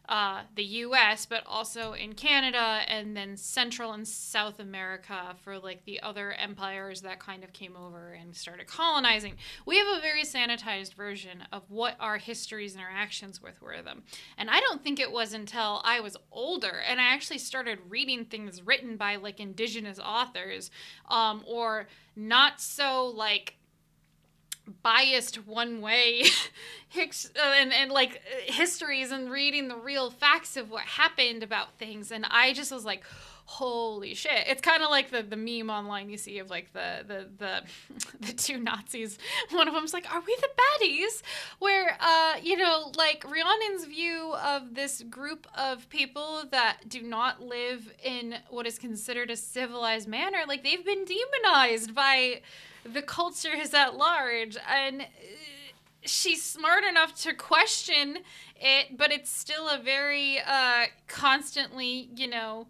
uh, 0.08 0.42
the 0.56 0.64
US, 0.64 1.26
but 1.26 1.44
also 1.48 1.94
in 1.94 2.14
Canada 2.14 2.82
and 2.88 3.18
then 3.18 3.36
Central 3.38 3.94
and 3.94 4.08
South 4.08 4.60
America 4.60 5.36
for 5.44 5.58
like 5.58 5.84
the 5.86 6.00
other 6.02 6.34
empires 6.34 7.02
that 7.02 7.20
kind 7.20 7.44
of 7.44 7.54
came 7.54 7.76
over 7.76 8.14
and 8.14 8.36
started 8.36 8.68
colonizing. 8.68 9.36
We 9.66 9.78
have 9.80 9.88
a 9.88 10.02
very 10.02 10.24
sanitized 10.24 10.94
version 10.94 11.44
of 11.52 11.64
what 11.70 11.96
our 12.00 12.18
histories 12.18 12.76
and 12.76 12.84
our 12.84 12.92
actions 12.92 13.42
with 13.42 13.60
were 13.62 13.82
them. 13.82 14.04
And 14.38 14.50
I 14.50 14.60
don't 14.60 14.84
think 14.84 15.00
it 15.00 15.12
was 15.12 15.34
until 15.34 15.82
I 15.84 16.00
was 16.00 16.16
older 16.32 16.82
and 16.88 17.02
I 17.02 17.06
actually 17.06 17.40
started 17.40 17.80
reading 17.90 18.26
things 18.26 18.62
written 18.62 18.98
by 18.98 19.16
like 19.16 19.40
indigenous 19.40 20.00
authors 20.00 20.70
um, 21.10 21.44
or 21.48 21.88
not 22.16 22.62
so 22.62 23.08
like 23.08 23.56
biased 24.84 25.48
one 25.48 25.82
way. 25.82 26.24
Uh, 26.98 27.52
and, 27.58 27.74
and 27.74 27.92
like 27.92 28.22
histories 28.46 29.12
and 29.12 29.30
reading 29.30 29.68
the 29.68 29.76
real 29.76 30.10
facts 30.10 30.56
of 30.56 30.72
what 30.72 30.84
happened 30.84 31.44
about 31.44 31.78
things. 31.78 32.10
And 32.10 32.26
i 32.32 32.54
just 32.54 32.72
was 32.72 32.86
like 32.86 33.04
holy 33.46 34.16
shit. 34.16 34.48
It's 34.48 34.62
kind 34.62 34.82
of 34.82 34.90
like 34.90 35.12
the, 35.12 35.22
the 35.22 35.36
meme 35.38 35.70
online 35.70 36.10
you 36.10 36.18
see 36.18 36.40
of 36.40 36.50
like 36.50 36.74
the 36.74 37.04
the 37.08 37.30
the, 37.38 37.62
the 38.28 38.34
two 38.34 38.58
nazis. 38.58 39.18
One 39.52 39.68
of 39.68 39.74
them's 39.74 39.94
like 39.94 40.12
are 40.14 40.22
we 40.22 40.36
the 40.42 40.50
baddies? 40.58 41.22
Where 41.60 41.98
uh 42.00 42.36
you 42.42 42.58
know 42.58 42.92
like 42.98 43.24
rhiannon's 43.24 43.86
view 43.86 44.34
of 44.44 44.74
this 44.74 45.04
group 45.04 45.48
of 45.56 45.88
people 45.90 46.44
that 46.52 46.88
do 46.88 47.02
not 47.02 47.42
live 47.42 47.92
in 48.04 48.36
what 48.50 48.66
is 48.66 48.80
considered 48.80 49.30
a 49.30 49.36
civilized 49.36 50.08
manner 50.08 50.40
like 50.48 50.64
they've 50.64 50.86
been 50.86 51.06
demonized 51.06 51.94
by 51.94 52.42
the 52.86 53.02
culture 53.02 53.54
is 53.56 53.74
at 53.74 53.96
large 53.96 54.58
and 54.70 55.02
uh, 55.02 55.06
she's 56.04 56.44
smart 56.44 56.84
enough 56.84 57.16
to 57.16 57.34
question 57.34 58.20
it 58.56 58.98
but 58.98 59.12
it's 59.12 59.30
still 59.30 59.68
a 59.68 59.80
very 59.82 60.40
uh 60.46 60.86
constantly 61.08 62.10
you 62.16 62.28
know 62.28 62.68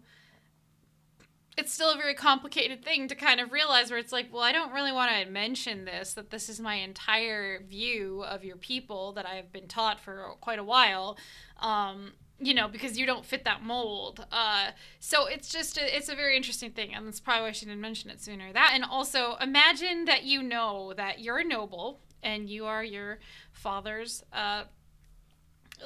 it's 1.58 1.72
still 1.72 1.90
a 1.90 1.96
very 1.96 2.14
complicated 2.14 2.84
thing 2.84 3.08
to 3.08 3.14
kind 3.14 3.40
of 3.40 3.52
realize 3.52 3.90
where 3.90 3.98
it's 3.98 4.12
like 4.12 4.32
well 4.32 4.42
i 4.42 4.52
don't 4.52 4.72
really 4.72 4.92
want 4.92 5.10
to 5.10 5.30
mention 5.30 5.84
this 5.84 6.14
that 6.14 6.30
this 6.30 6.48
is 6.48 6.60
my 6.60 6.76
entire 6.76 7.62
view 7.62 8.24
of 8.24 8.42
your 8.42 8.56
people 8.56 9.12
that 9.12 9.26
i've 9.26 9.52
been 9.52 9.68
taught 9.68 10.00
for 10.00 10.34
quite 10.40 10.58
a 10.58 10.64
while. 10.64 11.18
Um 11.60 12.12
you 12.38 12.52
know, 12.52 12.68
because 12.68 12.98
you 12.98 13.06
don't 13.06 13.24
fit 13.24 13.44
that 13.44 13.62
mold. 13.62 14.26
Uh, 14.30 14.70
so 15.00 15.26
it's 15.26 15.48
just 15.48 15.78
a, 15.78 15.96
it's 15.96 16.08
a 16.08 16.14
very 16.14 16.36
interesting 16.36 16.70
thing, 16.70 16.94
and 16.94 17.06
that's 17.06 17.20
probably 17.20 17.44
why 17.44 17.52
she 17.52 17.64
didn't 17.66 17.80
mention 17.80 18.10
it 18.10 18.20
sooner. 18.20 18.52
That 18.52 18.72
and 18.74 18.84
also 18.84 19.36
imagine 19.40 20.04
that 20.04 20.24
you 20.24 20.42
know 20.42 20.92
that 20.96 21.20
you're 21.20 21.44
noble 21.44 22.00
and 22.22 22.48
you 22.48 22.66
are 22.66 22.84
your 22.84 23.18
father's 23.52 24.22
uh, 24.32 24.64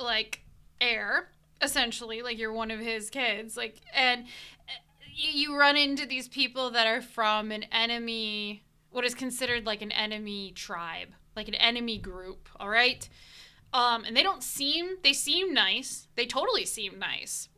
like 0.01 0.43
heir, 0.81 1.29
essentially, 1.63 2.23
like 2.23 2.39
you're 2.39 2.53
one 2.53 2.71
of 2.71 2.81
his 2.81 3.11
kids, 3.11 3.57
like 3.57 3.81
and 3.95 4.25
you 5.15 5.57
run 5.57 5.77
into 5.77 6.07
these 6.07 6.29
people 6.29 6.71
that 6.71 6.87
are 6.87 7.03
from 7.03 7.53
an 7.53 7.65
enemy, 7.71 8.65
what 8.91 9.05
is 9.05 9.15
considered 9.15 9.67
like 9.67 9.83
an 9.83 9.93
enemy 9.93 10.51
tribe, 10.53 11.09
like 11.37 11.47
an 11.47 11.55
enemy 11.55 11.99
group. 11.99 12.49
All 12.59 12.69
right 12.69 13.09
um, 13.73 14.05
and 14.05 14.17
they 14.17 14.23
don't 14.23 14.43
seem 14.43 14.97
they 15.03 15.13
seem 15.13 15.55
nice. 15.55 16.09
They 16.17 16.27
totally 16.27 16.65
seem 16.65 16.99
nice. 16.99 17.49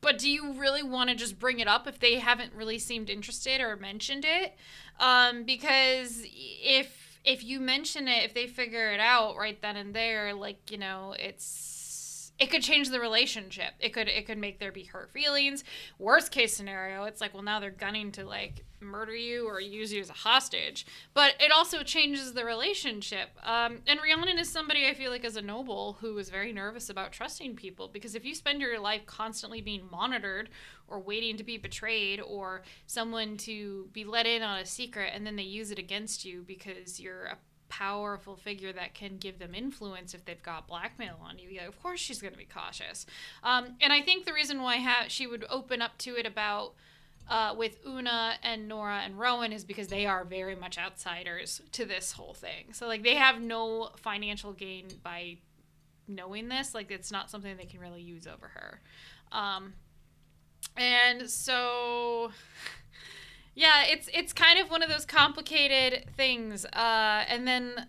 But 0.00 0.18
do 0.18 0.30
you 0.30 0.54
really 0.54 0.82
want 0.82 1.10
to 1.10 1.16
just 1.16 1.38
bring 1.38 1.60
it 1.60 1.68
up 1.68 1.86
if 1.86 1.98
they 1.98 2.18
haven't 2.18 2.54
really 2.54 2.78
seemed 2.78 3.10
interested 3.10 3.60
or 3.60 3.76
mentioned 3.76 4.24
it? 4.26 4.54
Um, 4.98 5.44
because 5.44 6.22
if 6.24 7.18
if 7.24 7.44
you 7.44 7.60
mention 7.60 8.08
it, 8.08 8.24
if 8.24 8.34
they 8.34 8.46
figure 8.46 8.92
it 8.92 9.00
out 9.00 9.36
right 9.36 9.60
then 9.60 9.76
and 9.76 9.94
there, 9.94 10.32
like 10.32 10.70
you 10.70 10.78
know, 10.78 11.14
it's 11.18 11.79
it 12.40 12.50
could 12.50 12.62
change 12.62 12.88
the 12.88 12.98
relationship. 12.98 13.74
It 13.78 13.90
could 13.90 14.08
it 14.08 14.26
could 14.26 14.38
make 14.38 14.58
there 14.58 14.72
be 14.72 14.84
hurt 14.84 15.12
feelings. 15.12 15.62
Worst 15.98 16.32
case 16.32 16.56
scenario, 16.56 17.04
it's 17.04 17.20
like 17.20 17.34
well 17.34 17.42
now 17.42 17.60
they're 17.60 17.70
gunning 17.70 18.10
to 18.12 18.24
like 18.24 18.64
murder 18.80 19.14
you 19.14 19.46
or 19.46 19.60
use 19.60 19.92
you 19.92 20.00
as 20.00 20.08
a 20.08 20.14
hostage. 20.14 20.86
But 21.12 21.34
it 21.38 21.52
also 21.52 21.82
changes 21.82 22.32
the 22.32 22.46
relationship. 22.46 23.28
Um, 23.42 23.80
and 23.86 24.00
Rhiannon 24.02 24.38
is 24.38 24.48
somebody 24.48 24.86
I 24.86 24.94
feel 24.94 25.10
like 25.10 25.22
is 25.22 25.36
a 25.36 25.42
noble 25.42 25.98
who 26.00 26.16
is 26.16 26.30
very 26.30 26.50
nervous 26.50 26.88
about 26.88 27.12
trusting 27.12 27.56
people 27.56 27.88
because 27.88 28.14
if 28.14 28.24
you 28.24 28.34
spend 28.34 28.62
your 28.62 28.80
life 28.80 29.04
constantly 29.04 29.60
being 29.60 29.86
monitored 29.90 30.48
or 30.88 30.98
waiting 30.98 31.36
to 31.36 31.44
be 31.44 31.58
betrayed 31.58 32.22
or 32.22 32.62
someone 32.86 33.36
to 33.36 33.88
be 33.92 34.04
let 34.04 34.26
in 34.26 34.42
on 34.42 34.60
a 34.60 34.66
secret 34.66 35.12
and 35.14 35.26
then 35.26 35.36
they 35.36 35.42
use 35.42 35.70
it 35.70 35.78
against 35.78 36.24
you 36.24 36.42
because 36.46 36.98
you're 36.98 37.26
a 37.26 37.38
powerful 37.70 38.36
figure 38.36 38.72
that 38.72 38.92
can 38.92 39.16
give 39.16 39.38
them 39.38 39.54
influence 39.54 40.12
if 40.12 40.24
they've 40.26 40.42
got 40.42 40.66
blackmail 40.68 41.18
on 41.22 41.38
you. 41.38 41.48
Yeah, 41.48 41.66
of 41.66 41.82
course 41.82 42.00
she's 42.00 42.20
going 42.20 42.32
to 42.32 42.38
be 42.38 42.44
cautious. 42.44 43.06
Um, 43.42 43.76
and 43.80 43.92
I 43.92 44.02
think 44.02 44.26
the 44.26 44.34
reason 44.34 44.60
why 44.60 44.76
ha- 44.76 45.06
she 45.08 45.26
would 45.26 45.46
open 45.48 45.80
up 45.80 45.96
to 45.98 46.16
it 46.16 46.26
about 46.26 46.74
uh, 47.28 47.54
with 47.56 47.78
Una 47.86 48.34
and 48.42 48.68
Nora 48.68 49.02
and 49.04 49.18
Rowan 49.18 49.52
is 49.52 49.64
because 49.64 49.86
they 49.86 50.04
are 50.04 50.24
very 50.24 50.56
much 50.56 50.76
outsiders 50.76 51.62
to 51.72 51.86
this 51.86 52.12
whole 52.12 52.34
thing. 52.34 52.72
So 52.72 52.86
like 52.86 53.04
they 53.04 53.14
have 53.14 53.40
no 53.40 53.90
financial 53.96 54.52
gain 54.52 54.88
by 55.02 55.38
knowing 56.08 56.48
this. 56.48 56.74
Like 56.74 56.90
it's 56.90 57.12
not 57.12 57.30
something 57.30 57.56
they 57.56 57.64
can 57.64 57.80
really 57.80 58.02
use 58.02 58.26
over 58.26 58.48
her. 58.48 58.80
Um, 59.32 59.74
and 60.76 61.30
so 61.30 62.32
yeah, 63.54 63.84
it's 63.86 64.08
it's 64.12 64.32
kind 64.32 64.58
of 64.58 64.70
one 64.70 64.82
of 64.82 64.88
those 64.88 65.04
complicated 65.04 66.04
things. 66.16 66.64
Uh, 66.66 67.24
and 67.28 67.46
then 67.46 67.86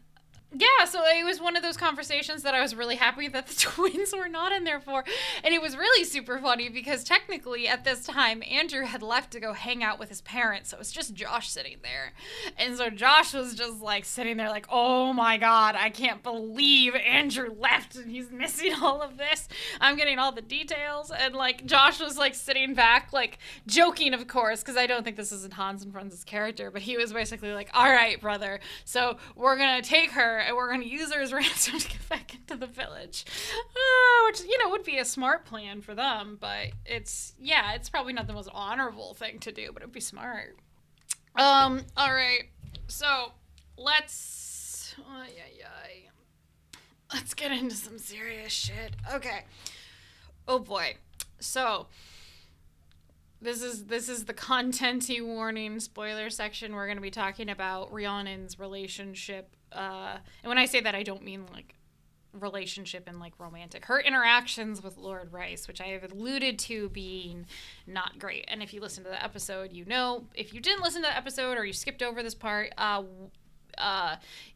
yeah, 0.53 0.83
so 0.85 1.01
it 1.05 1.23
was 1.23 1.39
one 1.39 1.55
of 1.55 1.63
those 1.63 1.77
conversations 1.77 2.43
that 2.43 2.53
I 2.53 2.61
was 2.61 2.75
really 2.75 2.97
happy 2.97 3.29
that 3.29 3.47
the 3.47 3.55
twins 3.57 4.13
were 4.13 4.27
not 4.27 4.51
in 4.51 4.65
there 4.65 4.81
for. 4.81 5.05
And 5.45 5.53
it 5.53 5.61
was 5.61 5.77
really 5.77 6.03
super 6.03 6.39
funny 6.39 6.67
because 6.67 7.05
technically 7.05 7.69
at 7.69 7.85
this 7.85 8.05
time, 8.05 8.43
Andrew 8.49 8.85
had 8.85 9.01
left 9.01 9.31
to 9.31 9.39
go 9.39 9.53
hang 9.53 9.81
out 9.81 9.97
with 9.97 10.09
his 10.09 10.19
parents. 10.21 10.69
So 10.69 10.75
it 10.75 10.79
was 10.79 10.91
just 10.91 11.13
Josh 11.13 11.49
sitting 11.49 11.77
there. 11.83 12.11
And 12.57 12.75
so 12.75 12.89
Josh 12.89 13.33
was 13.33 13.55
just 13.55 13.81
like 13.81 14.03
sitting 14.03 14.35
there, 14.35 14.49
like, 14.49 14.67
oh 14.69 15.13
my 15.13 15.37
God, 15.37 15.75
I 15.77 15.89
can't 15.89 16.21
believe 16.21 16.95
Andrew 16.95 17.55
left 17.57 17.95
and 17.95 18.11
he's 18.11 18.29
missing 18.29 18.73
all 18.81 19.01
of 19.01 19.17
this. 19.17 19.47
I'm 19.79 19.95
getting 19.95 20.19
all 20.19 20.33
the 20.33 20.41
details. 20.41 21.11
And 21.11 21.33
like 21.33 21.65
Josh 21.65 22.01
was 22.01 22.17
like 22.17 22.35
sitting 22.35 22.73
back, 22.73 23.13
like 23.13 23.37
joking, 23.67 24.13
of 24.13 24.27
course, 24.27 24.59
because 24.59 24.75
I 24.75 24.85
don't 24.85 25.03
think 25.03 25.15
this 25.15 25.31
is 25.31 25.47
Hans 25.53 25.81
and 25.81 25.93
Franz' 25.93 26.25
character, 26.25 26.71
but 26.71 26.81
he 26.81 26.97
was 26.97 27.13
basically 27.13 27.53
like, 27.53 27.69
all 27.73 27.89
right, 27.89 28.19
brother, 28.19 28.59
so 28.83 29.15
we're 29.37 29.55
going 29.55 29.81
to 29.81 29.87
take 29.87 30.11
her 30.11 30.40
and 30.41 30.56
we're 30.56 30.69
going 30.69 30.82
to 30.82 30.88
use 30.88 31.13
her 31.13 31.21
as 31.21 31.34
ransom 31.34 31.80
to 31.80 31.88
get 31.88 32.10
back 32.10 32.34
into 32.34 32.56
the 32.56 32.67
village. 32.67 33.25
Uh, 33.56 34.25
which, 34.25 34.41
you 34.41 34.58
know, 34.63 34.69
would 34.69 34.84
be 34.84 34.97
a 34.97 35.06
smart 35.06 35.45
plan 35.45 35.82
for 35.82 35.95
them, 35.95 36.38
but 36.39 36.67
it's, 36.86 37.34
yeah, 37.39 37.73
it's 37.73 37.89
probably 37.89 38.13
not 38.13 38.27
the 38.27 38.34
most 38.34 38.49
honorable 38.54 39.13
thing 39.13 39.39
to 39.39 39.51
do, 39.51 39.71
but 39.73 39.82
it'd 39.82 39.93
be 39.93 39.99
smart. 39.99 40.58
Um, 41.36 41.82
all 41.95 42.13
right. 42.13 42.43
So 42.88 43.32
let's, 43.77 44.95
oh, 44.99 45.23
yeah, 45.36 45.43
yeah. 45.58 45.67
Let's 47.13 47.34
get 47.34 47.51
into 47.51 47.75
some 47.75 47.97
serious 47.97 48.54
shit. 48.54 48.95
Okay. 49.13 49.43
Oh 50.47 50.60
boy. 50.60 50.95
So, 51.39 51.88
this 53.41 53.62
is 53.62 53.86
this 53.86 54.08
is 54.08 54.25
the 54.25 54.34
contenty 54.34 55.25
warning 55.25 55.80
spoiler 55.80 56.30
section. 56.30 56.73
We're 56.73 56.86
going 56.86 56.97
to 56.97 57.01
be 57.01 57.12
talking 57.12 57.49
about 57.49 57.91
Rhiannon's 57.91 58.60
relationship 58.60 59.56
uh, 59.71 60.17
and 60.43 60.49
when 60.49 60.57
I 60.57 60.65
say 60.65 60.81
that, 60.81 60.95
I 60.95 61.03
don't 61.03 61.23
mean 61.23 61.45
like 61.53 61.75
relationship 62.34 63.07
and 63.07 63.19
like 63.19 63.34
romantic. 63.39 63.86
Her 63.86 63.99
interactions 63.99 64.81
with 64.81 64.97
Lord 64.97 65.34
Rice, 65.34 65.67
which 65.67 65.81
I 65.81 65.88
have 65.88 66.12
alluded 66.12 66.57
to 66.60 66.89
being 66.89 67.45
not 67.86 68.19
great. 68.19 68.45
And 68.47 68.63
if 68.63 68.73
you 68.73 68.81
listen 68.81 69.03
to 69.03 69.10
the 69.10 69.23
episode, 69.23 69.73
you 69.73 69.86
know. 69.86 70.25
If 70.34 70.53
you 70.53 70.62
didn't 70.62 70.84
listen 70.84 71.01
to 71.01 71.10
the 71.10 71.17
episode 71.17 71.57
or 71.57 71.65
you 71.65 71.73
skipped 71.73 72.01
over 72.01 72.23
this 72.23 72.36
part, 72.36 72.71
uh, 72.77 73.03
uh, 73.77 74.15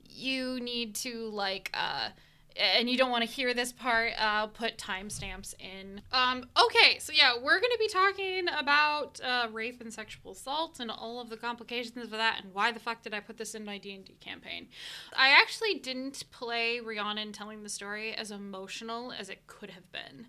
you 0.09 0.59
need 0.59 0.95
to 0.95 1.29
like 1.29 1.69
uh 1.73 2.09
and 2.57 2.89
you 2.89 2.97
don't 2.97 3.11
want 3.11 3.23
to 3.23 3.29
hear 3.29 3.53
this 3.53 3.71
part, 3.71 4.13
I'll 4.17 4.47
put 4.47 4.77
timestamps 4.77 5.53
in. 5.59 6.01
Um, 6.11 6.45
okay, 6.65 6.99
so 6.99 7.11
yeah, 7.13 7.33
we're 7.35 7.59
going 7.59 7.71
to 7.71 7.79
be 7.79 7.87
talking 7.87 8.45
about 8.57 9.19
uh, 9.23 9.47
rape 9.51 9.81
and 9.81 9.93
sexual 9.93 10.31
assault 10.31 10.79
and 10.79 10.89
all 10.89 11.19
of 11.19 11.29
the 11.29 11.37
complications 11.37 12.05
of 12.05 12.11
that, 12.11 12.41
and 12.43 12.53
why 12.53 12.71
the 12.71 12.79
fuck 12.79 13.01
did 13.01 13.13
I 13.13 13.19
put 13.19 13.37
this 13.37 13.55
in 13.55 13.65
my 13.65 13.77
D 13.77 13.93
and 13.93 14.05
D 14.05 14.15
campaign? 14.19 14.67
I 15.15 15.29
actually 15.29 15.75
didn't 15.75 16.23
play 16.31 16.79
Rhiannon 16.79 17.31
telling 17.31 17.63
the 17.63 17.69
story 17.69 18.13
as 18.13 18.31
emotional 18.31 19.11
as 19.11 19.29
it 19.29 19.47
could 19.47 19.71
have 19.71 19.91
been, 19.91 20.27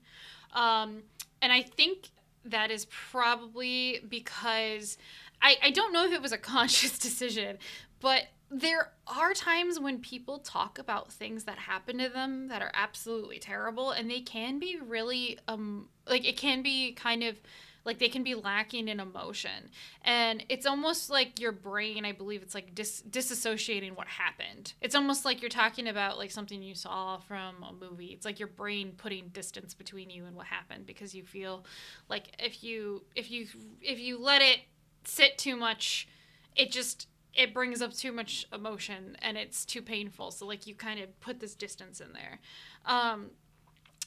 um, 0.53 1.03
and 1.41 1.53
I 1.53 1.62
think 1.62 2.11
that 2.45 2.71
is 2.71 2.87
probably 2.87 4.01
because 4.09 4.99
I, 5.43 5.57
I 5.62 5.70
don't 5.70 5.93
know 5.93 6.05
if 6.05 6.12
it 6.12 6.22
was 6.22 6.33
a 6.33 6.39
conscious 6.57 6.99
decision, 6.99 7.59
but 8.01 8.24
there 8.51 8.92
are 9.07 9.34
times 9.34 9.80
when 9.80 9.99
people 9.99 10.38
talk 10.38 10.78
about 10.78 11.12
things 11.12 11.44
that 11.44 11.59
happen 11.59 11.99
to 11.99 12.09
them 12.09 12.49
that 12.49 12.62
are 12.62 12.70
absolutely 12.74 13.38
terrible 13.38 13.90
and 13.90 14.11
they 14.11 14.20
can 14.20 14.59
be 14.59 14.78
really 14.80 15.38
um 15.49 15.88
like 16.09 16.26
it 16.26 16.36
can 16.36 16.62
be 16.62 16.92
kind 16.92 17.22
of 17.22 17.40
like 17.86 17.99
they 17.99 18.09
can 18.09 18.24
be 18.24 18.34
lacking 18.34 18.88
in 18.88 18.99
emotion. 18.99 19.70
And 20.03 20.44
it's 20.49 20.66
almost 20.66 21.09
like 21.09 21.38
your 21.38 21.53
brain 21.53 22.05
i 22.05 22.11
believe 22.12 22.42
it's 22.42 22.55
like 22.55 22.74
dis- 22.74 23.03
disassociating 23.09 23.97
what 23.97 24.09
happened. 24.09 24.74
It's 24.80 24.94
almost 24.94 25.24
like 25.24 25.40
you're 25.40 25.49
talking 25.49 25.86
about 25.88 26.18
like 26.18 26.32
something 26.32 26.62
you 26.62 26.74
saw 26.74 27.18
from 27.18 27.62
a 27.62 27.72
movie. 27.72 28.07
It's 28.07 28.26
like 28.26 28.38
your 28.38 28.49
brain 28.49 28.92
putting 28.97 29.28
distance 29.28 29.72
between 29.72 30.11
you 30.11 30.26
and 30.26 30.36
what 30.36 30.47
happened 30.47 30.84
because 30.84 31.14
you 31.14 31.22
feel 31.24 31.64
like 32.09 32.24
if 32.40 32.62
you 32.62 33.05
if 33.14 33.30
you 33.30 33.47
if 33.80 34.01
you 34.01 34.18
let 34.18 34.42
it 34.42 34.59
sit 35.05 35.38
too 35.38 35.55
much 35.55 36.09
it 36.57 36.72
just 36.72 37.07
it 37.37 37.53
brings 37.53 37.82
up 37.82 37.93
too 37.93 38.12
much 38.12 38.47
emotion 38.53 39.16
and 39.22 39.37
it's 39.37 39.64
too 39.64 39.82
painful. 39.82 40.30
So 40.30 40.47
like 40.47 40.66
you 40.66 40.74
kind 40.74 41.01
of 41.01 41.20
put 41.20 41.41
this 41.41 41.55
distance 41.55 42.01
in 42.01 42.12
there. 42.12 42.41
Um 42.84 43.30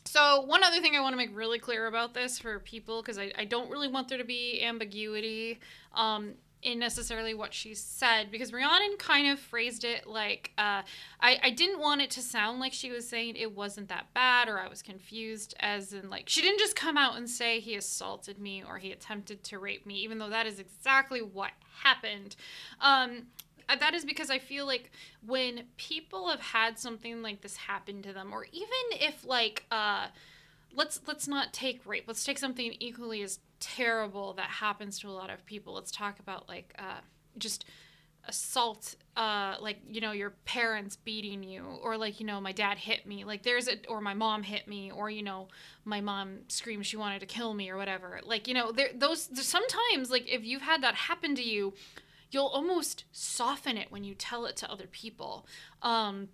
so 0.05 0.41
one 0.41 0.63
other 0.63 0.82
thing 0.82 0.95
I 0.95 1.01
want 1.01 1.13
to 1.13 1.17
make 1.17 1.36
really 1.36 1.59
clear 1.59 1.86
about 1.86 2.13
this 2.13 2.39
for 2.39 2.59
people, 2.59 3.01
because 3.01 3.19
I, 3.19 3.32
I 3.38 3.45
don't 3.45 3.69
really 3.69 3.88
want 3.88 4.07
there 4.07 4.17
to 4.17 4.23
be 4.23 4.63
ambiguity 4.63 5.59
um, 5.93 6.34
in 6.63 6.80
necessarily 6.80 7.34
what 7.34 7.53
she 7.53 7.75
said, 7.75 8.32
because 8.32 8.51
Rhiannon 8.51 8.97
kind 8.97 9.30
of 9.30 9.39
phrased 9.39 9.84
it 9.84 10.07
like 10.07 10.51
uh, 10.57 10.82
I, 11.21 11.39
I 11.43 11.49
didn't 11.51 11.80
want 11.80 12.01
it 12.01 12.09
to 12.11 12.21
sound 12.21 12.59
like 12.59 12.73
she 12.73 12.91
was 12.91 13.07
saying 13.07 13.36
it 13.36 13.55
wasn't 13.55 13.89
that 13.89 14.13
bad 14.13 14.47
or 14.47 14.59
I 14.59 14.67
was 14.67 14.82
confused, 14.82 15.53
as 15.59 15.93
in 15.93 16.09
like 16.09 16.27
she 16.27 16.41
didn't 16.41 16.59
just 16.59 16.75
come 16.75 16.97
out 16.97 17.15
and 17.15 17.30
say 17.30 17.59
he 17.59 17.75
assaulted 17.75 18.39
me 18.39 18.63
or 18.67 18.77
he 18.77 18.91
attempted 18.91 19.43
to 19.43 19.59
rape 19.59 19.86
me, 19.86 19.95
even 19.95 20.17
though 20.17 20.30
that 20.30 20.47
is 20.47 20.59
exactly 20.59 21.21
what 21.21 21.51
happened. 21.84 22.36
Um, 22.82 23.27
uh, 23.67 23.75
that 23.75 23.93
is 23.93 24.03
because 24.03 24.30
I 24.30 24.39
feel 24.39 24.65
like 24.65 24.91
when 25.25 25.65
people 25.77 26.30
have 26.30 26.39
had 26.39 26.80
something 26.80 27.21
like 27.21 27.41
this 27.41 27.55
happen 27.55 28.01
to 28.01 28.13
them, 28.13 28.34
or 28.34 28.45
even 28.51 28.67
if 28.91 29.25
like 29.25 29.65
uh, 29.71 30.07
let's 30.73 31.01
let's 31.07 31.27
not 31.27 31.53
take 31.53 31.86
rape, 31.86 32.05
let's 32.07 32.23
take 32.23 32.39
something 32.39 32.75
equally 32.80 33.21
as 33.21 33.39
terrible 33.59 34.34
that 34.34 34.49
happens 34.49 34.99
to 34.99 35.07
a 35.07 35.11
lot 35.11 35.30
of 35.30 35.45
people. 35.45 35.73
Let's 35.73 35.91
talk 35.91 36.19
about 36.19 36.49
like 36.49 36.73
uh, 36.80 37.01
just 37.38 37.65
assault 38.30 38.95
uh 39.17 39.55
like 39.59 39.80
you 39.88 39.99
know 39.99 40.11
your 40.11 40.30
parents 40.45 40.95
beating 40.95 41.43
you 41.43 41.65
or 41.84 41.97
like 41.97 42.19
you 42.19 42.25
know 42.25 42.39
my 42.39 42.51
dad 42.51 42.77
hit 42.77 43.05
me 43.07 43.25
like 43.25 43.41
there's 43.41 43.67
a 43.67 43.73
or 43.89 43.99
my 43.99 44.13
mom 44.13 44.43
hit 44.43 44.67
me 44.67 44.91
or 44.91 45.09
you 45.09 45.23
know 45.23 45.47
my 45.84 45.99
mom 45.99 46.38
screamed 46.47 46.86
she 46.86 46.95
wanted 46.95 47.19
to 47.19 47.25
kill 47.25 47.53
me 47.53 47.69
or 47.69 47.75
whatever. 47.75 48.21
Like 48.23 48.47
you 48.47 48.53
know 48.53 48.71
there 48.71 48.89
those 48.95 49.30
sometimes 49.34 50.11
like 50.11 50.32
if 50.32 50.45
you've 50.45 50.61
had 50.61 50.84
that 50.84 50.93
happen 50.95 51.36
to 51.36 51.43
you 51.43 51.73
you'll 52.32 52.45
almost 52.45 53.05
soften 53.11 53.75
it 53.75 53.91
when 53.91 54.03
you 54.03 54.13
tell 54.13 54.45
it 54.45 54.55
to 54.57 54.71
other 54.71 54.86
people. 54.86 55.47
Um, 55.82 56.30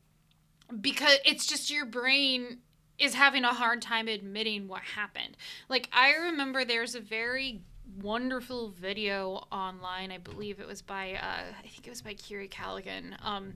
because 0.81 1.19
it's 1.23 1.45
just 1.45 1.71
your 1.71 1.85
brain 1.85 2.57
is 2.99 3.13
having 3.13 3.45
a 3.45 3.53
hard 3.53 3.81
time 3.81 4.09
admitting 4.09 4.67
what 4.67 4.81
happened. 4.81 5.37
Like 5.69 5.89
i 5.93 6.11
remember 6.13 6.65
there's 6.65 6.95
a 6.95 6.99
very 6.99 7.61
wonderful 8.01 8.69
video 8.69 9.45
online. 9.51 10.11
I 10.11 10.17
believe 10.17 10.59
it 10.59 10.67
was 10.67 10.81
by 10.81 11.13
uh, 11.13 11.53
i 11.57 11.67
think 11.67 11.87
it 11.87 11.89
was 11.89 12.01
by 12.01 12.13
kiri 12.13 12.47
callaghan. 12.47 13.15
Um, 13.23 13.53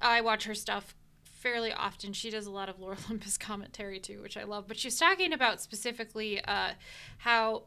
i 0.00 0.20
watch 0.20 0.44
her 0.44 0.54
stuff 0.54 0.94
fairly 1.24 1.72
often. 1.72 2.12
She 2.12 2.30
does 2.30 2.46
a 2.46 2.50
lot 2.50 2.68
of 2.68 2.80
lore 2.80 2.96
olympus 3.06 3.36
commentary 3.38 4.00
too 4.00 4.22
which 4.22 4.36
i 4.36 4.44
love. 4.44 4.66
But 4.66 4.78
she's 4.78 4.98
talking 4.98 5.32
about 5.32 5.60
specifically 5.60 6.42
uh, 6.44 6.70
how 7.18 7.64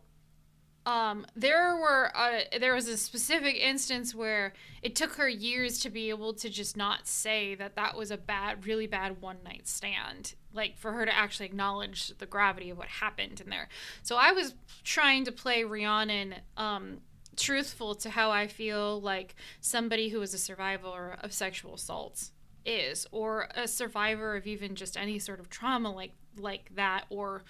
um, 0.90 1.28
there 1.36 1.76
were 1.76 2.12
uh, 2.16 2.40
there 2.60 2.74
was 2.74 2.88
a 2.88 2.98
specific 2.98 3.56
instance 3.58 4.16
where 4.16 4.54
it 4.82 4.96
took 4.96 5.14
her 5.14 5.30
years 5.30 5.80
to 5.82 5.90
be 5.92 6.10
able 6.10 6.34
to 6.34 6.50
just 6.50 6.76
not 6.76 7.08
say 7.08 7.54
that 7.56 7.76
that 7.76 7.96
was 7.96 8.10
a 8.10 8.18
bad, 8.18 8.66
really 8.66 8.88
bad 8.88 9.22
one 9.22 9.38
night 9.46 9.68
stand. 9.68 10.34
Like 10.52 10.80
for 10.80 10.94
her 10.94 11.06
to 11.06 11.16
actually 11.16 11.46
acknowledge 11.46 12.08
the 12.18 12.26
gravity 12.26 12.72
of 12.72 12.80
what 12.80 12.88
happened 12.88 13.40
in 13.40 13.52
there. 13.52 13.70
So 14.02 14.16
I 14.16 14.32
was 14.32 14.56
trying 14.84 15.26
to 15.26 15.32
play 15.32 15.64
Rhiannon 15.64 16.34
um, 16.58 17.02
truthful 17.38 17.94
to 17.94 18.10
how 18.10 18.32
I 18.32 18.48
feel 18.48 19.00
like 19.00 19.36
somebody 19.62 20.10
who 20.10 20.24
is 20.24 20.34
a 20.34 20.40
survivor 20.40 21.18
of 21.22 21.34
sexual 21.34 21.76
assaults 21.76 22.32
is, 22.66 23.06
or 23.12 23.48
a 23.54 23.68
survivor 23.68 24.36
of 24.36 24.48
even 24.48 24.74
just 24.74 24.98
any 24.98 25.20
sort 25.20 25.40
of 25.40 25.52
trauma 25.52 25.92
like 25.92 26.14
like 26.36 26.74
that, 26.74 27.06
or 27.12 27.44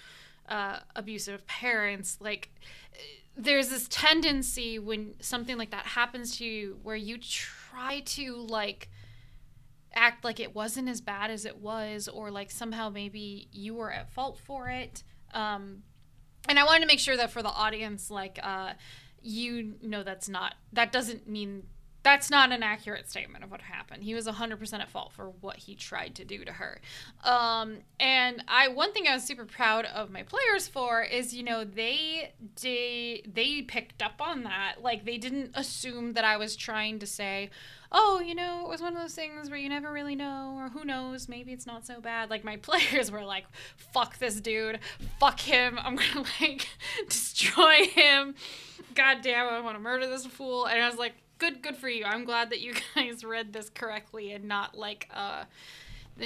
uh, 0.50 0.80
abusive 0.94 1.48
parents. 1.48 2.18
Like 2.20 2.50
there's 3.38 3.70
this 3.70 3.88
tendency 3.90 4.80
when 4.80 5.14
something 5.20 5.58
like 5.58 5.72
that 5.72 5.86
happens 5.86 6.38
to 6.38 6.46
you 6.46 6.80
where 6.84 6.96
you 6.96 7.18
try 7.18 8.02
to 8.02 8.36
like 8.36 8.90
act 9.94 10.24
like 10.24 10.40
it 10.40 10.54
wasn't 10.54 10.88
as 10.88 11.02
bad 11.02 11.32
as 11.32 11.46
it 11.46 11.58
was 11.58 12.08
or 12.08 12.30
like 12.32 12.52
somehow 12.52 12.90
maybe 12.90 13.48
you 13.52 13.74
were 13.74 13.92
at 13.92 14.12
fault 14.12 14.38
for 14.38 14.68
it. 14.70 15.04
Um 15.34 15.84
and 16.48 16.58
i 16.58 16.64
wanted 16.64 16.82
to 16.82 16.88
make 16.88 17.00
sure 17.00 17.18
that 17.18 17.32
for 17.32 17.42
the 17.42 17.50
audience 17.50 18.10
like 18.10 18.40
uh 18.42 18.74
you 19.22 19.76
know 19.82 20.04
that's 20.04 20.30
not 20.30 20.56
that 20.74 20.92
doesn't 20.92 21.28
mean 21.28 21.64
that's 22.02 22.30
not 22.30 22.52
an 22.52 22.64
accurate 22.64 23.10
statement 23.10 23.44
of 23.44 23.52
what 23.52 23.62
happened. 23.62 24.04
He 24.04 24.14
was 24.14 24.26
100% 24.26 24.74
at 24.74 24.90
fault 24.90 25.12
for 25.12 25.32
what 25.42 25.58
he 25.58 25.76
tried 25.76 26.16
to 26.16 26.26
do 26.26 26.46
to 26.46 26.54
her. 26.54 26.80
Um, 27.24 27.80
and 28.00 28.44
I 28.48 28.70
one 28.70 28.94
thing 28.94 29.08
I 29.08 29.16
was 29.16 29.24
super 29.24 29.46
proud 29.46 29.86
of 29.86 30.10
my 30.10 30.24
players 30.24 30.68
for 30.68 31.04
is, 31.04 31.34
you 31.34 31.44
know, 31.44 31.64
they 31.66 32.34
did 32.56 33.34
they 33.34 33.62
picked 33.64 34.02
up 34.02 34.22
on 34.22 34.44
that. 34.44 34.76
Like 34.82 35.04
they 35.06 35.18
didn't 35.18 35.52
assume 35.56 36.14
that 36.14 36.24
I 36.24 36.38
was 36.38 36.56
trying 36.56 37.00
to 37.00 37.06
say, 37.06 37.50
"Oh, 37.92 38.22
you 38.26 38.34
know, 38.34 38.64
it 38.64 38.70
was 38.70 38.82
one 38.82 38.96
of 38.96 39.02
those 39.02 39.16
things 39.16 39.50
where 39.50 39.60
you 39.60 39.68
never 39.68 39.92
really 39.92 40.16
know 40.16 40.56
or 40.58 40.70
who 40.70 40.86
knows, 40.86 41.28
maybe 41.28 41.52
it's 41.52 41.68
not 41.68 41.86
so 41.86 42.00
bad." 42.00 42.30
Like 42.30 42.46
my 42.46 42.56
players 42.62 43.12
were 43.12 43.26
like, 43.26 43.46
"Fuck 43.76 44.20
this 44.20 44.40
dude. 44.40 44.80
Fuck 45.20 45.42
him. 45.42 45.78
I'm 45.82 45.98
going 45.98 46.12
to 46.14 46.26
like 46.40 46.70
destroy 47.10 47.86
him. 47.88 48.36
God 48.96 49.18
damn, 49.22 49.48
I 49.48 49.60
want 49.60 49.76
to 49.76 49.82
murder 49.82 50.08
this 50.08 50.26
fool." 50.26 50.66
And 50.66 50.82
I 50.82 50.88
was 50.88 50.98
like, 50.98 51.14
good 51.40 51.62
good 51.64 51.76
for 51.78 51.90
you. 51.90 52.06
I'm 52.06 52.26
glad 52.26 52.52
that 52.52 52.60
you 52.60 52.74
guys 52.96 53.24
read 53.24 53.54
this 53.54 53.70
correctly 53.70 54.34
and 54.34 54.46
not 54.46 54.78
like 54.78 55.10
uh 55.14 55.46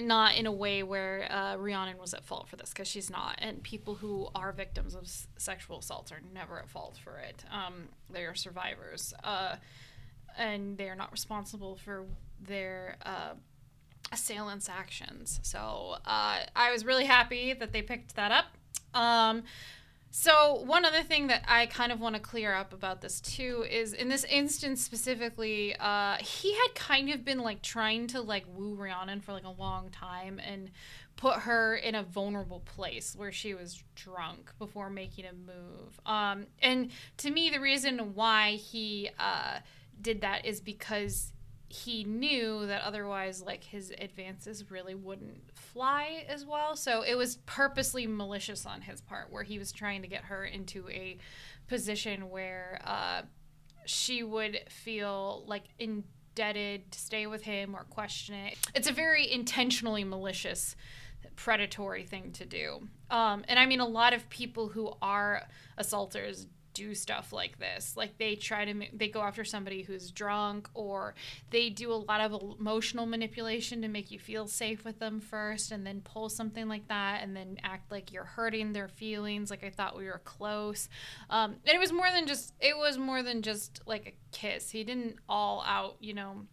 not 0.01 0.35
in 0.35 0.45
a 0.45 0.51
way 0.51 0.81
where 0.81 1.31
uh, 1.31 1.55
Rhiannon 1.55 1.97
was 1.99 2.13
at 2.13 2.23
fault 2.25 2.47
for 2.49 2.55
this 2.55 2.69
because 2.69 2.87
she's 2.87 3.09
not. 3.09 3.35
And 3.39 3.61
people 3.61 3.95
who 3.95 4.27
are 4.33 4.51
victims 4.51 4.95
of 4.95 5.03
s- 5.03 5.27
sexual 5.37 5.79
assaults 5.79 6.11
are 6.11 6.21
never 6.33 6.57
at 6.59 6.67
fault 6.69 6.97
for 7.03 7.17
it. 7.17 7.43
Um, 7.51 7.89
they 8.09 8.23
are 8.25 8.33
survivors, 8.35 9.13
uh, 9.23 9.57
and 10.37 10.77
they 10.77 10.89
are 10.89 10.95
not 10.95 11.11
responsible 11.11 11.75
for 11.75 12.05
their 12.41 12.97
uh, 13.05 13.33
assailants' 14.11 14.69
actions. 14.69 15.39
So 15.43 15.97
uh, 16.05 16.39
I 16.55 16.71
was 16.71 16.85
really 16.85 17.05
happy 17.05 17.53
that 17.53 17.71
they 17.71 17.81
picked 17.81 18.15
that 18.15 18.31
up. 18.31 18.45
Um, 18.99 19.43
so 20.15 20.61
one 20.67 20.85
other 20.85 21.01
thing 21.01 21.25
that 21.27 21.43
I 21.47 21.65
kind 21.65 21.91
of 21.91 21.99
want 21.99 22.13
to 22.13 22.21
clear 22.21 22.53
up 22.53 22.71
about 22.71 23.01
this 23.01 23.19
too 23.19 23.65
is 23.67 23.93
in 23.93 24.09
this 24.09 24.23
instance 24.25 24.79
specifically, 24.83 25.75
uh, 25.79 26.17
he 26.17 26.53
had 26.53 26.75
kind 26.75 27.09
of 27.09 27.25
been 27.25 27.39
like 27.39 27.63
trying 27.63 28.05
to 28.09 28.21
like 28.21 28.45
woo 28.47 28.75
Rhiannon 28.75 29.21
for 29.21 29.33
like 29.33 29.43
a 29.43 29.49
long 29.49 29.89
time 29.89 30.37
and 30.37 30.69
put 31.15 31.37
her 31.37 31.75
in 31.77 31.95
a 31.95 32.03
vulnerable 32.03 32.59
place 32.59 33.15
where 33.15 33.31
she 33.31 33.55
was 33.55 33.83
drunk 33.95 34.51
before 34.59 34.91
making 34.91 35.25
a 35.25 35.33
move. 35.33 35.99
Um, 36.05 36.45
and 36.61 36.91
to 37.17 37.31
me, 37.31 37.49
the 37.49 37.59
reason 37.59 38.13
why 38.13 38.51
he 38.51 39.09
uh, 39.17 39.61
did 39.99 40.21
that 40.21 40.45
is 40.45 40.61
because 40.61 41.33
he 41.73 42.03
knew 42.03 42.67
that 42.67 42.83
otherwise 42.83 43.41
like 43.41 43.63
his 43.63 43.91
advances 43.97 44.69
really 44.69 44.93
wouldn't 44.93 45.41
fly 45.55 46.23
as 46.29 46.45
well. 46.45 46.75
So 46.75 47.01
it 47.01 47.15
was 47.15 47.37
purposely 47.47 48.05
malicious 48.05 48.67
on 48.67 48.81
his 48.81 49.01
part 49.01 49.31
where 49.31 49.41
he 49.41 49.57
was 49.57 49.71
trying 49.71 50.03
to 50.03 50.07
get 50.07 50.25
her 50.25 50.45
into 50.45 50.87
a 50.89 51.17
position 51.67 52.29
where 52.29 52.79
uh, 52.85 53.23
she 53.85 54.21
would 54.21 54.59
feel 54.69 55.45
like 55.47 55.63
indebted 55.79 56.91
to 56.91 56.99
stay 56.99 57.25
with 57.25 57.41
him 57.41 57.75
or 57.75 57.85
question 57.85 58.35
it. 58.35 58.55
It's 58.75 58.87
a 58.87 58.93
very 58.93 59.31
intentionally 59.31 60.03
malicious 60.03 60.75
predatory 61.35 62.03
thing 62.03 62.33
to 62.33 62.45
do. 62.45 62.87
Um, 63.09 63.45
and 63.47 63.57
i 63.57 63.65
mean 63.65 63.79
a 63.79 63.87
lot 63.87 64.13
of 64.13 64.29
people 64.29 64.67
who 64.67 64.93
are 65.01 65.47
assaulters 65.77 66.45
do 66.73 66.95
stuff 66.95 67.31
like 67.31 67.59
this. 67.59 67.95
Like 67.95 68.17
they 68.17 68.35
try 68.35 68.65
to 68.65 68.73
they 68.93 69.07
go 69.07 69.21
after 69.21 69.43
somebody 69.43 69.83
who's 69.83 70.11
drunk 70.11 70.69
or 70.73 71.15
they 71.49 71.69
do 71.69 71.91
a 71.91 71.95
lot 71.95 72.21
of 72.21 72.57
emotional 72.59 73.05
manipulation 73.05 73.81
to 73.81 73.87
make 73.87 74.11
you 74.11 74.19
feel 74.19 74.47
safe 74.47 74.83
with 74.83 74.99
them 74.99 75.19
first 75.19 75.71
and 75.71 75.85
then 75.85 76.01
pull 76.01 76.29
something 76.29 76.67
like 76.67 76.87
that 76.87 77.21
and 77.23 77.35
then 77.35 77.57
act 77.63 77.91
like 77.91 78.11
you're 78.11 78.23
hurting 78.23 78.73
their 78.73 78.87
feelings 78.87 79.49
like 79.49 79.63
I 79.63 79.69
thought 79.69 79.97
we 79.97 80.05
were 80.05 80.21
close. 80.23 80.89
Um, 81.29 81.55
and 81.65 81.75
it 81.75 81.79
was 81.79 81.91
more 81.91 82.09
than 82.13 82.27
just 82.27 82.53
it 82.59 82.77
was 82.77 82.97
more 82.97 83.23
than 83.23 83.41
just 83.41 83.81
like 83.85 84.07
a 84.07 84.35
kiss. 84.35 84.69
He 84.69 84.83
didn't 84.83 85.17
all 85.29 85.63
out, 85.65 85.97
you 85.99 86.13
know, 86.13 86.45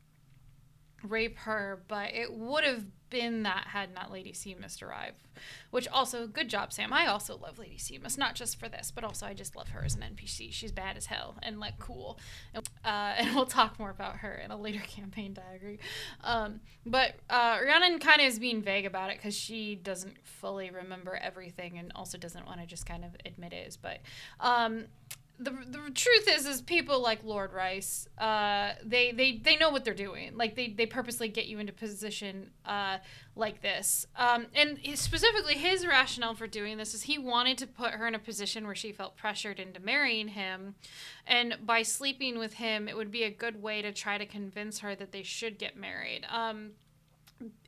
rape 1.02 1.38
her, 1.38 1.82
but 1.88 2.12
it 2.12 2.32
would 2.32 2.64
have 2.64 2.84
been 3.10 3.42
that 3.42 3.68
had 3.68 3.94
not 3.94 4.10
Lady 4.10 4.32
Seamus 4.32 4.82
arrived. 4.82 5.22
Which 5.70 5.88
also, 5.88 6.26
good 6.26 6.48
job, 6.48 6.72
Sam. 6.72 6.92
I 6.92 7.06
also 7.06 7.36
love 7.36 7.58
Lady 7.58 7.76
Seamus, 7.76 8.18
not 8.18 8.34
just 8.34 8.58
for 8.58 8.68
this, 8.68 8.90
but 8.90 9.04
also 9.04 9.26
I 9.26 9.34
just 9.34 9.56
love 9.56 9.68
her 9.68 9.84
as 9.84 9.94
an 9.94 10.02
NPC. 10.02 10.52
She's 10.52 10.72
bad 10.72 10.96
as 10.96 11.06
hell 11.06 11.36
and 11.42 11.60
like 11.60 11.78
cool. 11.78 12.18
And, 12.54 12.68
uh, 12.84 13.14
and 13.18 13.34
we'll 13.34 13.46
talk 13.46 13.78
more 13.78 13.90
about 13.90 14.16
her 14.18 14.34
in 14.34 14.50
a 14.50 14.56
later 14.56 14.80
campaign 14.86 15.34
diary. 15.34 15.80
Um, 16.22 16.60
but 16.86 17.14
uh, 17.28 17.58
Rhiannon 17.62 17.98
kind 17.98 18.20
of 18.20 18.26
is 18.26 18.38
being 18.38 18.62
vague 18.62 18.86
about 18.86 19.10
it 19.10 19.18
because 19.18 19.36
she 19.36 19.74
doesn't 19.74 20.16
fully 20.24 20.70
remember 20.70 21.16
everything 21.16 21.78
and 21.78 21.92
also 21.94 22.18
doesn't 22.18 22.46
want 22.46 22.60
to 22.60 22.66
just 22.66 22.86
kind 22.86 23.04
of 23.04 23.16
admit 23.24 23.52
it. 23.52 23.76
But 23.80 24.00
um, 24.40 24.86
the, 25.40 25.52
the 25.66 25.90
truth 25.94 26.28
is 26.28 26.46
is 26.46 26.60
people 26.60 27.00
like 27.00 27.24
Lord 27.24 27.54
Rice, 27.54 28.06
uh, 28.18 28.72
they, 28.84 29.10
they 29.12 29.40
they 29.42 29.56
know 29.56 29.70
what 29.70 29.84
they're 29.84 29.94
doing. 29.94 30.36
Like 30.36 30.54
they, 30.54 30.68
they 30.68 30.84
purposely 30.84 31.28
get 31.28 31.46
you 31.46 31.58
into 31.58 31.72
position 31.72 32.50
uh, 32.66 32.98
like 33.34 33.62
this. 33.62 34.06
Um, 34.16 34.46
and 34.54 34.78
specifically 34.94 35.54
his 35.54 35.86
rationale 35.86 36.34
for 36.34 36.46
doing 36.46 36.76
this 36.76 36.92
is 36.92 37.02
he 37.02 37.18
wanted 37.18 37.56
to 37.58 37.66
put 37.66 37.92
her 37.92 38.06
in 38.06 38.14
a 38.14 38.18
position 38.18 38.66
where 38.66 38.74
she 38.74 38.92
felt 38.92 39.16
pressured 39.16 39.58
into 39.58 39.80
marrying 39.80 40.28
him. 40.28 40.74
And 41.26 41.56
by 41.64 41.82
sleeping 41.82 42.38
with 42.38 42.54
him, 42.54 42.86
it 42.86 42.96
would 42.96 43.10
be 43.10 43.24
a 43.24 43.30
good 43.30 43.62
way 43.62 43.80
to 43.80 43.92
try 43.92 44.18
to 44.18 44.26
convince 44.26 44.80
her 44.80 44.94
that 44.94 45.10
they 45.10 45.22
should 45.22 45.58
get 45.58 45.74
married. 45.74 46.26
Um, 46.30 46.72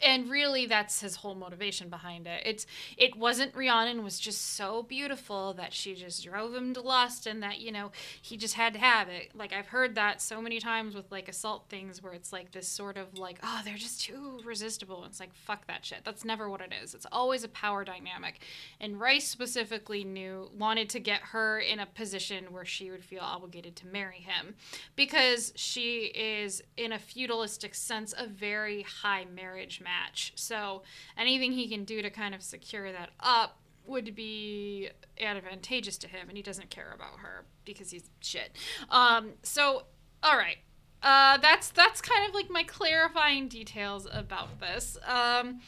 and 0.02 0.28
really 0.28 0.66
that's 0.66 1.00
his 1.00 1.16
whole 1.16 1.34
motivation 1.34 1.88
behind 1.88 2.26
it. 2.26 2.42
It's 2.44 2.66
it 2.96 3.16
wasn't 3.16 3.54
rhiannon 3.54 4.04
was 4.04 4.18
just 4.18 4.54
so 4.54 4.82
beautiful 4.82 5.54
that 5.54 5.72
she 5.72 5.94
just 5.94 6.24
drove 6.24 6.54
him 6.54 6.74
to 6.74 6.80
lust 6.80 7.26
and 7.26 7.42
that 7.42 7.60
you 7.60 7.72
know 7.72 7.92
he 8.20 8.36
just 8.36 8.54
had 8.54 8.72
to 8.74 8.78
have 8.78 9.08
it. 9.08 9.30
Like 9.34 9.52
i've 9.52 9.68
heard 9.68 9.94
that 9.94 10.20
so 10.20 10.40
many 10.40 10.60
times 10.60 10.94
with 10.94 11.10
like 11.10 11.28
assault 11.28 11.64
things 11.68 12.02
where 12.02 12.12
it's 12.12 12.32
like 12.32 12.52
this 12.52 12.68
sort 12.68 12.96
of 12.96 13.18
like 13.18 13.38
oh 13.42 13.60
they're 13.64 13.76
just 13.76 14.00
too 14.00 14.40
resistible. 14.44 15.04
It's 15.04 15.20
like 15.20 15.34
fuck 15.34 15.66
that 15.66 15.84
shit. 15.84 16.00
That's 16.04 16.24
never 16.24 16.48
what 16.48 16.60
it 16.60 16.72
is. 16.82 16.94
It's 16.94 17.06
always 17.10 17.44
a 17.44 17.48
power 17.48 17.84
dynamic. 17.84 18.40
And 18.80 19.00
rice 19.00 19.26
specifically 19.28 20.04
knew 20.04 20.50
wanted 20.56 20.88
to 20.90 21.00
get 21.00 21.20
her 21.20 21.58
in 21.58 21.80
a 21.80 21.86
position 21.86 22.46
where 22.50 22.64
she 22.64 22.90
would 22.90 23.04
feel 23.04 23.20
obligated 23.22 23.76
to 23.76 23.86
marry 23.86 24.18
him 24.18 24.54
because 24.96 25.52
she 25.56 26.12
is 26.14 26.62
in 26.76 26.92
a 26.92 26.98
feudalistic 26.98 27.74
sense 27.74 28.14
a 28.16 28.26
very 28.26 28.82
high 28.82 29.26
marriage 29.34 29.61
match. 29.80 30.32
So 30.34 30.82
anything 31.16 31.52
he 31.52 31.68
can 31.68 31.84
do 31.84 32.02
to 32.02 32.10
kind 32.10 32.34
of 32.34 32.42
secure 32.42 32.92
that 32.92 33.10
up 33.20 33.58
would 33.86 34.14
be 34.14 34.90
advantageous 35.20 35.98
to 35.98 36.08
him, 36.08 36.28
and 36.28 36.36
he 36.36 36.42
doesn't 36.42 36.70
care 36.70 36.92
about 36.94 37.20
her 37.20 37.44
because 37.64 37.90
he's 37.90 38.10
shit. 38.20 38.56
Um, 38.90 39.32
so 39.42 39.84
all 40.22 40.36
right. 40.36 40.58
Uh, 41.02 41.36
that's 41.38 41.70
that's 41.70 42.00
kind 42.00 42.28
of 42.28 42.34
like 42.34 42.48
my 42.48 42.62
clarifying 42.62 43.48
details 43.48 44.06
about 44.12 44.60
this 44.60 44.96
um, 45.06 45.60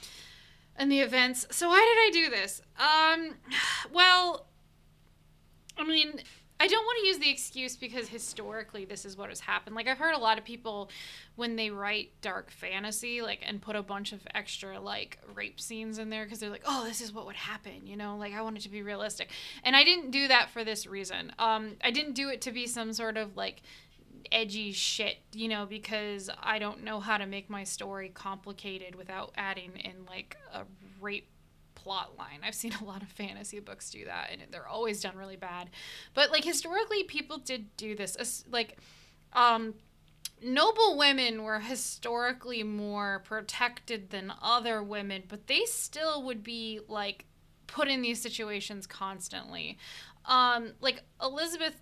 and 0.77 0.91
the 0.91 1.01
events. 1.01 1.47
So 1.51 1.69
why 1.69 2.11
did 2.13 2.21
I 2.21 2.23
do 2.23 2.31
this? 2.31 2.63
Um, 2.79 3.35
well, 3.93 4.47
I 5.77 5.85
mean, 5.85 6.21
I 6.61 6.69
don't 6.69 6.85
want 6.85 7.01
to 7.01 7.07
use 7.07 7.19
the 7.19 7.31
excuse 7.31 7.77
because 7.77 8.09
historically 8.09 8.85
this 8.85 9.05
is 9.05 9.17
what 9.17 9.29
has 9.29 9.41
happened. 9.41 9.75
Like 9.75 9.89
I've 9.89 9.99
heard 9.99 10.15
a 10.15 10.19
lot 10.19 10.39
of 10.39 10.45
people 10.45 10.89
when 11.35 11.57
they 11.57 11.71
write 11.71 12.13
dark 12.23 12.51
fantasy 12.51 13.21
like 13.23 13.41
and 13.45 13.61
put 13.61 13.75
a 13.75 13.83
bunch 13.83 14.13
of 14.13 14.21
extra 14.35 14.79
like 14.79 15.19
rape 15.35 15.61
scenes 15.61 15.99
in 15.99 16.11
there 16.11 16.25
because 16.25 16.39
they're 16.39 16.51
like, 16.51 16.65
"Oh, 16.65 16.85
this 16.85 17.01
is 17.01 17.13
what 17.13 17.27
would 17.27 17.37
happen," 17.37 17.87
you 17.87 17.97
know? 17.97 18.17
Like 18.17 18.35
I 18.35 18.43
want 18.43 18.57
it 18.57 18.63
to 18.63 18.69
be 18.69 18.83
realistic. 18.83 19.31
And 19.65 19.75
I 19.75 19.83
didn't 19.83 20.11
do 20.11 20.29
that 20.29 20.51
for 20.51 20.65
this 20.65 20.87
reason. 20.87 21.33
Um 21.39 21.73
I 21.83 21.91
didn't 21.91 22.15
do 22.15 22.29
it 22.29 22.41
to 22.43 22.53
be 22.53 22.67
some 22.67 22.93
sort 22.93 23.17
of 23.17 23.37
like 23.37 23.63
edgy 24.31 24.73
shit, 24.73 25.19
you 25.33 25.49
know, 25.49 25.67
because 25.67 26.31
I 26.43 26.59
don't 26.59 26.85
know 26.85 27.01
how 27.01 27.19
to 27.19 27.27
make 27.27 27.51
my 27.51 27.65
story 27.65 28.09
complicated 28.09 28.95
without 28.95 29.33
adding 29.37 29.73
in 29.77 30.07
like 30.09 30.37
a 30.53 30.63
rape 31.01 31.29
plot 31.85 32.17
line. 32.19 32.41
I've 32.43 32.55
seen 32.55 32.73
a 32.81 32.85
lot 32.85 33.03
of 33.03 33.09
fantasy 33.09 33.61
books 33.61 33.91
do 33.91 34.07
that, 34.07 34.31
and 34.33 34.43
they're 34.51 34.67
always 34.67 35.03
done 35.03 35.17
really 35.17 35.37
bad. 35.37 35.71
But 36.15 36.31
like 36.31 36.45
historically, 36.45 37.05
people 37.05 37.39
did 37.39 37.77
do 37.77 37.95
this. 37.95 38.45
Like, 38.51 38.79
um, 39.35 39.75
noble 40.43 40.97
women 40.97 41.43
were 41.43 41.61
historically 41.61 42.63
more 42.63 43.23
protected 43.25 44.11
than 44.11 44.33
other 44.43 44.83
women, 44.83 45.25
but 45.29 45.47
they 45.47 45.65
still 45.67 46.23
would 46.23 46.43
be 46.43 46.81
like 46.89 47.27
put 47.67 47.89
in 47.89 48.03
these 48.03 48.21
situations 48.21 48.87
constantly. 48.87 49.79
Um, 50.25 50.73
like 50.81 51.03
Elizabeth 51.23 51.75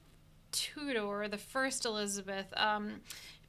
Tudor, 0.51 1.29
the 1.29 1.39
first 1.39 1.87
Elizabeth, 1.87 2.53
um, 2.57 3.01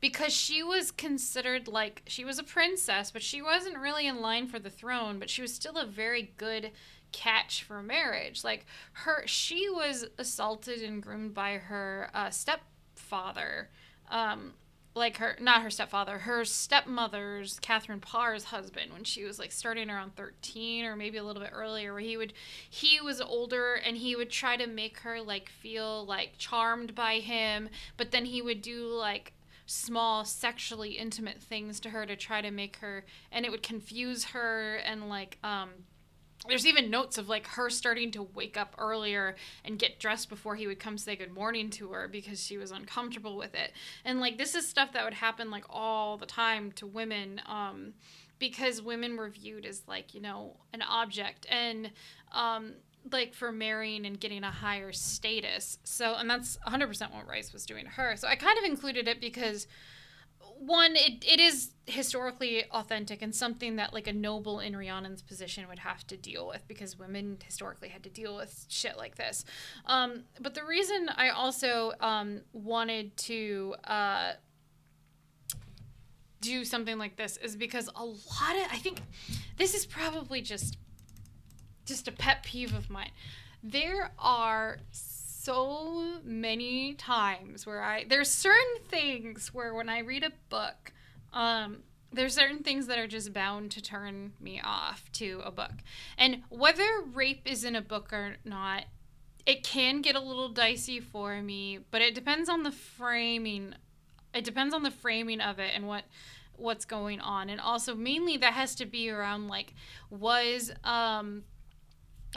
because 0.03 0.33
she 0.33 0.61
was 0.61 0.91
considered 0.91 1.69
like 1.69 2.01
she 2.07 2.25
was 2.25 2.37
a 2.37 2.43
princess, 2.43 3.09
but 3.09 3.23
she 3.23 3.41
wasn't 3.41 3.77
really 3.77 4.05
in 4.05 4.19
line 4.19 4.47
for 4.47 4.59
the 4.59 4.69
throne, 4.69 5.17
but 5.17 5.29
she 5.29 5.41
was 5.41 5.53
still 5.53 5.77
a 5.77 5.85
very 5.85 6.33
good 6.35 6.71
catch 7.13 7.63
for 7.63 7.81
marriage. 7.81 8.43
Like 8.43 8.65
her, 8.91 9.23
she 9.25 9.69
was 9.69 10.05
assaulted 10.17 10.81
and 10.81 11.01
groomed 11.01 11.33
by 11.33 11.53
her 11.53 12.09
uh, 12.13 12.31
stepfather. 12.31 13.69
Um, 14.11 14.55
like 14.93 15.17
her 15.17 15.37
not 15.39 15.63
her 15.63 15.71
stepfather 15.71 16.19
her 16.19 16.45
stepmother's 16.45 17.57
catherine 17.61 17.99
parr's 17.99 18.43
husband 18.43 18.93
when 18.93 19.03
she 19.03 19.23
was 19.23 19.39
like 19.39 19.51
starting 19.51 19.89
around 19.89 20.15
13 20.15 20.85
or 20.85 20.95
maybe 20.95 21.17
a 21.17 21.23
little 21.23 21.41
bit 21.41 21.49
earlier 21.51 21.93
where 21.93 22.01
he 22.01 22.15
would 22.15 22.31
he 22.69 23.01
was 23.01 23.19
older 23.19 23.73
and 23.73 23.97
he 23.97 24.15
would 24.15 24.29
try 24.29 24.55
to 24.55 24.67
make 24.67 24.99
her 24.99 25.19
like 25.19 25.49
feel 25.49 26.05
like 26.05 26.37
charmed 26.37 26.93
by 26.93 27.15
him 27.15 27.69
but 27.97 28.11
then 28.11 28.25
he 28.25 28.39
would 28.39 28.61
do 28.61 28.85
like 28.85 29.33
small 29.65 30.25
sexually 30.25 30.91
intimate 30.91 31.41
things 31.41 31.79
to 31.79 31.89
her 31.89 32.05
to 32.05 32.15
try 32.15 32.41
to 32.41 32.51
make 32.51 32.77
her 32.77 33.05
and 33.31 33.45
it 33.45 33.51
would 33.51 33.63
confuse 33.63 34.25
her 34.25 34.75
and 34.85 35.07
like 35.09 35.37
um 35.43 35.69
there's 36.47 36.65
even 36.65 36.89
notes 36.89 37.17
of 37.17 37.29
like 37.29 37.47
her 37.47 37.69
starting 37.69 38.11
to 38.11 38.23
wake 38.23 38.57
up 38.57 38.75
earlier 38.77 39.35
and 39.63 39.79
get 39.79 39.99
dressed 39.99 40.29
before 40.29 40.55
he 40.55 40.67
would 40.67 40.79
come 40.79 40.97
say 40.97 41.15
good 41.15 41.33
morning 41.33 41.69
to 41.69 41.89
her 41.89 42.07
because 42.07 42.43
she 42.43 42.57
was 42.57 42.71
uncomfortable 42.71 43.37
with 43.37 43.55
it. 43.55 43.71
And 44.03 44.19
like 44.19 44.37
this 44.37 44.55
is 44.55 44.67
stuff 44.67 44.91
that 44.93 45.05
would 45.05 45.13
happen 45.13 45.49
like 45.51 45.65
all 45.69 46.17
the 46.17 46.25
time 46.25 46.71
to 46.73 46.87
women 46.87 47.41
um 47.45 47.93
because 48.39 48.81
women 48.81 49.15
were 49.15 49.29
viewed 49.29 49.65
as 49.65 49.83
like 49.87 50.13
you 50.13 50.21
know 50.21 50.57
an 50.73 50.81
object. 50.81 51.45
And 51.49 51.91
um 52.33 52.73
like 53.11 53.33
for 53.33 53.51
marrying 53.51 54.05
and 54.05 54.19
getting 54.19 54.43
a 54.43 54.51
higher 54.51 54.91
status. 54.91 55.77
So, 55.83 56.15
and 56.15 56.29
that's 56.29 56.57
100% 56.67 57.13
what 57.13 57.27
Rice 57.27 57.53
was 57.53 57.65
doing 57.65 57.85
to 57.85 57.91
her. 57.91 58.15
So 58.15 58.27
I 58.27 58.35
kind 58.35 58.57
of 58.57 58.63
included 58.63 59.07
it 59.07 59.19
because 59.19 59.67
one, 60.57 60.95
it, 60.95 61.25
it 61.27 61.39
is 61.39 61.71
historically 61.85 62.63
authentic 62.71 63.21
and 63.21 63.35
something 63.35 63.75
that 63.75 63.93
like 63.93 64.07
a 64.07 64.13
noble 64.13 64.59
in 64.59 64.75
Rhiannon's 64.75 65.21
position 65.21 65.67
would 65.67 65.79
have 65.79 66.05
to 66.07 66.17
deal 66.17 66.47
with 66.47 66.65
because 66.67 66.97
women 66.97 67.37
historically 67.43 67.89
had 67.89 68.03
to 68.03 68.09
deal 68.09 68.35
with 68.35 68.65
shit 68.69 68.97
like 68.97 69.15
this. 69.15 69.43
Um, 69.85 70.23
but 70.39 70.53
the 70.53 70.63
reason 70.63 71.09
I 71.15 71.29
also 71.29 71.93
um, 71.99 72.41
wanted 72.53 73.17
to 73.17 73.75
uh, 73.83 74.33
do 76.39 76.63
something 76.63 76.97
like 76.97 77.17
this 77.17 77.37
is 77.37 77.55
because 77.55 77.89
a 77.95 78.05
lot 78.05 78.55
of, 78.55 78.71
I 78.71 78.77
think 78.77 79.01
this 79.57 79.73
is 79.73 79.85
probably 79.85 80.41
just 80.41 80.77
just 81.85 82.07
a 82.07 82.11
pet 82.11 82.43
peeve 82.43 82.73
of 82.73 82.89
mine. 82.89 83.11
There 83.61 84.11
are 84.19 84.79
so 84.91 86.19
many 86.23 86.93
times 86.93 87.65
where 87.65 87.81
I 87.81 88.05
there's 88.05 88.29
certain 88.29 88.83
things 88.87 89.53
where 89.53 89.73
when 89.73 89.89
I 89.89 89.99
read 89.99 90.23
a 90.23 90.31
book, 90.49 90.93
um, 91.33 91.79
there's 92.11 92.35
certain 92.35 92.63
things 92.63 92.87
that 92.87 92.97
are 92.97 93.07
just 93.07 93.33
bound 93.33 93.71
to 93.71 93.81
turn 93.81 94.33
me 94.39 94.61
off 94.63 95.11
to 95.13 95.41
a 95.43 95.51
book. 95.51 95.73
And 96.17 96.43
whether 96.49 97.01
rape 97.13 97.41
is 97.45 97.63
in 97.63 97.75
a 97.75 97.81
book 97.81 98.13
or 98.13 98.37
not, 98.45 98.85
it 99.45 99.63
can 99.63 100.01
get 100.01 100.15
a 100.15 100.21
little 100.21 100.49
dicey 100.49 100.99
for 100.99 101.41
me, 101.41 101.79
but 101.91 102.01
it 102.01 102.15
depends 102.15 102.47
on 102.47 102.63
the 102.63 102.71
framing. 102.71 103.73
It 104.33 104.45
depends 104.45 104.73
on 104.73 104.83
the 104.83 104.91
framing 104.91 105.41
of 105.41 105.59
it 105.59 105.71
and 105.75 105.87
what 105.87 106.05
what's 106.55 106.85
going 106.85 107.19
on. 107.19 107.49
And 107.49 107.59
also 107.59 107.95
mainly 107.95 108.37
that 108.37 108.53
has 108.53 108.75
to 108.75 108.85
be 108.85 109.09
around 109.09 109.47
like 109.47 109.73
was 110.09 110.71
um 110.83 111.43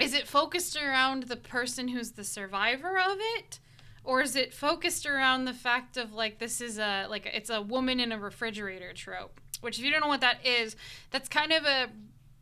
is 0.01 0.15
it 0.15 0.27
focused 0.27 0.77
around 0.77 1.25
the 1.25 1.37
person 1.37 1.89
who's 1.89 2.13
the 2.13 2.25
survivor 2.25 2.99
of 2.99 3.19
it? 3.19 3.61
Or 4.05 4.23
is 4.23 4.37
it 4.37 4.55
focused 4.55 5.05
around 5.07 5.47
the 5.47 5.53
fact 5.53 5.97
of 5.97 6.13
like 6.13 6.39
this 6.39 6.61
is 6.61 6.79
a 6.79 7.07
like 7.09 7.27
it's 7.33 7.51
a 7.51 7.61
woman 7.61 7.99
in 7.99 8.13
a 8.13 8.19
refrigerator 8.19 8.93
trope? 8.93 9.41
Which 9.61 9.79
if 9.79 9.85
you 9.85 9.91
don't 9.91 10.01
know 10.01 10.09
what 10.09 10.21
that 10.21 10.45
is 10.47 10.77
that's 11.11 11.29
kind 11.29 11.53
of 11.53 11.65
a 11.65 11.89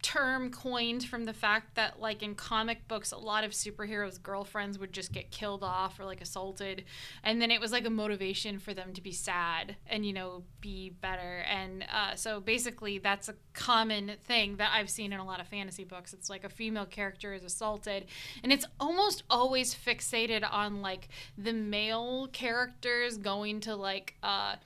term 0.05 0.51
coined 0.51 1.03
from 1.03 1.25
the 1.25 1.33
fact 1.33 1.77
that 1.77 1.99
like 1.99 2.23
in 2.23 2.35
comic 2.35 2.87
books 2.89 3.11
a 3.11 3.17
lot 3.17 3.43
of 3.43 3.53
superheroes 3.53 4.23
girlfriends 4.23 4.79
would 4.79 4.93
just 4.93 5.13
get 5.13 5.31
killed 5.31 5.65
off 5.65 5.99
or 5.99 6.05
like 6.05 6.21
assaulted. 6.21 6.85
And 7.23 7.41
then 7.41 7.51
it 7.51 7.59
was 7.59 7.73
like 7.73 7.87
a 7.87 7.91
motivation 7.91 8.59
for 8.59 8.75
them 8.75 8.93
to 8.93 9.01
be 9.01 9.13
sad 9.13 9.77
and 9.87 10.05
you 10.05 10.13
know 10.13 10.45
be 10.61 10.91
better. 10.91 11.43
And 11.51 11.87
uh, 11.91 12.17
so 12.17 12.39
basically 12.39 12.99
that's 12.99 13.31
a 13.31 13.35
common 13.55 14.13
thing 14.25 14.57
that 14.57 14.73
i've 14.75 14.91
seen 14.91 15.13
in 15.13 15.21
a 15.21 15.25
lot 15.25 15.41
of 15.41 15.49
fantasy 15.49 15.85
books. 15.85 16.13
It's 16.13 16.29
like 16.29 16.45
a 16.45 16.51
female 16.51 16.85
character 16.85 17.33
is 17.33 17.43
assaulted. 17.43 18.05
And 18.43 18.53
it's 18.53 18.67
almost 18.79 19.23
always 19.31 19.75
fixated 19.75 20.47
on 20.49 20.83
like 20.83 21.09
the 21.39 21.55
male 21.55 22.29
characters 22.31 23.17
going 23.17 23.61
to 23.61 23.75
like 23.75 24.17
uh 24.23 24.57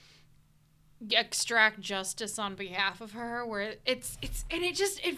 extract 1.11 1.81
justice 1.81 2.39
on 2.39 2.55
behalf 2.55 3.01
of 3.01 3.13
her 3.13 3.47
where 3.47 3.75
it's 3.87 4.19
it's 4.21 4.45
and 4.51 4.63
it 4.63 4.75
just 4.75 4.99
it 5.05 5.17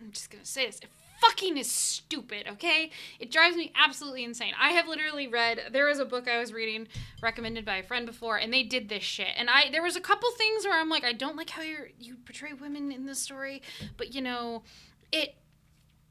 I'm 0.00 0.12
just 0.12 0.30
gonna 0.30 0.44
say 0.44 0.66
this 0.66 0.78
it 0.80 0.88
fucking 1.20 1.56
is 1.56 1.70
stupid 1.70 2.46
okay? 2.48 2.90
It 3.18 3.32
drives 3.32 3.56
me 3.56 3.72
absolutely 3.74 4.22
insane. 4.22 4.52
I 4.60 4.70
have 4.70 4.86
literally 4.86 5.26
read 5.26 5.60
there 5.72 5.86
was 5.86 5.98
a 5.98 6.04
book 6.04 6.28
I 6.28 6.38
was 6.38 6.52
reading 6.52 6.86
recommended 7.20 7.64
by 7.64 7.76
a 7.76 7.82
friend 7.82 8.06
before 8.06 8.36
and 8.36 8.52
they 8.52 8.62
did 8.62 8.88
this 8.88 9.02
shit. 9.02 9.30
And 9.36 9.50
I 9.50 9.70
there 9.70 9.82
was 9.82 9.96
a 9.96 10.00
couple 10.00 10.30
things 10.32 10.64
where 10.64 10.78
I'm 10.78 10.88
like 10.88 11.04
I 11.04 11.12
don't 11.12 11.36
like 11.36 11.50
how 11.50 11.62
you 11.62 11.76
you 11.98 12.16
portray 12.24 12.52
women 12.52 12.92
in 12.92 13.06
this 13.06 13.18
story 13.18 13.62
but 13.96 14.14
you 14.14 14.20
know 14.20 14.62
it 15.10 15.34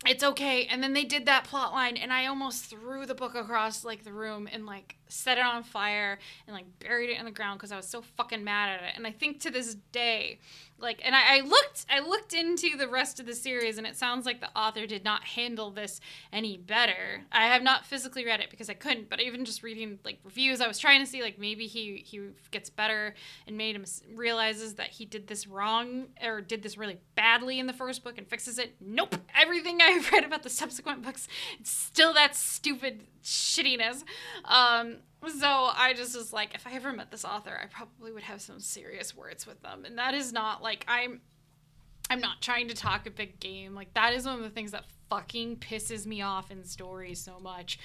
it's 0.06 0.24
okay 0.24 0.66
and 0.68 0.84
then 0.84 0.94
they 0.94 1.04
did 1.04 1.26
that 1.26 1.44
plot 1.44 1.74
line 1.74 1.98
and 1.98 2.14
i 2.14 2.28
almost 2.28 2.66
threw 2.66 3.06
the 3.06 3.16
book 3.16 3.34
across 3.34 3.84
like 3.84 4.04
the 4.04 4.14
room 4.14 4.48
and 4.52 4.66
like 4.66 4.98
set 5.10 5.38
it 5.38 5.44
on 5.44 5.64
fire 5.64 6.20
and 6.46 6.56
like 6.56 6.66
buried 6.80 7.10
it 7.10 7.20
in 7.20 7.26
the 7.26 7.32
ground 7.32 7.60
because 7.60 7.72
I 7.72 7.78
was 7.78 7.88
so 7.88 8.02
fucking 8.02 8.44
mad 8.44 8.70
at 8.70 8.84
it. 8.84 8.94
And 8.96 9.08
I 9.08 9.12
think 9.12 9.40
to 9.42 9.52
this 9.52 9.76
day, 9.92 10.40
like 10.80 11.02
and 11.04 11.16
I, 11.16 11.38
I, 11.38 11.42
looked 11.42 11.86
I 11.90 12.00
looked 12.00 12.34
into 12.34 12.78
the 12.78 12.88
rest 12.88 13.20
of 13.20 13.26
the 13.26 13.34
series 13.34 13.78
and 13.78 13.88
it 13.88 13.96
sounds 13.96 14.26
like 14.26 14.42
the 14.42 14.50
author 14.56 14.86
did 14.86 15.04
not 15.04 15.24
handle 15.24 15.72
this 15.72 16.00
any 16.32 16.58
better. 16.58 17.24
I 17.32 17.48
have 17.48 17.64
not 17.64 17.86
physically 17.86 18.26
read 18.26 18.40
it 18.40 18.50
because 18.50 18.70
I 18.70 18.74
couldn't, 18.74 19.10
but 19.10 19.22
even 19.22 19.46
just 19.46 19.64
reading 19.64 20.00
like 20.04 20.20
reviews, 20.24 20.62
I 20.62 20.68
was 20.68 20.80
trying 20.80 21.00
to 21.00 21.06
see 21.06 21.22
like 21.22 21.40
maybe 21.40 21.68
he 21.68 22.04
he 22.06 22.22
gets 22.52 22.70
better 22.70 23.16
and 23.48 23.58
made 23.58 23.76
him 23.76 23.86
realizes 24.14 24.76
that 24.76 24.90
he 24.90 25.06
did 25.06 25.28
this 25.28 25.48
wrong 25.48 26.08
or 26.24 26.42
did 26.42 26.64
this 26.64 26.78
really 26.78 26.98
badly 27.16 27.60
in 27.60 27.68
the 27.68 27.74
first 27.74 28.04
book 28.04 28.18
and 28.18 28.28
fixes 28.28 28.60
it. 28.60 28.76
Nope. 28.80 29.16
Everything 29.36 29.82
I've 29.82 30.12
read 30.12 30.24
about 30.24 30.44
the 30.44 30.50
subsequent 30.50 31.04
books, 31.04 31.28
it's 31.60 31.72
still 31.72 32.14
that 32.14 32.36
stupid 32.36 33.06
shittiness. 33.28 34.04
Um, 34.46 34.98
so 35.40 35.48
I 35.48 35.94
just 35.96 36.16
was 36.16 36.32
like, 36.32 36.56
if 36.56 36.66
I 36.66 36.74
ever 36.74 36.94
met 36.94 37.12
this 37.12 37.26
author, 37.26 37.60
I 37.62 37.68
probably 37.68 38.12
would 38.12 38.24
have 38.24 38.42
some 38.42 38.60
serious 38.60 39.16
words 39.16 39.46
with 39.46 39.62
them. 39.62 39.84
And 39.86 39.98
that 39.98 40.14
is 40.14 40.32
not 40.32 40.64
like 40.64 40.86
I'm 40.88 41.22
I'm 42.10 42.22
not 42.22 42.42
trying 42.42 42.70
to 42.70 42.74
talk 42.74 43.06
a 43.06 43.12
big 43.12 43.40
game. 43.42 43.76
Like 43.76 43.94
that 43.94 44.14
is 44.14 44.26
one 44.26 44.36
of 44.36 44.44
the 44.44 44.50
things 44.50 44.72
that 44.72 44.86
fucking 45.10 45.58
pisses 45.58 46.06
me 46.06 46.22
off 46.22 46.52
in 46.52 46.64
stories 46.64 47.20
so 47.20 47.40
much. 47.40 47.80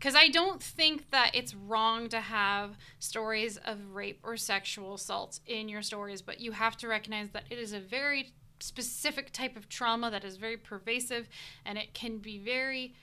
Cuz 0.00 0.14
I 0.14 0.28
don't 0.28 0.62
think 0.62 1.10
that 1.10 1.32
it's 1.34 1.54
wrong 1.54 2.08
to 2.10 2.20
have 2.20 2.76
stories 3.00 3.56
of 3.56 3.94
rape 3.94 4.20
or 4.22 4.36
sexual 4.36 4.94
assault 4.94 5.40
in 5.46 5.68
your 5.68 5.82
stories, 5.82 6.22
but 6.22 6.38
you 6.38 6.52
have 6.52 6.76
to 6.78 6.88
recognize 6.88 7.30
that 7.30 7.44
it 7.50 7.58
is 7.58 7.72
a 7.72 7.80
very 7.80 8.32
specific 8.60 9.32
type 9.32 9.56
of 9.56 9.68
trauma 9.68 10.10
that 10.10 10.24
is 10.24 10.36
very 10.36 10.56
pervasive 10.56 11.28
and 11.64 11.76
it 11.78 11.92
can 11.94 12.18
be 12.18 12.38
very 12.38 12.94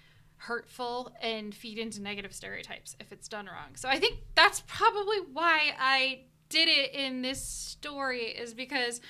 hurtful 0.42 1.12
and 1.22 1.54
feed 1.54 1.78
into 1.78 2.02
negative 2.02 2.34
stereotypes 2.34 2.96
if 3.00 3.12
it's 3.12 3.28
done 3.28 3.46
wrong. 3.46 3.76
So 3.76 3.88
I 3.88 4.00
think 4.00 4.20
that's 4.34 4.64
probably 4.66 5.18
why 5.32 5.76
I 5.80 6.22
did 6.50 6.68
it 6.68 6.94
in 6.96 7.22
this 7.22 7.42
story 7.42 8.24
is 8.24 8.56
because 8.56 9.02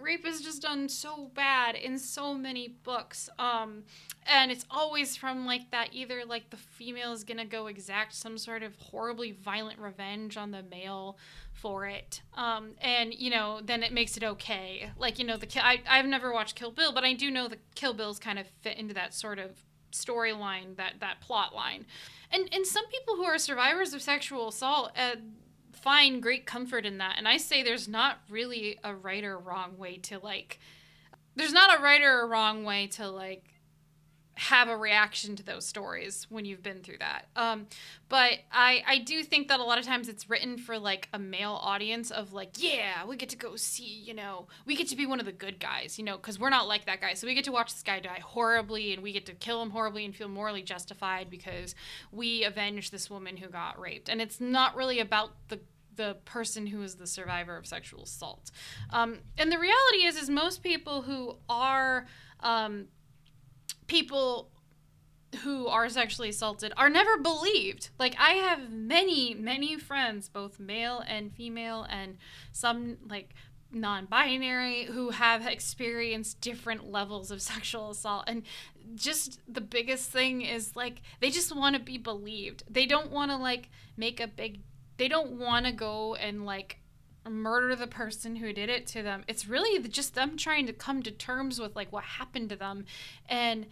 rape 0.00 0.24
is 0.24 0.42
just 0.42 0.62
done 0.62 0.88
so 0.88 1.30
bad 1.34 1.74
in 1.74 1.98
so 1.98 2.34
many 2.34 2.68
books. 2.68 3.28
Um 3.36 3.82
and 4.28 4.52
it's 4.52 4.64
always 4.70 5.16
from 5.16 5.44
like 5.44 5.72
that 5.72 5.88
either 5.92 6.24
like 6.24 6.50
the 6.50 6.56
female 6.56 7.12
is 7.12 7.24
gonna 7.24 7.44
go 7.44 7.66
exact 7.66 8.14
some 8.14 8.38
sort 8.38 8.62
of 8.62 8.76
horribly 8.76 9.32
violent 9.32 9.80
revenge 9.80 10.36
on 10.36 10.52
the 10.52 10.62
male 10.62 11.18
for 11.52 11.86
it. 11.86 12.22
Um 12.34 12.74
and 12.80 13.12
you 13.12 13.30
know 13.30 13.60
then 13.64 13.82
it 13.82 13.92
makes 13.92 14.16
it 14.16 14.22
okay. 14.22 14.90
Like 14.96 15.18
you 15.18 15.24
know 15.24 15.36
the 15.36 15.48
I, 15.64 15.82
i've 15.88 16.06
never 16.06 16.32
watched 16.32 16.54
kill 16.54 16.70
bill 16.70 16.92
but 16.92 17.02
i 17.02 17.12
do 17.12 17.28
know 17.28 17.48
the 17.48 17.58
kill 17.74 17.92
bills 17.92 18.20
kind 18.20 18.38
of 18.38 18.46
fit 18.60 18.78
into 18.78 18.94
that 18.94 19.12
sort 19.12 19.40
of 19.40 19.64
storyline, 20.04 20.76
that 20.76 20.94
that 21.00 21.20
plot 21.20 21.54
line. 21.54 21.86
And 22.30 22.48
and 22.52 22.66
some 22.66 22.86
people 22.88 23.16
who 23.16 23.24
are 23.24 23.38
survivors 23.38 23.94
of 23.94 24.02
sexual 24.02 24.48
assault 24.48 24.92
uh, 24.96 25.16
find 25.72 26.22
great 26.22 26.46
comfort 26.46 26.86
in 26.86 26.98
that. 26.98 27.14
And 27.18 27.28
I 27.28 27.36
say 27.36 27.62
there's 27.62 27.88
not 27.88 28.18
really 28.28 28.78
a 28.82 28.94
right 28.94 29.24
or 29.24 29.38
wrong 29.38 29.78
way 29.78 29.96
to 29.98 30.18
like. 30.18 30.58
There's 31.34 31.52
not 31.52 31.78
a 31.78 31.82
right 31.82 32.02
or 32.02 32.22
a 32.22 32.26
wrong 32.26 32.64
way 32.64 32.86
to 32.88 33.08
like 33.08 33.44
have 34.38 34.68
a 34.68 34.76
reaction 34.76 35.34
to 35.34 35.42
those 35.42 35.64
stories 35.64 36.26
when 36.28 36.44
you've 36.44 36.62
been 36.62 36.82
through 36.82 36.98
that. 36.98 37.26
Um, 37.34 37.66
but 38.10 38.40
I 38.52 38.82
I 38.86 38.98
do 38.98 39.22
think 39.22 39.48
that 39.48 39.60
a 39.60 39.64
lot 39.64 39.78
of 39.78 39.86
times 39.86 40.10
it's 40.10 40.28
written 40.28 40.58
for 40.58 40.78
like 40.78 41.08
a 41.14 41.18
male 41.18 41.58
audience 41.62 42.10
of 42.10 42.34
like, 42.34 42.50
yeah, 42.58 43.06
we 43.06 43.16
get 43.16 43.30
to 43.30 43.36
go 43.36 43.56
see, 43.56 43.84
you 44.04 44.12
know, 44.12 44.46
we 44.66 44.76
get 44.76 44.88
to 44.88 44.96
be 44.96 45.06
one 45.06 45.20
of 45.20 45.26
the 45.26 45.32
good 45.32 45.58
guys, 45.58 45.98
you 45.98 46.04
know, 46.04 46.18
because 46.18 46.38
we're 46.38 46.50
not 46.50 46.68
like 46.68 46.84
that 46.84 47.00
guy. 47.00 47.14
So 47.14 47.26
we 47.26 47.34
get 47.34 47.44
to 47.44 47.52
watch 47.52 47.72
this 47.72 47.82
guy 47.82 47.98
die 47.98 48.20
horribly 48.22 48.92
and 48.92 49.02
we 49.02 49.12
get 49.12 49.24
to 49.26 49.32
kill 49.32 49.62
him 49.62 49.70
horribly 49.70 50.04
and 50.04 50.14
feel 50.14 50.28
morally 50.28 50.62
justified 50.62 51.30
because 51.30 51.74
we 52.12 52.44
avenged 52.44 52.92
this 52.92 53.08
woman 53.08 53.38
who 53.38 53.48
got 53.48 53.80
raped. 53.80 54.10
And 54.10 54.20
it's 54.20 54.38
not 54.38 54.76
really 54.76 55.00
about 55.00 55.30
the 55.48 55.60
the 55.94 56.18
person 56.26 56.66
who 56.66 56.82
is 56.82 56.96
the 56.96 57.06
survivor 57.06 57.56
of 57.56 57.66
sexual 57.66 58.02
assault. 58.02 58.50
Um, 58.90 59.20
and 59.38 59.50
the 59.50 59.58
reality 59.58 60.04
is, 60.04 60.16
is 60.16 60.28
most 60.28 60.62
people 60.62 61.00
who 61.00 61.38
are 61.48 62.06
um, 62.40 62.88
people 63.86 64.50
who 65.42 65.66
are 65.66 65.88
sexually 65.88 66.30
assaulted 66.30 66.72
are 66.76 66.88
never 66.88 67.18
believed. 67.18 67.90
Like 67.98 68.16
I 68.18 68.32
have 68.32 68.70
many, 68.70 69.34
many 69.34 69.76
friends, 69.78 70.28
both 70.28 70.58
male 70.58 71.02
and 71.06 71.32
female, 71.32 71.86
and 71.88 72.16
some 72.52 72.96
like 73.08 73.34
non-binary 73.72 74.84
who 74.84 75.10
have 75.10 75.46
experienced 75.46 76.40
different 76.40 76.90
levels 76.90 77.30
of 77.30 77.42
sexual 77.52 77.90
assault 77.90 78.24
and 78.26 78.42
just 78.94 79.40
the 79.52 79.60
biggest 79.60 80.10
thing 80.10 80.42
is 80.42 80.76
like 80.76 81.02
they 81.20 81.30
just 81.30 81.54
want 81.54 81.74
to 81.74 81.82
be 81.82 81.98
believed 81.98 82.62
they 82.70 82.86
don't 82.86 83.10
want 83.10 83.30
to 83.30 83.36
like 83.36 83.68
make 83.96 84.20
a 84.20 84.26
big 84.28 84.60
they 84.98 85.08
don't 85.08 85.32
want 85.32 85.66
to 85.66 85.72
go 85.72 86.14
and 86.14 86.46
like 86.46 86.78
murder 87.30 87.74
the 87.74 87.86
person 87.86 88.36
who 88.36 88.52
did 88.52 88.68
it 88.68 88.86
to 88.88 89.02
them. 89.02 89.24
It's 89.28 89.46
really 89.46 89.86
just 89.88 90.14
them 90.14 90.36
trying 90.36 90.66
to 90.66 90.72
come 90.72 91.02
to 91.02 91.10
terms 91.10 91.60
with 91.60 91.76
like 91.76 91.92
what 91.92 92.04
happened 92.04 92.50
to 92.50 92.56
them 92.56 92.86
and 93.28 93.66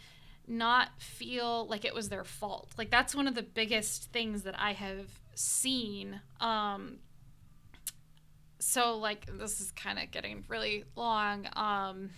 not 0.46 0.90
feel 0.98 1.66
like 1.66 1.84
it 1.84 1.94
was 1.94 2.08
their 2.08 2.24
fault. 2.24 2.70
Like 2.76 2.90
that's 2.90 3.14
one 3.14 3.26
of 3.26 3.34
the 3.34 3.42
biggest 3.42 4.12
things 4.12 4.42
that 4.42 4.58
I 4.58 4.72
have 4.72 5.08
seen 5.36 6.20
um 6.40 6.98
so 8.58 8.96
like 8.96 9.26
this 9.38 9.60
is 9.60 9.72
kind 9.72 9.98
of 9.98 10.10
getting 10.10 10.44
really 10.48 10.84
long 10.96 11.46
um 11.56 12.10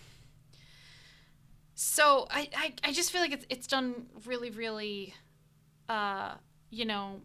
so 1.74 2.26
I, 2.30 2.48
I 2.56 2.74
i 2.84 2.92
just 2.92 3.10
feel 3.10 3.20
like 3.20 3.32
it's 3.32 3.46
it's 3.50 3.66
done 3.66 4.06
really 4.24 4.50
really 4.50 5.14
uh 5.88 6.34
you 6.70 6.84
know 6.84 7.20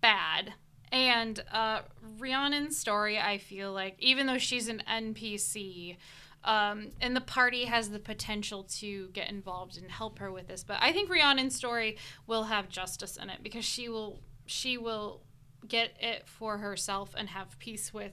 bad 0.00 0.52
and 0.92 1.42
uh, 1.52 1.80
Rhiannon's 2.18 2.76
story, 2.76 3.18
I 3.18 3.38
feel 3.38 3.72
like, 3.72 3.96
even 3.98 4.26
though 4.26 4.38
she's 4.38 4.68
an 4.68 4.82
NPC, 4.88 5.96
um, 6.44 6.92
and 7.00 7.16
the 7.16 7.20
party 7.20 7.64
has 7.64 7.90
the 7.90 7.98
potential 7.98 8.62
to 8.78 9.08
get 9.08 9.28
involved 9.28 9.76
and 9.76 9.90
help 9.90 10.20
her 10.20 10.30
with 10.30 10.46
this, 10.46 10.62
but 10.62 10.78
I 10.80 10.92
think 10.92 11.10
Rhiannon's 11.10 11.56
story 11.56 11.96
will 12.26 12.44
have 12.44 12.68
justice 12.68 13.16
in 13.16 13.30
it 13.30 13.40
because 13.42 13.64
she 13.64 13.88
will 13.88 14.20
she 14.46 14.78
will 14.78 15.22
get 15.66 15.96
it 15.98 16.28
for 16.28 16.58
herself 16.58 17.14
and 17.18 17.28
have 17.30 17.58
peace 17.58 17.92
with 17.92 18.12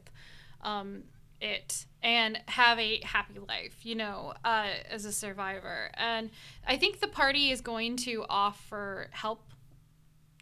um, 0.62 1.04
it 1.40 1.86
and 2.02 2.40
have 2.48 2.80
a 2.80 3.02
happy 3.04 3.38
life, 3.48 3.86
you 3.86 3.96
know, 3.96 4.34
uh, 4.44 4.70
as 4.90 5.06
a 5.06 5.12
survivor. 5.12 5.92
And 5.94 6.32
I 6.68 6.78
think 6.78 7.00
the 7.00 7.08
party 7.08 7.52
is 7.52 7.62
going 7.62 7.98
to 7.98 8.26
offer 8.30 9.10
help 9.12 9.53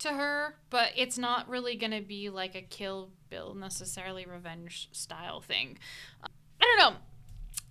to 0.01 0.09
her, 0.09 0.55
but 0.69 0.91
it's 0.95 1.17
not 1.17 1.49
really 1.49 1.75
going 1.75 1.91
to 1.91 2.01
be 2.01 2.29
like 2.29 2.55
a 2.55 2.61
Kill 2.61 3.09
Bill 3.29 3.53
necessarily 3.53 4.25
revenge 4.25 4.89
style 4.91 5.41
thing. 5.41 5.77
I 6.23 6.27
don't 6.59 6.77
know. 6.77 6.99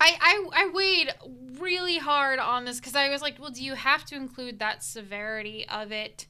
I, 0.01 0.17
I, 0.21 0.65
I 0.65 0.71
weighed 0.73 1.15
really 1.59 1.99
hard 1.99 2.39
on 2.39 2.65
this 2.65 2.81
because 2.81 2.97
I 2.97 3.11
was 3.11 3.21
like, 3.21 3.39
well, 3.39 3.51
do 3.51 3.63
you 3.63 3.75
have 3.75 4.05
to 4.07 4.17
include 4.17 4.59
that 4.59 4.83
severity 4.83 5.67
of 5.69 5.93
it? 5.93 6.27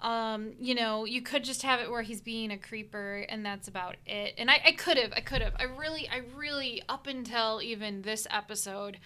Um, 0.00 0.54
you 0.58 0.74
know, 0.74 1.04
you 1.04 1.22
could 1.22 1.44
just 1.44 1.62
have 1.62 1.78
it 1.78 1.88
where 1.88 2.02
he's 2.02 2.20
being 2.20 2.50
a 2.50 2.58
creeper 2.58 3.24
and 3.28 3.46
that's 3.46 3.68
about 3.68 3.94
it. 4.04 4.34
And 4.36 4.50
I, 4.50 4.60
I 4.66 4.72
could 4.72 4.98
have, 4.98 5.12
I 5.14 5.20
could 5.20 5.40
have. 5.40 5.54
I 5.56 5.64
really, 5.64 6.08
I 6.08 6.22
really, 6.34 6.82
up 6.88 7.06
until 7.06 7.62
even 7.62 8.02
this 8.02 8.26
episode, 8.28 8.98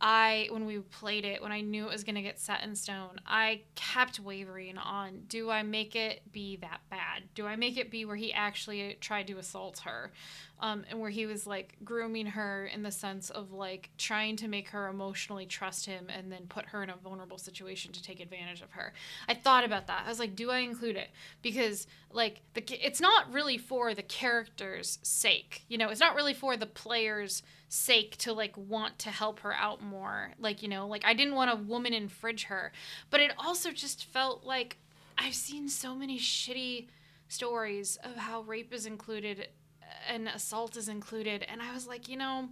I 0.00 0.48
when 0.50 0.66
we 0.66 0.78
played 0.78 1.24
it, 1.24 1.42
when 1.42 1.52
I 1.52 1.60
knew 1.60 1.86
it 1.86 1.92
was 1.92 2.04
gonna 2.04 2.22
get 2.22 2.38
set 2.38 2.62
in 2.62 2.74
stone, 2.74 3.20
I 3.26 3.62
kept 3.74 4.20
wavering 4.20 4.78
on 4.78 5.22
do 5.28 5.50
I 5.50 5.62
make 5.62 5.96
it 5.96 6.22
be 6.32 6.56
that 6.56 6.80
bad? 6.90 7.24
Do 7.34 7.46
I 7.46 7.56
make 7.56 7.76
it 7.76 7.90
be 7.90 8.04
where 8.04 8.16
he 8.16 8.32
actually 8.32 8.96
tried 9.00 9.26
to 9.28 9.38
assault 9.38 9.80
her? 9.80 10.12
um, 10.60 10.84
and 10.88 11.00
where 11.00 11.10
he 11.10 11.26
was 11.26 11.46
like 11.46 11.76
grooming 11.84 12.26
her 12.26 12.66
in 12.66 12.82
the 12.82 12.90
sense 12.90 13.28
of 13.30 13.52
like 13.52 13.90
trying 13.98 14.36
to 14.36 14.48
make 14.48 14.68
her 14.70 14.88
emotionally 14.88 15.44
trust 15.44 15.84
him 15.86 16.06
and 16.08 16.32
then 16.32 16.46
put 16.48 16.66
her 16.66 16.82
in 16.82 16.90
a 16.90 16.96
vulnerable 16.96 17.38
situation 17.38 17.92
to 17.92 18.02
take 18.02 18.20
advantage 18.20 18.62
of 18.62 18.72
her. 18.72 18.92
I 19.28 19.34
thought 19.34 19.64
about 19.64 19.86
that. 19.88 20.04
I 20.06 20.08
was 20.08 20.18
like, 20.18 20.34
do 20.34 20.50
I 20.50 20.58
include 20.58 20.96
it? 20.96 21.08
Because 21.42 21.86
like 22.10 22.40
the 22.54 22.64
it's 22.84 23.00
not 23.00 23.30
really 23.32 23.58
for 23.58 23.94
the 23.94 24.02
character's 24.02 24.98
sake. 25.02 25.64
You 25.68 25.76
know, 25.76 25.90
it's 25.90 26.00
not 26.00 26.14
really 26.14 26.34
for 26.34 26.56
the 26.56 26.66
player's 26.66 27.42
sake 27.68 28.16
to 28.18 28.32
like 28.32 28.56
want 28.56 28.98
to 29.00 29.10
help 29.10 29.40
her 29.40 29.52
out 29.52 29.82
more. 29.82 30.32
Like, 30.38 30.62
you 30.62 30.68
know, 30.68 30.86
like 30.86 31.04
I 31.04 31.14
didn't 31.14 31.34
want 31.34 31.50
a 31.50 31.56
woman 31.56 31.92
infringe 31.92 32.44
her, 32.44 32.72
but 33.10 33.20
it 33.20 33.32
also 33.38 33.72
just 33.72 34.04
felt 34.06 34.44
like 34.44 34.78
I've 35.18 35.34
seen 35.34 35.68
so 35.68 35.94
many 35.94 36.18
shitty 36.18 36.88
stories 37.28 37.98
of 38.04 38.16
how 38.16 38.42
rape 38.42 38.72
is 38.72 38.86
included 38.86 39.48
uh, 39.82 40.12
and 40.12 40.28
assault 40.28 40.76
is 40.76 40.88
included. 40.88 41.44
And 41.48 41.60
I 41.60 41.72
was 41.72 41.86
like, 41.86 42.08
you 42.08 42.16
know, 42.16 42.48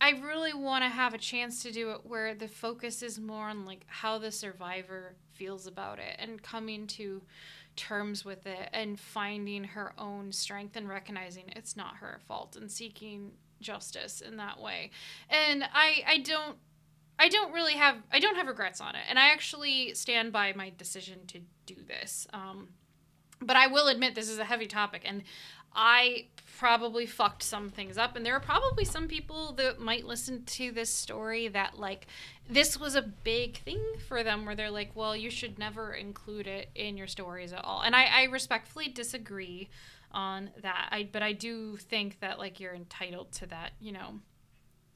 I 0.00 0.10
really 0.10 0.54
want 0.54 0.84
to 0.84 0.88
have 0.88 1.14
a 1.14 1.18
chance 1.18 1.62
to 1.62 1.72
do 1.72 1.90
it 1.90 2.00
where 2.04 2.34
the 2.34 2.48
focus 2.48 3.02
is 3.02 3.18
more 3.18 3.48
on 3.48 3.64
like 3.64 3.84
how 3.86 4.18
the 4.18 4.30
survivor 4.30 5.14
feels 5.32 5.66
about 5.66 5.98
it 5.98 6.16
and 6.18 6.42
coming 6.42 6.86
to 6.86 7.22
terms 7.76 8.24
with 8.24 8.46
it 8.46 8.70
and 8.72 8.98
finding 8.98 9.64
her 9.64 9.92
own 9.98 10.32
strength 10.32 10.76
and 10.76 10.88
recognizing 10.88 11.44
it's 11.54 11.76
not 11.76 11.96
her 11.96 12.20
fault 12.26 12.56
and 12.56 12.70
seeking 12.70 13.32
justice 13.60 14.20
in 14.20 14.36
that 14.36 14.60
way. 14.60 14.90
And 15.28 15.64
I 15.64 16.02
I 16.06 16.18
don't 16.18 16.56
I 17.18 17.28
don't 17.28 17.52
really 17.52 17.74
have 17.74 17.96
I 18.12 18.18
don't 18.18 18.36
have 18.36 18.46
regrets 18.46 18.80
on 18.80 18.94
it. 18.94 19.02
And 19.08 19.18
I 19.18 19.30
actually 19.30 19.94
stand 19.94 20.32
by 20.32 20.52
my 20.54 20.72
decision 20.76 21.26
to 21.28 21.40
do 21.66 21.76
this. 21.86 22.26
Um 22.32 22.68
but 23.40 23.56
I 23.56 23.66
will 23.66 23.88
admit 23.88 24.14
this 24.14 24.30
is 24.30 24.38
a 24.38 24.44
heavy 24.44 24.66
topic, 24.66 25.02
and 25.04 25.22
I 25.74 26.28
probably 26.58 27.04
fucked 27.04 27.42
some 27.42 27.68
things 27.68 27.98
up 27.98 28.16
and 28.16 28.24
there 28.24 28.34
are 28.34 28.40
probably 28.40 28.84
some 28.84 29.06
people 29.06 29.52
that 29.52 29.78
might 29.78 30.06
listen 30.06 30.42
to 30.44 30.72
this 30.72 30.88
story 30.88 31.48
that 31.48 31.78
like 31.78 32.06
this 32.48 32.80
was 32.80 32.94
a 32.94 33.02
big 33.02 33.58
thing 33.58 33.80
for 34.08 34.22
them 34.22 34.46
where 34.46 34.54
they're 34.54 34.70
like 34.70 34.90
well 34.94 35.14
you 35.14 35.28
should 35.28 35.58
never 35.58 35.92
include 35.92 36.46
it 36.46 36.70
in 36.74 36.96
your 36.96 37.06
stories 37.06 37.52
at 37.52 37.62
all 37.62 37.82
and 37.82 37.94
i, 37.94 38.04
I 38.04 38.22
respectfully 38.24 38.88
disagree 38.88 39.68
on 40.16 40.50
that. 40.62 40.88
I 40.90 41.08
but 41.12 41.22
i 41.22 41.32
do 41.32 41.76
think 41.76 42.18
that 42.20 42.38
like 42.38 42.58
you're 42.58 42.74
entitled 42.74 43.30
to 43.32 43.46
that 43.46 43.72
you 43.78 43.92
know. 43.92 44.20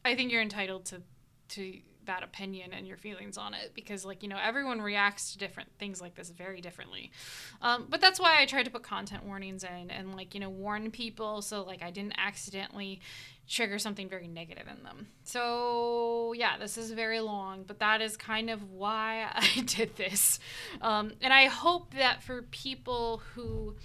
I 0.03 0.15
think 0.17 0.33
you're 0.33 0.43
entitled 0.43 0.87
to 0.87 1.03
to 1.51 1.75
that 2.07 2.23
opinion 2.23 2.73
and 2.73 2.89
your 2.89 2.97
feelings 2.97 3.37
on 3.37 3.53
it 3.53 3.73
because 3.75 4.05
like 4.05 4.23
you 4.23 4.29
know 4.29 4.39
everyone 4.43 4.81
reacts 4.81 5.33
to 5.33 5.39
different 5.39 5.69
things 5.79 6.01
like 6.01 6.15
this 6.15 6.31
very 6.31 6.61
differently. 6.61 7.13
Um, 7.61 7.87
but 7.89 8.01
that's 8.01 8.19
why 8.19 8.41
i 8.41 8.47
tried 8.47 8.65
to 8.65 8.71
put 8.71 8.83
content 8.83 9.25
warnings 9.25 9.63
in 9.63 9.91
and 9.91 10.17
like 10.17 10.35
you 10.35 10.41
know 10.41 10.51
warn 10.51 10.91
people 10.91 11.43
so 11.43 11.63
like 11.63 11.83
i 11.83 11.91
didn't 11.91 12.15
accidentally 12.17 13.01
trigger 13.47 13.79
something 13.79 14.09
very 14.09 14.29
negative 14.29 14.67
in 14.75 14.83
them. 14.83 15.09
So 15.25 16.33
yeah 16.35 16.57
this 16.59 16.79
is 16.79 16.91
very 16.93 17.21
long 17.21 17.65
but 17.67 17.79
that 17.81 18.01
is 18.01 18.17
kind 18.17 18.49
of 18.49 18.71
why 18.71 19.29
i 19.35 19.61
did 19.61 19.97
this. 19.97 20.41
Um, 20.81 21.13
and 21.21 21.33
i 21.33 21.45
hope 21.47 21.95
that 21.95 22.23
for 22.23 22.43
people 22.43 23.23
who 23.35 23.77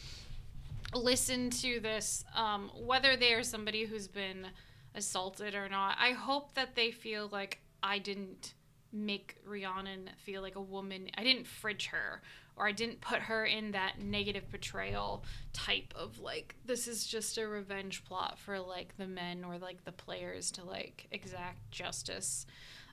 listen 0.95 1.49
to 1.49 1.79
this 1.79 2.23
um, 2.35 2.71
whether 2.75 3.15
they 3.15 3.33
are 3.33 3.43
somebody 3.43 3.85
who's 3.85 4.07
been 4.07 4.47
assaulted 4.95 5.53
or 5.53 5.69
not 5.69 5.95
i 5.99 6.11
hope 6.11 6.53
that 6.53 6.75
they 6.75 6.89
feel 6.89 7.29
like 7.31 7.59
I 7.85 7.99
didn't 7.99 8.55
make 8.91 9.37
Rhiannon 9.45 10.09
feel 10.17 10.41
like 10.41 10.55
a 10.55 10.61
woman. 10.61 11.09
I 11.17 11.23
didn't 11.23 11.45
fridge 11.45 11.87
her 11.87 12.21
or 12.57 12.67
I 12.67 12.71
didn't 12.71 13.01
put 13.01 13.19
her 13.19 13.45
in 13.45 13.71
that 13.71 13.99
negative 14.01 14.49
portrayal 14.49 15.23
type 15.53 15.93
of 15.95 16.19
like 16.19 16.55
this 16.65 16.87
is 16.87 17.05
just 17.05 17.37
a 17.37 17.47
revenge 17.47 18.03
plot 18.05 18.39
for 18.39 18.59
like 18.59 18.97
the 18.97 19.05
men 19.05 19.43
or 19.43 19.59
like 19.59 19.83
the 19.85 19.91
players 19.91 20.49
to 20.51 20.63
like 20.63 21.07
exact 21.11 21.69
justice. 21.69 22.47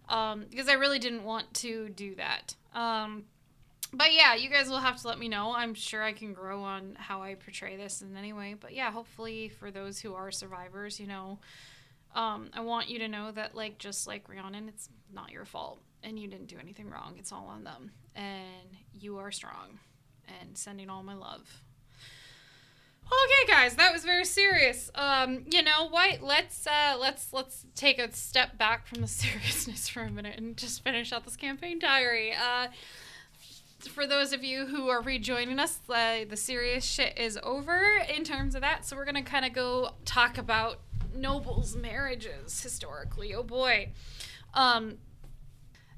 Um, 0.08 0.44
because 0.50 0.68
I 0.68 0.74
really 0.74 0.98
didn't 0.98 1.24
want 1.24 1.54
to 1.54 1.88
do 1.88 2.16
that. 2.16 2.54
Um, 2.74 3.24
but 3.92 4.12
yeah, 4.12 4.34
you 4.34 4.48
guys 4.48 4.68
will 4.68 4.78
have 4.78 5.00
to 5.02 5.08
let 5.08 5.18
me 5.18 5.28
know. 5.28 5.54
I'm 5.54 5.74
sure 5.74 6.02
I 6.02 6.12
can 6.12 6.32
grow 6.32 6.62
on 6.62 6.96
how 6.98 7.22
I 7.22 7.34
portray 7.34 7.76
this 7.76 8.02
in 8.02 8.16
any 8.16 8.32
way. 8.32 8.54
But 8.58 8.74
yeah, 8.74 8.90
hopefully 8.90 9.48
for 9.48 9.70
those 9.70 9.98
who 10.00 10.14
are 10.14 10.30
survivors, 10.30 10.98
you 10.98 11.06
know, 11.06 11.38
um, 12.14 12.50
I 12.52 12.60
want 12.60 12.88
you 12.88 12.98
to 13.00 13.08
know 13.08 13.30
that, 13.32 13.54
like, 13.54 13.78
just 13.78 14.06
like 14.06 14.28
Rhiannon, 14.28 14.68
it's 14.68 14.88
not 15.12 15.30
your 15.30 15.44
fault, 15.44 15.80
and 16.02 16.18
you 16.18 16.28
didn't 16.28 16.46
do 16.46 16.56
anything 16.60 16.90
wrong. 16.90 17.14
It's 17.18 17.32
all 17.32 17.46
on 17.46 17.64
them, 17.64 17.90
and 18.14 18.76
you 18.92 19.18
are 19.18 19.30
strong. 19.30 19.78
And 20.40 20.56
sending 20.56 20.88
all 20.88 21.02
my 21.02 21.14
love. 21.14 21.62
Okay, 23.06 23.52
guys, 23.52 23.74
that 23.74 23.92
was 23.92 24.04
very 24.04 24.24
serious. 24.24 24.90
Um, 24.94 25.44
you 25.50 25.62
know 25.62 25.88
what? 25.90 26.22
Let's 26.22 26.66
uh, 26.66 26.96
let's 26.98 27.32
let's 27.32 27.66
take 27.74 27.98
a 27.98 28.10
step 28.14 28.56
back 28.56 28.86
from 28.86 29.02
the 29.02 29.08
seriousness 29.08 29.88
for 29.88 30.02
a 30.02 30.10
minute 30.10 30.38
and 30.38 30.56
just 30.56 30.82
finish 30.82 31.12
out 31.12 31.24
this 31.24 31.36
campaign 31.36 31.78
diary. 31.78 32.32
Uh, 32.32 32.68
for 33.86 34.06
those 34.06 34.32
of 34.32 34.44
you 34.44 34.66
who 34.66 34.88
are 34.88 35.00
rejoining 35.00 35.58
us, 35.58 35.80
uh, 35.88 36.24
the 36.28 36.36
serious 36.36 36.84
shit 36.84 37.18
is 37.18 37.38
over 37.42 37.82
in 38.14 38.24
terms 38.24 38.54
of 38.54 38.60
that. 38.60 38.84
So 38.84 38.96
we're 38.96 39.04
gonna 39.04 39.22
kind 39.22 39.44
of 39.44 39.52
go 39.52 39.90
talk 40.04 40.38
about 40.38 40.80
nobles' 41.14 41.76
marriages 41.76 42.62
historically. 42.62 43.34
Oh 43.34 43.42
boy. 43.42 43.90
Um, 44.54 44.98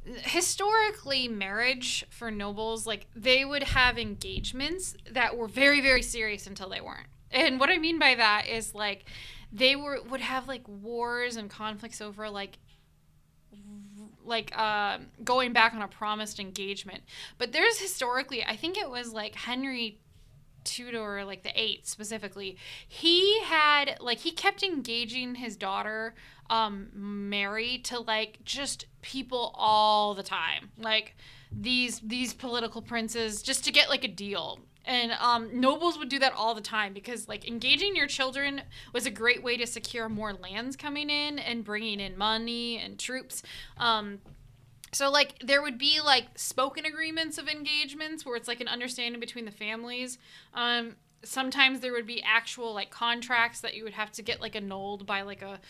historically 0.04 1.28
marriage 1.28 2.04
for 2.10 2.30
nobles 2.30 2.86
like 2.86 3.06
they 3.16 3.42
would 3.44 3.62
have 3.62 3.98
engagements 3.98 4.94
that 5.10 5.34
were 5.34 5.48
very 5.48 5.80
very 5.80 6.02
serious 6.02 6.46
until 6.46 6.68
they 6.68 6.80
weren't 6.80 7.06
and 7.30 7.58
what 7.58 7.70
i 7.70 7.78
mean 7.78 7.98
by 7.98 8.14
that 8.14 8.46
is 8.46 8.74
like 8.74 9.06
they 9.50 9.74
were 9.74 9.98
would 10.10 10.20
have 10.20 10.46
like 10.46 10.66
wars 10.68 11.36
and 11.36 11.48
conflicts 11.48 12.02
over 12.02 12.28
like 12.28 12.58
like 14.24 14.52
uh, 14.56 14.98
going 15.22 15.52
back 15.52 15.74
on 15.74 15.82
a 15.82 15.88
promised 15.88 16.40
engagement 16.40 17.02
but 17.38 17.52
there's 17.52 17.78
historically 17.78 18.44
i 18.44 18.56
think 18.56 18.76
it 18.76 18.90
was 18.90 19.12
like 19.12 19.34
henry 19.34 19.98
Tudor, 20.64 21.24
like 21.24 21.42
the 21.42 21.52
eight 21.54 21.86
specifically, 21.86 22.56
he 22.88 23.40
had 23.42 23.98
like 24.00 24.18
he 24.18 24.32
kept 24.32 24.62
engaging 24.62 25.36
his 25.36 25.56
daughter, 25.56 26.14
um, 26.50 26.88
Mary, 26.94 27.78
to 27.84 28.00
like 28.00 28.38
just 28.44 28.86
people 29.02 29.52
all 29.54 30.14
the 30.14 30.22
time, 30.22 30.70
like 30.78 31.14
these 31.52 32.00
these 32.00 32.34
political 32.34 32.82
princes, 32.82 33.42
just 33.42 33.64
to 33.64 33.72
get 33.72 33.88
like 33.88 34.04
a 34.04 34.08
deal. 34.08 34.58
And 34.84 35.12
um, 35.12 35.60
nobles 35.60 35.98
would 35.98 36.08
do 36.08 36.18
that 36.18 36.32
all 36.34 36.54
the 36.54 36.60
time 36.60 36.92
because 36.92 37.28
like 37.28 37.48
engaging 37.48 37.96
your 37.96 38.06
children 38.06 38.62
was 38.92 39.06
a 39.06 39.10
great 39.10 39.42
way 39.42 39.56
to 39.56 39.66
secure 39.66 40.08
more 40.08 40.34
lands 40.34 40.76
coming 40.76 41.08
in 41.08 41.38
and 41.38 41.64
bringing 41.64 42.00
in 42.00 42.18
money 42.18 42.78
and 42.78 42.98
troops. 42.98 43.42
Um, 43.78 44.20
so 44.92 45.10
like 45.10 45.38
there 45.42 45.62
would 45.62 45.78
be 45.78 46.00
like 46.00 46.26
spoken 46.38 46.84
agreements 46.84 47.38
of 47.38 47.48
engagements 47.48 48.24
where 48.24 48.36
it's 48.36 48.48
like 48.48 48.60
an 48.60 48.68
understanding 48.68 49.20
between 49.20 49.44
the 49.44 49.50
families. 49.50 50.18
Um, 50.52 50.96
sometimes 51.24 51.80
there 51.80 51.92
would 51.92 52.06
be 52.06 52.22
actual 52.22 52.74
like 52.74 52.90
contracts 52.90 53.60
that 53.60 53.74
you 53.74 53.84
would 53.84 53.94
have 53.94 54.12
to 54.12 54.22
get 54.22 54.40
like 54.40 54.54
annulled 54.54 55.06
by 55.06 55.22
like 55.22 55.42
a 55.42 55.60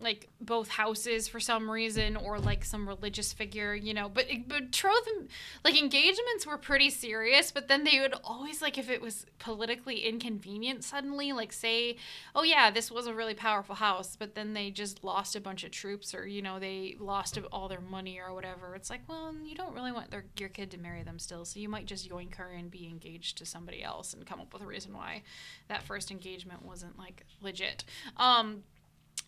like 0.00 0.28
both 0.40 0.68
houses 0.68 1.26
for 1.26 1.40
some 1.40 1.70
reason 1.70 2.16
or 2.16 2.38
like 2.38 2.64
some 2.64 2.86
religious 2.86 3.32
figure 3.32 3.74
you 3.74 3.92
know 3.92 4.08
but 4.08 4.26
betrothal 4.46 5.24
like 5.64 5.76
engagements 5.76 6.46
were 6.46 6.56
pretty 6.56 6.90
serious 6.90 7.50
but 7.50 7.68
then 7.68 7.84
they 7.84 7.98
would 8.00 8.14
always 8.22 8.62
like 8.62 8.78
if 8.78 8.88
it 8.88 9.00
was 9.00 9.26
politically 9.38 10.06
inconvenient 10.06 10.84
suddenly 10.84 11.32
like 11.32 11.52
say 11.52 11.96
oh 12.34 12.42
yeah 12.42 12.70
this 12.70 12.90
was 12.90 13.06
a 13.06 13.14
really 13.14 13.34
powerful 13.34 13.74
house 13.74 14.16
but 14.16 14.34
then 14.34 14.54
they 14.54 14.70
just 14.70 15.02
lost 15.02 15.34
a 15.34 15.40
bunch 15.40 15.64
of 15.64 15.70
troops 15.70 16.14
or 16.14 16.26
you 16.26 16.42
know 16.42 16.58
they 16.58 16.96
lost 16.98 17.38
all 17.52 17.68
their 17.68 17.80
money 17.80 18.18
or 18.18 18.32
whatever. 18.32 18.74
It's 18.74 18.90
like 18.90 19.00
well 19.08 19.34
you 19.44 19.54
don't 19.54 19.74
really 19.74 19.92
want 19.92 20.10
their, 20.10 20.24
your 20.38 20.48
kid 20.48 20.70
to 20.72 20.78
marry 20.78 21.02
them 21.02 21.18
still 21.18 21.44
so 21.44 21.60
you 21.60 21.68
might 21.68 21.86
just 21.86 22.08
yoink 22.08 22.34
her 22.36 22.50
and 22.50 22.70
be 22.70 22.86
engaged 22.86 23.38
to 23.38 23.46
somebody 23.46 23.82
else 23.82 24.14
and 24.14 24.26
come 24.26 24.40
up 24.40 24.52
with 24.52 24.62
a 24.62 24.66
reason 24.66 24.92
why 24.92 25.22
that 25.68 25.82
first 25.82 26.10
engagement 26.10 26.64
wasn't 26.64 26.98
like 26.98 27.24
legit. 27.40 27.84
Um 28.16 28.62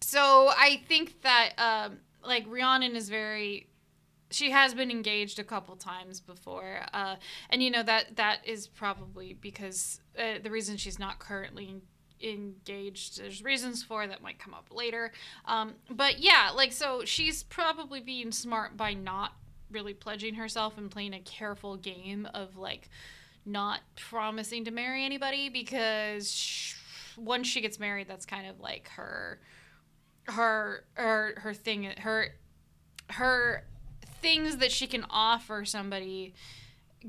so 0.01 0.51
I 0.57 0.83
think 0.89 1.23
that 1.23 1.53
um, 1.59 1.99
like 2.25 2.45
Rhiannon 2.49 2.97
is 2.97 3.09
very 3.09 3.67
she 4.33 4.51
has 4.53 4.75
been 4.75 4.91
engaged 4.91 5.39
a 5.39 5.45
couple 5.45 5.77
times 5.77 6.21
before 6.21 6.81
uh, 6.95 7.17
and 7.51 7.63
you 7.63 7.71
know 7.71 7.83
that 7.83 8.17
that 8.17 8.39
is 8.45 8.67
probably 8.69 9.35
because 9.35 10.01
uh, 10.19 10.39
the 10.43 10.51
reason 10.51 10.77
she's 10.77 10.99
not 10.99 11.19
currently 11.19 11.77
engaged 12.23 13.19
there's 13.19 13.43
reasons 13.43 13.83
for 13.83 14.07
that 14.07 14.23
might 14.23 14.39
come 14.39 14.55
up 14.55 14.69
later 14.71 15.11
um, 15.47 15.75
but 15.91 16.19
yeah 16.19 16.51
like 16.55 16.73
so 16.73 17.03
she's 17.05 17.43
probably 17.45 18.01
being 18.01 18.31
smart 18.31 18.77
by 18.77 18.93
not 18.93 19.33
really 19.71 19.95
pledging 19.95 20.35
herself 20.35 20.77
and 20.79 20.91
playing 20.91 21.15
a 21.15 21.21
careful 21.21 21.77
game 21.77 22.29
of 22.35 22.57
like 22.57 22.89
not 23.47 23.81
promising 23.97 24.65
to 24.65 24.71
marry 24.71 25.05
anybody 25.05 25.49
because 25.49 26.31
she, 26.31 26.75
once 27.17 27.47
she 27.47 27.61
gets 27.61 27.79
married 27.79 28.07
that's 28.07 28.27
kind 28.27 28.47
of 28.47 28.61
like 28.61 28.89
her 28.91 29.41
her 30.25 30.85
her 30.95 31.35
her 31.39 31.55
thing 31.55 31.85
her 31.99 32.35
her 33.11 33.65
things 34.21 34.59
that 34.59 34.71
she 34.71 34.87
can 34.87 35.05
offer 35.11 35.65
somebody 35.65 36.35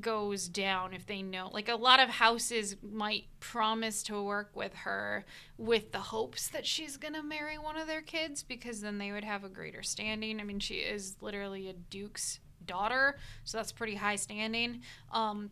goes 0.00 0.48
down 0.48 0.94
if 0.94 1.06
they 1.06 1.20
know. 1.20 1.50
Like 1.52 1.68
a 1.68 1.76
lot 1.76 2.00
of 2.00 2.08
houses 2.08 2.76
might 2.82 3.24
promise 3.40 4.02
to 4.04 4.22
work 4.22 4.50
with 4.54 4.72
her 4.74 5.24
with 5.58 5.92
the 5.92 5.98
hopes 5.98 6.48
that 6.48 6.66
she's 6.66 6.96
going 6.96 7.14
to 7.14 7.22
marry 7.22 7.58
one 7.58 7.76
of 7.76 7.86
their 7.86 8.00
kids 8.00 8.42
because 8.42 8.80
then 8.80 8.98
they 8.98 9.12
would 9.12 9.24
have 9.24 9.44
a 9.44 9.48
greater 9.48 9.82
standing. 9.82 10.40
I 10.40 10.44
mean 10.44 10.60
she 10.60 10.76
is 10.76 11.16
literally 11.20 11.68
a 11.68 11.74
duke's 11.74 12.40
daughter 12.64 13.18
so 13.44 13.58
that's 13.58 13.72
pretty 13.72 13.96
high 13.96 14.16
standing. 14.16 14.80
Um 15.12 15.50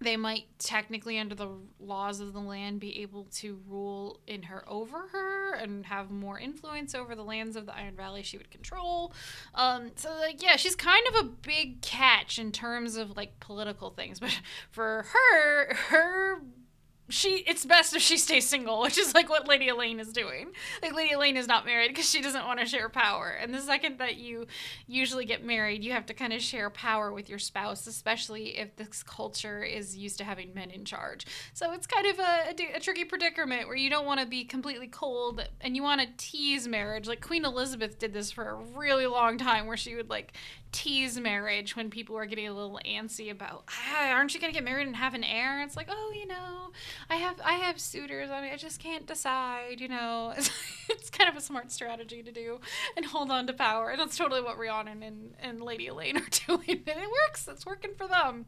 they 0.00 0.16
might 0.16 0.46
technically 0.58 1.18
under 1.18 1.34
the 1.34 1.50
laws 1.80 2.20
of 2.20 2.32
the 2.32 2.40
land 2.40 2.80
be 2.80 3.02
able 3.02 3.24
to 3.24 3.60
rule 3.68 4.20
in 4.26 4.44
her 4.44 4.64
over 4.68 5.08
her 5.12 5.54
and 5.54 5.86
have 5.86 6.10
more 6.10 6.38
influence 6.38 6.94
over 6.94 7.14
the 7.14 7.24
lands 7.24 7.56
of 7.56 7.66
the 7.66 7.74
iron 7.74 7.94
valley 7.96 8.22
she 8.22 8.36
would 8.38 8.50
control. 8.50 9.12
Um, 9.54 9.90
so 9.96 10.10
like 10.20 10.42
yeah 10.42 10.56
she's 10.56 10.76
kind 10.76 11.06
of 11.08 11.14
a 11.16 11.24
big 11.24 11.80
catch 11.80 12.38
in 12.38 12.52
terms 12.52 12.96
of 12.96 13.16
like 13.16 13.40
political 13.40 13.90
things. 13.90 14.20
But 14.28 14.40
for 14.70 15.06
her 15.12 15.74
her 15.74 16.42
she 17.08 17.44
it's 17.46 17.64
best 17.64 17.94
if 17.94 18.02
she 18.02 18.18
stays 18.18 18.48
single, 18.48 18.80
which 18.80 18.98
is 18.98 19.14
like 19.14 19.28
what 19.28 19.48
Lady 19.48 19.68
Elaine 19.68 20.00
is 20.00 20.12
doing. 20.12 20.48
Like 20.82 20.94
Lady 20.94 21.12
Elaine 21.12 21.36
is 21.36 21.48
not 21.48 21.64
married 21.64 21.88
because 21.88 22.08
she 22.08 22.20
doesn't 22.20 22.44
want 22.44 22.60
to 22.60 22.66
share 22.66 22.88
power. 22.88 23.36
And 23.40 23.54
the 23.54 23.60
second 23.60 23.98
that 23.98 24.16
you 24.16 24.46
usually 24.86 25.24
get 25.24 25.44
married, 25.44 25.82
you 25.82 25.92
have 25.92 26.06
to 26.06 26.14
kind 26.14 26.32
of 26.32 26.42
share 26.42 26.70
power 26.70 27.12
with 27.12 27.28
your 27.28 27.38
spouse, 27.38 27.86
especially 27.86 28.58
if 28.58 28.76
this 28.76 29.02
culture 29.02 29.62
is 29.62 29.96
used 29.96 30.18
to 30.18 30.24
having 30.24 30.52
men 30.54 30.70
in 30.70 30.84
charge. 30.84 31.26
So 31.54 31.72
it's 31.72 31.86
kind 31.86 32.06
of 32.06 32.18
a, 32.18 32.50
a, 32.50 32.76
a 32.76 32.80
tricky 32.80 33.04
predicament 33.04 33.68
where 33.68 33.76
you 33.76 33.90
don't 33.90 34.06
want 34.06 34.20
to 34.20 34.26
be 34.26 34.44
completely 34.44 34.88
cold 34.88 35.48
and 35.60 35.74
you 35.74 35.82
want 35.82 36.00
to 36.00 36.08
tease 36.16 36.68
marriage. 36.68 37.08
Like 37.08 37.20
Queen 37.20 37.44
Elizabeth 37.44 37.98
did 37.98 38.12
this 38.12 38.30
for 38.30 38.48
a 38.50 38.54
really 38.54 39.06
long 39.06 39.38
time 39.38 39.66
where 39.66 39.76
she 39.76 39.94
would 39.94 40.10
like 40.10 40.34
tease 40.70 41.18
marriage 41.18 41.76
when 41.76 41.90
people 41.90 42.16
are 42.16 42.26
getting 42.26 42.46
a 42.46 42.52
little 42.52 42.78
antsy 42.86 43.30
about 43.30 43.64
ah, 43.68 44.10
aren't 44.10 44.34
you 44.34 44.40
gonna 44.40 44.52
get 44.52 44.64
married 44.64 44.86
and 44.86 44.96
have 44.96 45.14
an 45.14 45.24
heir? 45.24 45.62
It's 45.62 45.76
like 45.76 45.88
oh 45.90 46.12
you 46.14 46.26
know 46.26 46.70
i 47.08 47.16
have 47.16 47.40
i 47.44 47.54
have 47.54 47.80
suitors. 47.80 48.30
I 48.30 48.42
mean 48.42 48.52
i 48.52 48.56
just 48.56 48.80
can't 48.80 49.06
decide 49.06 49.80
you 49.80 49.88
know. 49.88 50.34
It's, 50.38 50.50
it's 50.90 51.10
kind 51.10 51.28
of 51.28 51.36
a 51.36 51.40
smart 51.40 51.70
strategy 51.70 52.22
to 52.22 52.32
do 52.32 52.60
and 52.96 53.04
hold 53.04 53.30
on 53.30 53.46
to 53.46 53.52
power. 53.52 53.90
And 53.90 54.00
that's 54.00 54.16
totally 54.16 54.40
what 54.40 54.58
Rhiannon 54.58 55.02
and, 55.02 55.34
and 55.38 55.60
lady 55.60 55.88
elaine 55.88 56.16
are 56.16 56.26
doing 56.46 56.62
and 56.68 56.88
it 56.88 57.10
works. 57.28 57.46
It's 57.48 57.66
working 57.66 57.92
for 57.96 58.06
them. 58.06 58.46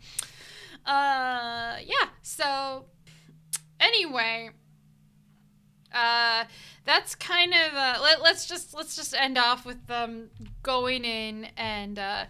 Uh 0.87 1.77
yeah 1.85 2.09
so 2.23 2.85
anyway 3.79 4.51
uh, 5.93 6.45
that's 6.85 7.15
kind 7.15 7.53
of 7.53 7.75
uh, 7.75 7.99
let, 8.03 8.23
let's 8.23 8.47
just 8.47 8.75
let's 8.75 8.95
just 8.97 9.15
end 9.15 9.37
off 9.37 9.67
with 9.67 9.87
them 9.87 10.31
going 10.63 11.05
in 11.05 11.49
and 11.57 11.99
uh, 11.99 12.25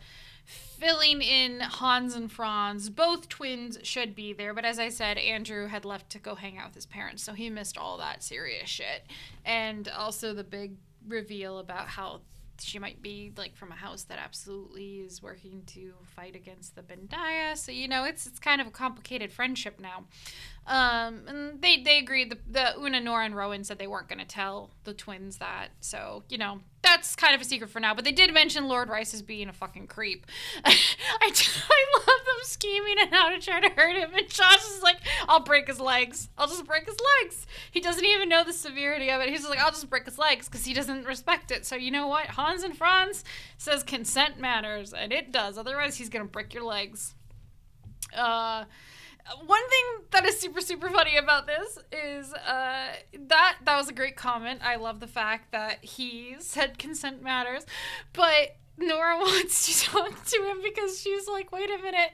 filling 0.44 1.22
in 1.22 1.60
Hans 1.60 2.14
and 2.14 2.30
Franz. 2.30 2.90
Both 2.90 3.28
twins 3.28 3.78
should 3.82 4.14
be 4.14 4.32
there, 4.32 4.54
but 4.54 4.64
as 4.64 4.78
I 4.78 4.88
said, 4.88 5.18
Andrew 5.18 5.66
had 5.66 5.84
left 5.84 6.10
to 6.10 6.18
go 6.18 6.34
hang 6.34 6.58
out 6.58 6.68
with 6.68 6.74
his 6.74 6.86
parents, 6.86 7.22
so 7.22 7.32
he 7.32 7.50
missed 7.50 7.76
all 7.76 7.98
that 7.98 8.22
serious 8.22 8.68
shit, 8.68 9.06
and 9.44 9.88
also 9.88 10.34
the 10.34 10.44
big 10.44 10.76
reveal 11.06 11.58
about 11.58 11.88
how 11.88 12.20
she 12.62 12.78
might 12.78 13.00
be 13.02 13.32
like 13.36 13.56
from 13.56 13.72
a 13.72 13.74
house 13.74 14.04
that 14.04 14.18
absolutely 14.18 15.00
is 15.00 15.22
working 15.22 15.62
to 15.66 15.94
fight 16.04 16.36
against 16.36 16.74
the 16.74 16.82
Bendiah. 16.82 17.56
So 17.56 17.72
you 17.72 17.88
know, 17.88 18.04
it's 18.04 18.26
it's 18.26 18.38
kind 18.38 18.60
of 18.60 18.66
a 18.66 18.70
complicated 18.70 19.32
friendship 19.32 19.80
now. 19.80 20.04
Um, 20.66 21.22
and 21.26 21.62
they 21.62 21.82
they 21.82 21.98
agreed. 21.98 22.30
The, 22.30 22.38
the 22.48 22.80
Una, 22.80 23.00
Nora, 23.00 23.24
and 23.24 23.34
Rowan 23.34 23.64
said 23.64 23.78
they 23.78 23.86
weren't 23.86 24.08
going 24.08 24.20
to 24.20 24.24
tell 24.24 24.70
the 24.84 24.94
twins 24.94 25.38
that. 25.38 25.68
So 25.80 26.22
you 26.28 26.38
know, 26.38 26.60
that's 26.82 27.16
kind 27.16 27.34
of 27.34 27.40
a 27.40 27.44
secret 27.44 27.70
for 27.70 27.80
now. 27.80 27.94
But 27.94 28.04
they 28.04 28.12
did 28.12 28.32
mention 28.32 28.68
Lord 28.68 28.88
Rice 28.88 29.12
as 29.12 29.22
being 29.22 29.48
a 29.48 29.52
fucking 29.52 29.86
creep. 29.86 30.26
I, 30.64 30.76
I, 31.20 31.98
love 31.98 32.04
them 32.06 32.36
scheming 32.42 32.96
and 33.00 33.12
how 33.12 33.30
to 33.30 33.38
try 33.38 33.60
to 33.60 33.68
hurt 33.70 33.96
him. 33.96 34.10
And 34.14 34.28
Josh 34.28 34.64
is 34.64 34.82
like, 34.82 34.98
I'll 35.28 35.40
break 35.40 35.66
his 35.66 35.80
legs. 35.80 36.28
I'll 36.38 36.46
just 36.46 36.64
break 36.66 36.86
his 36.86 36.96
legs. 37.22 37.46
He 37.70 37.80
doesn't 37.80 38.04
even 38.04 38.28
know 38.28 38.44
the 38.44 38.52
severity 38.52 39.10
of 39.10 39.20
it. 39.20 39.28
He's 39.28 39.48
like, 39.48 39.58
I'll 39.58 39.70
just 39.70 39.90
break 39.90 40.04
his 40.04 40.18
legs 40.18 40.46
because 40.46 40.64
he 40.64 40.74
doesn't 40.74 41.04
respect 41.04 41.50
it. 41.50 41.66
So 41.66 41.76
you 41.76 41.90
know 41.90 42.06
what? 42.06 42.26
Hans 42.26 42.62
and 42.62 42.76
Franz 42.76 43.24
says 43.58 43.82
consent 43.82 44.38
matters, 44.38 44.92
and 44.92 45.12
it 45.12 45.32
does. 45.32 45.58
Otherwise, 45.58 45.96
he's 45.96 46.08
gonna 46.08 46.24
break 46.24 46.54
your 46.54 46.64
legs. 46.64 47.14
Uh 48.16 48.64
one 49.46 49.68
thing 49.68 50.06
that 50.10 50.24
is 50.24 50.38
super 50.38 50.60
super 50.60 50.90
funny 50.90 51.16
about 51.16 51.46
this 51.46 51.78
is 51.92 52.32
uh, 52.32 52.88
that 53.28 53.56
that 53.64 53.76
was 53.76 53.88
a 53.88 53.92
great 53.92 54.16
comment. 54.16 54.60
I 54.62 54.76
love 54.76 55.00
the 55.00 55.06
fact 55.06 55.52
that 55.52 55.84
he 55.84 56.36
said 56.38 56.78
consent 56.78 57.22
matters, 57.22 57.64
but 58.12 58.56
Nora 58.78 59.16
wants 59.20 59.66
to 59.66 59.90
talk 59.90 60.24
to 60.24 60.36
him 60.36 60.60
because 60.62 61.00
she's 61.00 61.28
like, 61.28 61.52
wait 61.52 61.70
a 61.70 61.78
minute. 61.78 62.12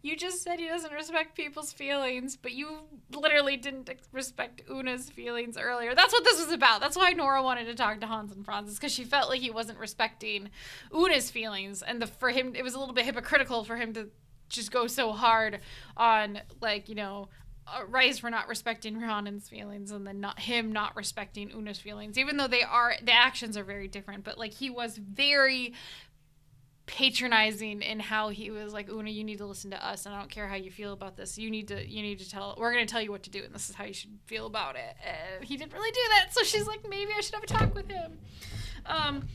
You 0.00 0.16
just 0.16 0.42
said 0.42 0.60
he 0.60 0.68
doesn't 0.68 0.92
respect 0.92 1.34
people's 1.34 1.72
feelings, 1.72 2.36
but 2.36 2.52
you 2.52 2.82
literally 3.12 3.56
didn't 3.56 3.90
respect 4.12 4.62
Una's 4.70 5.10
feelings 5.10 5.56
earlier. 5.56 5.92
That's 5.92 6.12
what 6.12 6.22
this 6.22 6.38
was 6.38 6.52
about. 6.52 6.80
That's 6.80 6.96
why 6.96 7.10
Nora 7.10 7.42
wanted 7.42 7.64
to 7.64 7.74
talk 7.74 8.00
to 8.00 8.06
Hans 8.06 8.30
and 8.30 8.44
Franz, 8.44 8.76
because 8.76 8.92
she 8.92 9.02
felt 9.02 9.28
like 9.28 9.40
he 9.40 9.50
wasn't 9.50 9.80
respecting 9.80 10.50
Una's 10.94 11.32
feelings, 11.32 11.82
and 11.82 12.00
the 12.00 12.06
for 12.06 12.30
him 12.30 12.54
it 12.54 12.62
was 12.62 12.74
a 12.74 12.78
little 12.78 12.94
bit 12.94 13.06
hypocritical 13.06 13.64
for 13.64 13.76
him 13.76 13.92
to 13.94 14.08
just 14.48 14.70
go 14.70 14.86
so 14.86 15.12
hard 15.12 15.60
on 15.96 16.40
like 16.60 16.88
you 16.88 16.94
know 16.94 17.28
uh, 17.66 18.10
for 18.12 18.30
not 18.30 18.48
respecting 18.48 18.98
Rhiannon's 19.00 19.48
feelings 19.48 19.90
and 19.90 20.06
then 20.06 20.20
not 20.20 20.40
him 20.40 20.72
not 20.72 20.96
respecting 20.96 21.50
Una's 21.52 21.78
feelings, 21.78 22.18
even 22.18 22.36
though 22.36 22.48
they 22.48 22.62
are 22.62 22.94
the 23.02 23.12
actions 23.12 23.56
are 23.56 23.64
very 23.64 23.88
different. 23.88 24.24
But 24.24 24.38
like 24.38 24.52
he 24.52 24.70
was 24.70 24.96
very 24.96 25.74
patronizing 26.86 27.82
in 27.82 28.00
how 28.00 28.30
he 28.30 28.50
was 28.50 28.72
like 28.72 28.88
Una, 28.88 29.10
you 29.10 29.22
need 29.22 29.38
to 29.38 29.46
listen 29.46 29.70
to 29.70 29.86
us, 29.86 30.06
and 30.06 30.14
I 30.14 30.18
don't 30.18 30.30
care 30.30 30.48
how 30.48 30.56
you 30.56 30.70
feel 30.70 30.92
about 30.92 31.16
this. 31.16 31.38
You 31.38 31.50
need 31.50 31.68
to 31.68 31.86
you 31.86 32.02
need 32.02 32.18
to 32.20 32.28
tell. 32.28 32.56
We're 32.58 32.72
gonna 32.72 32.86
tell 32.86 33.02
you 33.02 33.12
what 33.12 33.22
to 33.24 33.30
do, 33.30 33.42
and 33.44 33.54
this 33.54 33.68
is 33.68 33.74
how 33.76 33.84
you 33.84 33.92
should 33.92 34.18
feel 34.26 34.46
about 34.46 34.76
it. 34.76 34.96
And 35.04 35.44
he 35.44 35.56
didn't 35.56 35.72
really 35.72 35.92
do 35.92 36.00
that, 36.16 36.34
so 36.34 36.42
she's 36.42 36.66
like, 36.66 36.88
maybe 36.88 37.12
I 37.16 37.20
should 37.20 37.34
have 37.34 37.44
a 37.44 37.46
talk 37.46 37.74
with 37.74 37.88
him. 37.88 38.18
Um, 38.86 39.28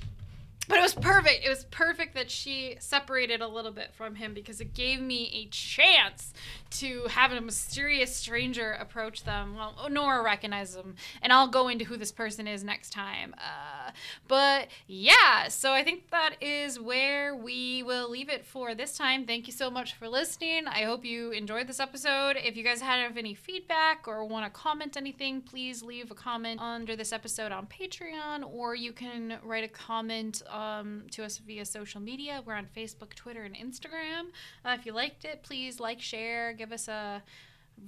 but 0.68 0.78
it 0.78 0.82
was 0.82 0.94
perfect. 0.94 1.46
It 1.46 1.50
was 1.50 1.66
perfect 1.66 2.16
that 2.16 2.32
she 2.32 2.76
separated 2.80 3.42
a 3.42 3.48
little 3.48 3.72
bit 3.72 3.94
from 3.94 4.16
him 4.16 4.34
because 4.34 4.62
it 4.62 4.74
gave 4.74 5.02
me 5.02 5.30
a 5.34 5.50
chance 5.50 6.34
to 6.72 7.06
have 7.10 7.32
a 7.32 7.42
mysterious 7.42 8.16
stranger 8.16 8.72
approach 8.72 9.24
them. 9.24 9.56
Well, 9.56 9.88
Nora 9.90 10.24
recognizes 10.24 10.76
them, 10.76 10.96
and 11.22 11.32
I'll 11.32 11.48
go 11.48 11.68
into 11.68 11.86
who 11.86 11.98
this 11.98 12.12
person 12.12 12.48
is 12.48 12.64
next 12.64 12.92
time. 12.92 13.36
Uh, 13.38 13.92
but 14.28 14.68
yeah, 14.88 15.48
so 15.50 15.74
I 15.74 15.84
think 15.84 16.10
that 16.10 16.36
is 16.42 16.80
where 16.80 17.36
we 17.36 17.84
will 17.84 18.10
leave 18.10 18.30
it 18.30 18.46
for 18.46 18.74
this 18.74 18.98
time. 18.98 19.26
Thank 19.26 19.48
you 19.48 19.54
so 19.54 19.70
much 19.70 19.94
for 19.94 20.08
listening. 20.08 20.68
I 20.68 20.84
hope 20.84 21.06
you 21.06 21.32
enjoyed 21.32 21.68
this 21.68 21.80
episode. 21.80 22.38
If 22.38 22.56
you 22.56 22.64
guys 22.64 22.82
have 22.82 23.18
any 23.18 23.34
feedback 23.34 24.08
or 24.08 24.26
want 24.26 24.46
to 24.46 24.60
comment 24.60 24.98
anything, 24.98 25.42
please 25.42 25.84
leave 25.84 26.10
a 26.10 26.16
comment 26.16 26.60
under 26.62 26.96
this 26.96 27.12
episode 27.14 27.52
on 27.52 27.68
Patreon, 27.68 28.44
or 28.52 28.76
you 28.76 28.94
can 28.94 29.38
write 29.44 29.64
a 29.64 29.68
comment 29.68 30.42
um, 30.54 31.04
to 31.12 31.26
us 31.26 31.40
via 31.40 31.66
social 31.66 32.00
media. 32.00 32.42
We're 32.46 32.54
on 32.54 32.68
Facebook, 32.76 33.16
Twitter, 33.16 33.44
and 33.44 33.56
Instagram. 33.56 34.28
Uh, 34.64 34.78
if 34.80 34.86
you 34.86 34.94
liked 34.94 35.26
it, 35.26 35.44
please 35.44 35.80
like, 35.80 36.00
share, 36.00 36.54
give 36.54 36.72
us 36.72 36.88
a 36.88 37.24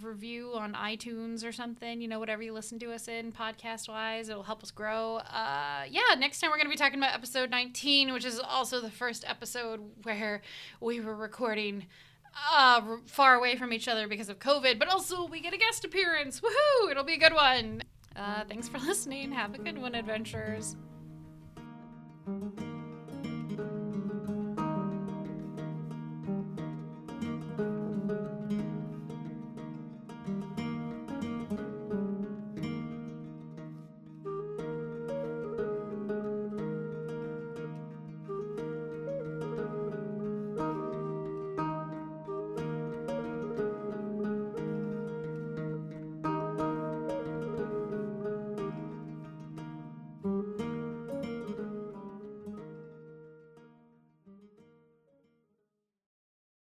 review 0.02 0.52
on 0.56 0.74
iTunes 0.74 1.46
or 1.46 1.52
something, 1.52 2.02
you 2.02 2.08
know, 2.08 2.20
whatever 2.20 2.42
you 2.42 2.52
listen 2.52 2.80
to 2.80 2.92
us 2.92 3.08
in 3.08 3.32
podcast 3.32 3.88
wise. 3.88 4.30
It'll 4.30 4.44
help 4.44 4.64
us 4.64 4.72
grow. 4.72 5.18
Uh, 5.18 5.84
yeah, 5.90 6.16
next 6.18 6.40
time 6.42 6.50
we're 6.50 6.58
going 6.58 6.66
to 6.68 6.72
be 6.72 6.76
talking 6.76 6.98
about 6.98 7.14
episode 7.14 7.52
19, 7.52 8.12
which 8.12 8.26
is 8.26 8.40
also 8.40 8.82
the 8.82 8.90
first 8.90 9.24
episode 9.28 9.82
where 10.04 10.42
we 10.82 11.00
were 11.00 11.16
recording 11.16 11.86
uh, 12.52 12.82
far 13.06 13.36
away 13.36 13.56
from 13.56 13.72
each 13.72 13.88
other 13.88 14.08
because 14.08 14.28
of 14.28 14.40
COVID, 14.40 14.80
but 14.80 14.90
also 14.90 15.28
we 15.28 15.40
get 15.40 15.54
a 15.54 15.58
guest 15.58 15.86
appearance. 15.86 16.42
Woohoo! 16.42 16.92
It'll 16.92 17.04
be 17.04 17.14
a 17.14 17.20
good 17.20 17.34
one. 17.34 17.84
Uh, 18.16 18.44
thanks 18.50 18.68
for 18.68 18.80
listening. 18.80 19.32
Have 19.32 19.54
a 19.54 19.60
good 19.60 19.78
one, 19.78 19.94
adventurers. 19.94 20.76
Thank 22.26 22.60
you. 22.62 22.75